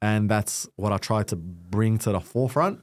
[0.00, 2.80] And that's what I try to bring to the forefront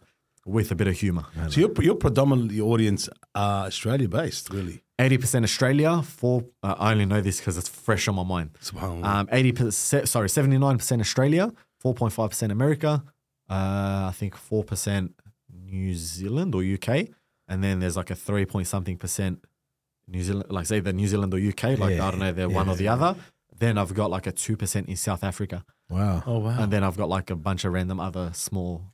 [0.49, 1.25] with a bit of humor.
[1.49, 4.83] So you're, you're predominantly audience are Australia based, really.
[4.99, 8.51] 80% Australia, four, uh, I only know this because it's fresh on my mind.
[8.61, 9.05] Subhanallah.
[9.05, 13.03] Um, 80%, sorry, 79% Australia, 4.5% America,
[13.49, 15.13] uh, I think 4%
[15.65, 17.07] New Zealand or UK.
[17.47, 19.45] And then there's like a 3 point something percent
[20.07, 22.49] New Zealand, like say the New Zealand or UK, like Yeah, I don't know, they're
[22.49, 23.15] one or the other.
[23.57, 25.63] Then I've got like a 2% in South Africa.
[25.89, 26.23] Wow.
[26.25, 26.57] oh wow.
[26.59, 28.93] And then I've got like a bunch of random other small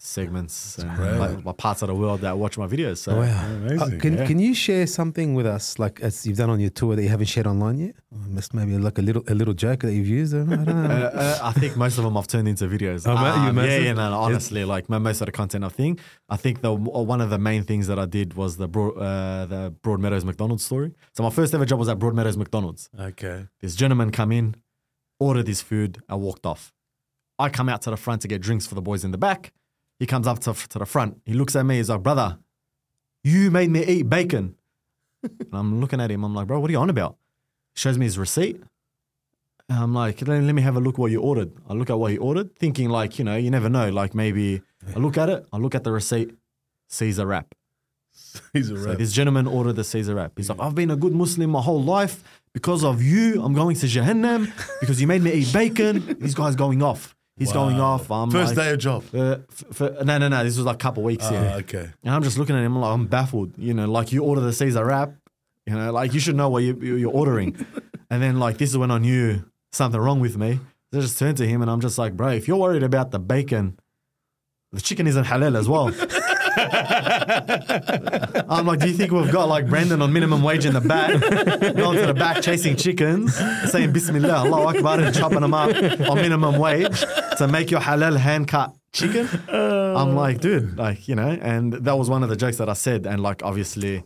[0.00, 1.16] segments and great.
[1.18, 2.98] like, like parts of the world that watch my videos.
[2.98, 3.46] So Wow.
[3.56, 3.80] Amazing.
[3.96, 4.26] Uh, can Yeah.
[4.26, 7.08] can you share something with us, like as you've done on your tour that you
[7.08, 7.94] haven't shared online yet?
[8.12, 10.34] Or must maybe like a little a little joke that you've used.
[10.34, 10.88] I don't know.
[10.88, 13.06] Uh, uh, I think most of them I've turned into videos.
[13.06, 15.64] Oh, ma- you Um, yeah, yeah, no, no, honestly, like my, most of the content
[15.64, 16.00] I think.
[16.28, 19.46] I think the one of the main things that I did was the broad, uh,
[19.46, 20.92] the Broadmeadows McDonald's story.
[21.14, 22.88] So my first ever job was at Broadmeadows McDonald's.
[22.98, 23.46] okay.
[23.60, 24.54] This gentleman come in,
[25.18, 26.72] ordered his food, and walked off.
[27.38, 29.52] I come out to the front to get drinks for the boys in the back.
[29.98, 31.20] He comes up to, to the front.
[31.24, 31.76] He looks at me.
[31.76, 32.38] He's like, "Brother,
[33.24, 34.54] you made me eat bacon."
[35.22, 36.24] and I'm looking at him.
[36.24, 37.16] I'm like, "Bro, what are you on about?"
[37.74, 38.60] Shows me his receipt.
[39.70, 41.52] And I'm like, let, let me have a look what you ordered.
[41.68, 43.90] I look at what he ordered, thinking like, you know, you never know.
[43.90, 44.62] Like maybe
[44.96, 46.34] I look at it, I look at the receipt,
[46.88, 47.54] Caesar wrap.
[48.54, 48.98] He's a So rap.
[48.98, 50.32] this gentleman ordered the Caesar wrap.
[50.36, 52.24] He's like, I've been a good Muslim my whole life.
[52.54, 56.16] Because of you, I'm going to Jahannam because you made me eat bacon.
[56.18, 57.14] This guy's going off.
[57.38, 58.10] He's going off.
[58.10, 59.04] I'm First like, day of job.
[59.14, 60.42] uh, f- f- no, no, no.
[60.44, 61.54] This was like a couple weeks Ah, here.
[61.58, 61.90] okay.
[62.04, 63.52] And I'm just looking at him like, I'm baffled.
[63.56, 65.12] You know, like you order the Caesar wrap,
[65.66, 67.56] you know, like you should know what you, you- you're ordering.
[68.10, 70.58] and then like this is when I knew something wrong with me.
[70.92, 73.18] I just turned to him and I'm just like, bro, if you're worried about the
[73.18, 73.78] bacon,
[74.72, 75.88] the chicken isn't halal as well.
[78.48, 81.10] I'm like, do you think we've got like Brandon on minimum wage in the back,
[81.76, 83.36] going to the back chasing chickens,
[83.70, 87.04] saying Bismillah, Allah Akbar, and chopping them up on minimum wage
[87.38, 89.28] to make your halal hand cut chicken?
[89.48, 92.74] I'm like, dude, like, you know, and that was one of the jokes that I
[92.74, 93.06] said.
[93.06, 94.04] And like, obviously,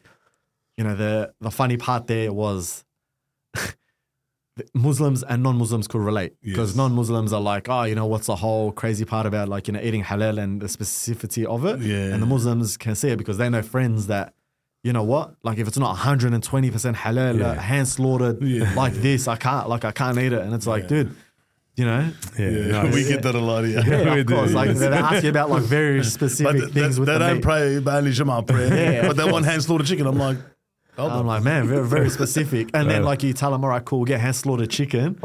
[0.76, 2.84] you know, the, the funny part there was
[4.74, 6.76] Muslims and non-Muslims could relate because Yes.
[6.76, 9.80] non-Muslims are like, oh, you know, what's the whole crazy part about like, you know,
[9.80, 11.80] eating halal and the specificity of it.
[11.80, 12.12] Yeah.
[12.12, 14.34] And the Muslims can see it because they know friends that,
[14.84, 18.72] you know what, like if it's not 120% halal, uh, hand slaughtered Yeah.
[18.74, 20.42] like this, I can't, like I can't eat it.
[20.42, 21.14] And it's like, dude,
[21.76, 22.94] you know, yeah, Yeah, nice.
[22.94, 23.64] we get that a lot.
[23.64, 23.80] Yeah.
[23.86, 24.34] yeah, we of do.
[24.34, 24.52] course.
[24.52, 27.34] Like they ask you about like very specific th- things they, with they the don't
[27.36, 27.42] meat.
[27.42, 28.92] pray but only Jummah prayer.
[29.02, 30.06] Yeah, but they want hand slaughtered chicken.
[30.06, 30.36] I'm like,
[30.96, 32.70] hold I'm like, man, very, very specific.
[32.74, 35.18] And then like you tell them, all right, cool, get hand slaughtered chicken,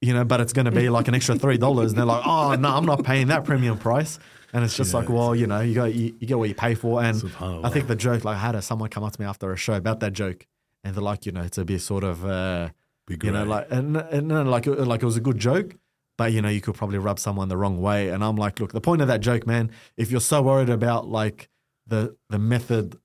[0.00, 1.92] you know, but it's going to be like an extra three dollars.
[1.92, 4.18] And they're like, oh no, I'm not paying that premium price.
[4.52, 6.74] And it's just like, well, you know, you got you, you get what you pay
[6.74, 7.02] for.
[7.02, 9.52] And I think the joke, like, I had a, someone come up to me after
[9.52, 10.44] a show about that joke,
[10.82, 12.70] and they're like, you know, it's a bit sort of, uh,
[13.06, 13.48] Be you know, great.
[13.48, 15.76] like, and, and no, like, it- like it was a good joke.
[16.18, 18.72] But you know, you could probably rub someone the wrong way, and I'm like, look,
[18.72, 19.70] the point of that joke, man.
[19.96, 21.48] If you're so worried about like
[21.86, 22.96] the the method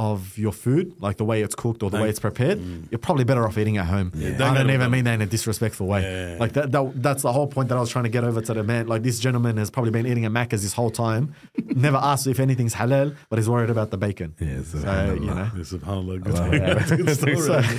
[0.00, 2.58] of your food, like the way it's cooked or the way it's prepared,
[2.90, 4.10] you're probably better off eating at home.
[4.14, 6.00] don't I don't even mean that in a disrespectful way.
[6.02, 6.36] Yeah.
[6.40, 8.54] Like that, that, that's the whole point that I was trying to get over to
[8.54, 8.86] the man.
[8.86, 11.34] Like this gentleman has probably been eating at Macca's this whole time,
[11.66, 14.34] never asked if anything's halal, but he's worried about the bacon.
[14.40, 14.78] Yeah, So,
[15.20, 16.16] you know, subhanallah.
[16.22, 17.40] Good, good.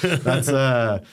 [0.00, 1.04] So, that's uh,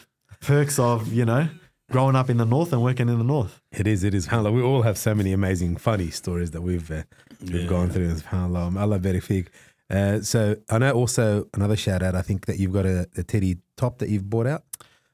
[0.41, 1.49] perks of you know
[1.91, 3.61] growing up in the north and working in the north.
[3.71, 4.27] It is, it is.
[4.27, 4.53] SubhanAllah.
[4.53, 7.03] We all have so many amazing, funny stories that we've uh,
[7.41, 8.13] we've gone through.
[8.13, 8.79] SubhanAllah.
[8.79, 9.47] Allah barik
[9.89, 12.15] uh, So I know also another shout out.
[12.15, 14.63] I think that you've got a, a teddy top that you've bought out.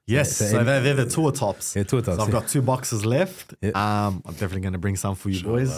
[0.06, 1.76] Yes, so so, any- they're, they're the tour tops.
[1.76, 2.40] Yeah, tour tops, So I've yeah.
[2.40, 3.54] got two boxes left.
[3.62, 3.70] Yeah.
[3.70, 5.72] Um, I'm definitely going to bring some for you boys,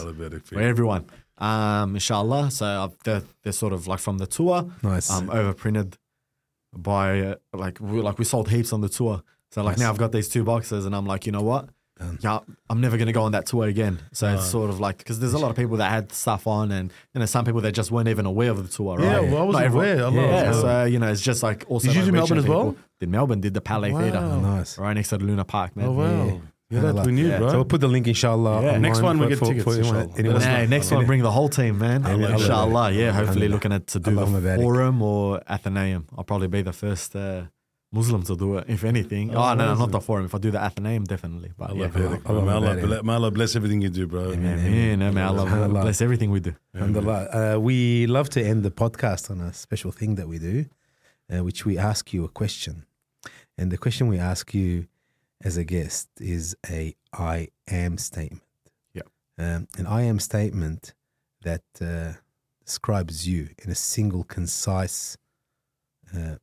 [0.45, 1.05] for everyone.
[1.38, 2.49] Um, inshallah.
[2.49, 4.72] So I've, they're, they're sort of like from the tour.
[4.81, 5.11] Nice.
[5.11, 5.93] Um, overprinted
[6.76, 9.22] by uh, like we, like we sold heaps on the tour.
[9.51, 9.80] So like Nice.
[9.84, 11.69] now I've got these two boxes, and I'm like, you know what?
[12.19, 12.39] Yeah,
[12.69, 13.99] I'm never gonna go on that tour again.
[14.11, 16.72] So it's sort of like because there's a lot of people that had stuff on,
[16.72, 18.99] and you know some people that just weren't even aware of the tour.
[18.99, 19.30] Yeah, right?
[19.31, 20.26] well, I wasn't Not everyone- aware.
[20.27, 20.53] Yeah, Akbar.
[20.61, 21.88] so you know it's just like also.
[21.88, 22.76] Did you like do Melbourne as well?
[22.99, 23.39] Did Melbourne?
[23.41, 23.99] Did the Palais Wow.
[24.01, 24.22] Theatre?
[24.22, 24.77] nice.
[24.77, 25.88] Right next to the Luna Park, man.
[25.88, 26.41] Oh, wow.
[26.72, 27.38] Yeah, that we knew, Yeah.
[27.38, 27.49] bro.
[27.49, 28.61] So we'll put the link, inshallah.
[28.63, 28.67] Yeah.
[28.69, 30.13] online Next one, we for- get for- tickets, for anyone- inshallah.
[30.17, 32.05] anyone- Let us Hey, next one, bring the whole team, man.
[32.05, 33.11] Allah Inshallah, yeah.
[33.11, 34.61] Hopefully, looking at to do Allahumma the barik.
[34.61, 36.07] forum or Athenaeum.
[36.17, 37.43] I'll probably be the first uh,
[37.99, 39.26] Muslims will do it, if anything.
[39.34, 40.26] Oh, no, no, not the forum.
[40.26, 41.51] If I do the Athenaeum, definitely.
[41.57, 41.88] But Allah, yeah.
[41.88, 42.35] barik, bro.
[42.35, 43.03] Allah May Allah, barik.
[43.07, 44.31] may Allah bless everything you do, bro.
[44.34, 44.59] Amen.
[44.59, 45.13] Amen.
[45.13, 45.81] May Allah Subhanallah.
[45.88, 46.53] bless everything we do.
[46.76, 47.55] Alhamdulillah.
[47.55, 50.65] Uh, we love to end the podcast on a special thing that we do,
[51.31, 52.85] uh, which we ask you a question.
[53.57, 54.88] And the question we ask you
[55.41, 58.43] as a guest is a I am statement.
[58.93, 59.07] Yep.
[59.38, 60.93] Um, an I am statement
[61.43, 62.13] that uh,
[62.65, 65.17] describes you in a single, concise
[66.15, 66.35] uh,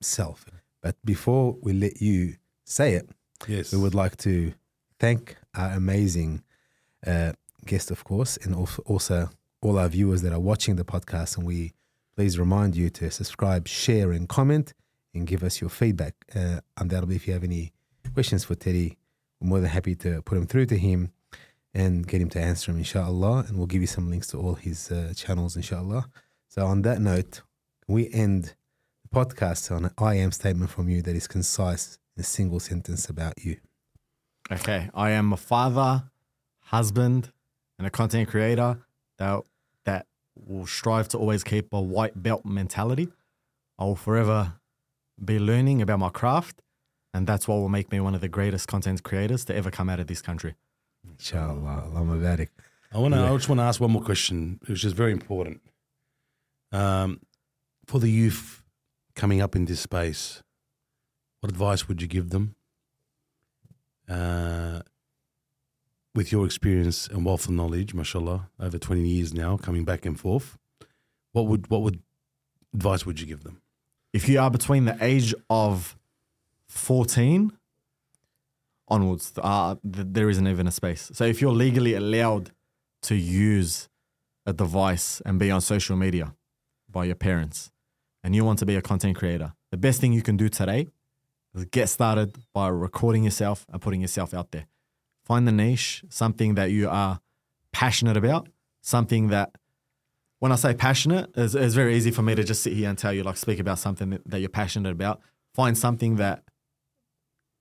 [0.00, 0.46] self.
[0.82, 3.08] But before we let you say it,
[3.48, 3.72] Yes.
[3.72, 4.52] we would like to
[4.98, 6.42] thank our amazing
[7.06, 7.32] uh,
[7.66, 9.30] guest, of course, and also
[9.60, 11.36] all our viewers that are watching the podcast.
[11.38, 11.72] And we
[12.16, 14.74] please remind you to subscribe, share, and comment,
[15.14, 16.14] and give us your feedback.
[16.34, 17.72] Uh, undoubtedly, if you have any
[18.14, 18.98] questions for Teddy,
[19.40, 21.10] we're more than happy to put them through to him
[21.74, 23.44] and get him to answer them, inshallah.
[23.48, 26.08] And we'll give you some links to all his uh, channels, inshallah.
[26.48, 27.42] So, on that note,
[27.88, 28.54] we end
[29.12, 33.08] podcast on an I am statement from you that is concise in a single sentence
[33.08, 33.58] about you.
[34.50, 34.88] Okay.
[34.94, 36.04] I am a father,
[36.60, 37.30] husband,
[37.78, 38.78] and a content creator
[39.18, 39.42] that,
[39.84, 43.08] that will strive to always keep a white belt mentality.
[43.78, 44.54] I will forever
[45.22, 46.62] be learning about my craft.
[47.14, 49.90] And that's what will make me one of the greatest content creators to ever come
[49.90, 50.54] out of this country.
[51.06, 51.84] Inshallah.
[51.88, 52.48] Allahumma barik.
[52.90, 53.20] I want to.
[53.20, 55.60] I just want to ask one more question, which is very important.
[56.72, 57.20] Um,
[57.86, 58.61] for the youth
[59.14, 60.42] coming up in this space,
[61.40, 62.54] what advice would you give them?
[64.08, 64.82] Uh,
[66.14, 70.18] with your experience and wealth of knowledge, mashallah, over twenty years now, coming back and
[70.20, 70.58] forth,
[71.32, 72.00] what would what would
[72.74, 73.62] advice would you give them?
[74.12, 75.96] if you are between the age of
[76.68, 77.52] 14
[78.88, 81.10] onwards, uh, th- there isn't even a space.
[81.14, 82.50] So if you're legally allowed
[83.02, 83.88] to use
[84.44, 86.34] a device and be on social media
[86.90, 87.70] by your parents
[88.22, 90.88] and you want to be a content creator, the best thing you can do today
[91.54, 94.66] is get started by recording yourself and putting yourself out there.
[95.24, 97.20] Find the niche, something that you are
[97.72, 98.48] passionate about,
[98.80, 99.56] something that
[100.40, 102.98] when I say passionate, it's, it's very easy for me to just sit here and
[102.98, 105.20] tell you, like, speak about something that, that you're passionate about.
[105.54, 106.42] Find something that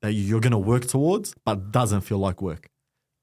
[0.02, 2.70] that you're going to work towards, but doesn't feel like work.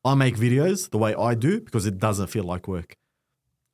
[0.05, 2.97] I make videos the way I do because it doesn't feel like work.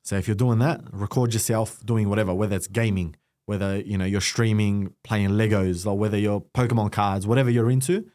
[0.01, 3.15] So if you're doing that, record yourself doing whatever, whether it's gaming,
[3.45, 8.05] whether you know you're streaming, playing Legos, or whether you're Pokemon cards, whatever you're into,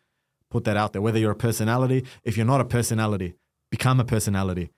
[0.51, 1.03] put that out there.
[1.03, 3.35] Whether you're a personality, if you're not a personality,
[3.71, 4.71] become a personality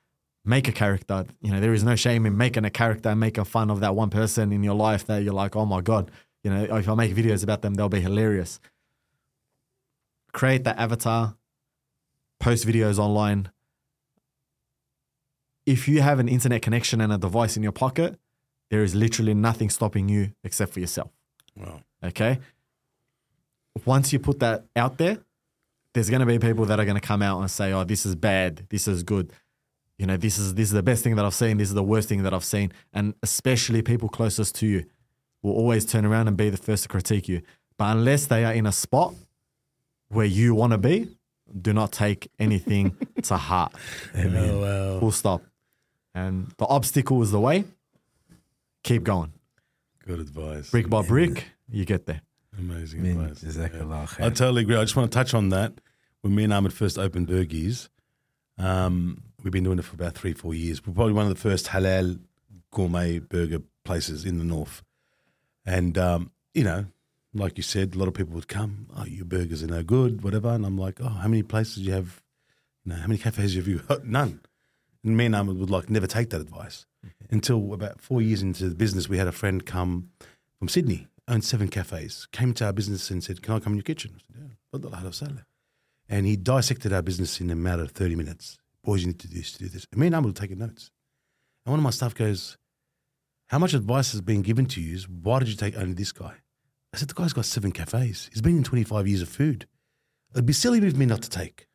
[0.45, 1.25] make a character.
[1.41, 3.95] You know, there is no shame in making a character and making fun of that
[3.95, 6.11] one person in your life that you're like, oh my God,
[6.43, 8.61] you know, if I make videos about them, they'll be hilarious.
[10.33, 11.37] Create that avatar,
[12.41, 13.51] post videos online.
[15.65, 18.19] If you have an internet connection and a device in your pocket,
[18.73, 21.11] there is literally nothing stopping you except for yourself.
[21.55, 21.83] Wow.
[22.03, 22.39] Okay.
[23.85, 25.19] Once you put that out there,
[25.93, 28.07] there's going to be people that are going to come out and say, "Oh, this
[28.07, 28.67] is bad.
[28.71, 29.31] This is good.
[29.99, 31.59] You know, this is this is the best thing that I've seen.
[31.59, 34.87] This is the worst thing that I've seen." And especially people closest to you
[35.43, 37.43] will always turn around and be the first to critique you.
[37.77, 39.15] But unless they are in a spot
[40.09, 41.09] where you want to be,
[41.61, 43.75] do not take anything to heart.
[44.17, 45.01] Oh, wow.
[45.01, 45.43] Full stop.
[46.15, 47.65] And the obstacle is the way.
[48.83, 49.33] Keep going.
[50.05, 50.71] Good advice.
[50.71, 52.23] Brick by brick, you get there.
[52.59, 53.45] Amazing Min advice.
[53.45, 54.77] jazakallah I totally agree.
[54.77, 55.81] I just want to touch on that.
[56.23, 57.89] When me and Ahmed first opened Burgies,
[58.59, 60.85] um, we've been doing it for about three, four years.
[60.85, 62.21] We're probably one of the first halal
[62.71, 64.83] gourmet burger places in the north.
[65.65, 66.87] And, um, you know,
[67.35, 70.23] like you said, a lot of people would come, oh, your burgers are no good,
[70.23, 70.51] whatever.
[70.51, 72.23] And I'm like, oh, how many places do you have?
[72.85, 73.83] You know, how many cafes have you?
[74.05, 74.41] None.
[75.05, 76.87] And me and Ahmed would like never take that advice.
[77.05, 77.35] Mm-hmm.
[77.35, 80.11] Until about four years into the business, we had a friend come
[80.59, 83.79] from Sydney, owned seven cafes, came to our business and said, Can I come in
[83.79, 84.13] your kitchen?
[84.15, 85.45] I said, Yeah, Tfaddal, ahlan wa sahlan."
[86.09, 88.59] And he dissected our business in a matter of 30 minutes.
[88.85, 89.87] Boys, you need to do this, to do this.
[89.93, 90.91] And me and Ahmed were taking notes.
[91.65, 92.59] And one of my staff goes,
[93.49, 94.99] How much advice has been given to you?
[95.23, 96.35] Why did you take only this guy?
[96.93, 98.29] I said, The guy's got seven cafes.
[98.33, 99.67] He's been in 25 years of food.
[100.35, 101.67] It'd be silly of me not to take.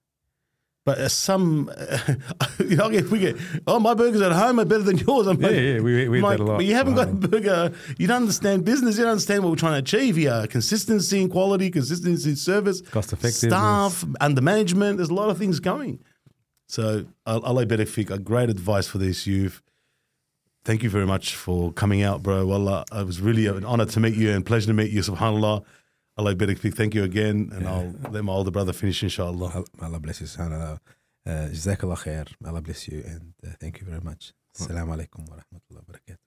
[0.88, 1.70] But uh, some,
[2.60, 3.36] you know, we get,
[3.68, 5.28] oh, my burgers at home are better than yours.
[5.28, 6.56] I'm Yeah, like, yeah, we- we I'm like, that a lot.
[6.60, 7.74] But you haven't got a burger.
[7.98, 8.96] You don't understand business.
[8.96, 10.48] You don't understand what we're trying to achieve here.
[10.48, 13.52] Consistency in quality, consistency in service, Cost effectiveness.
[13.54, 14.96] staff, under management.
[14.96, 16.00] There's a lot of things going.
[16.70, 19.62] So, Berefik, a great advice for this youth.
[20.64, 22.46] Thank you very much for coming out, bro.
[22.46, 25.66] Wallah, it was really an honor to meet you and pleasure to meet you, subhanAllah.
[26.18, 27.52] Allah Berefik, thank you again.
[27.54, 29.64] And I'll let my older brother finish, inshallah.
[29.82, 30.80] Allah bless you, subhanAllah.
[31.26, 32.28] Uh, Jazakallah khair.
[32.46, 34.34] Allah bless you, and uh, thank you very much.
[34.58, 36.27] Assalamu alaikum wa rahmatullahi wa barakatuh.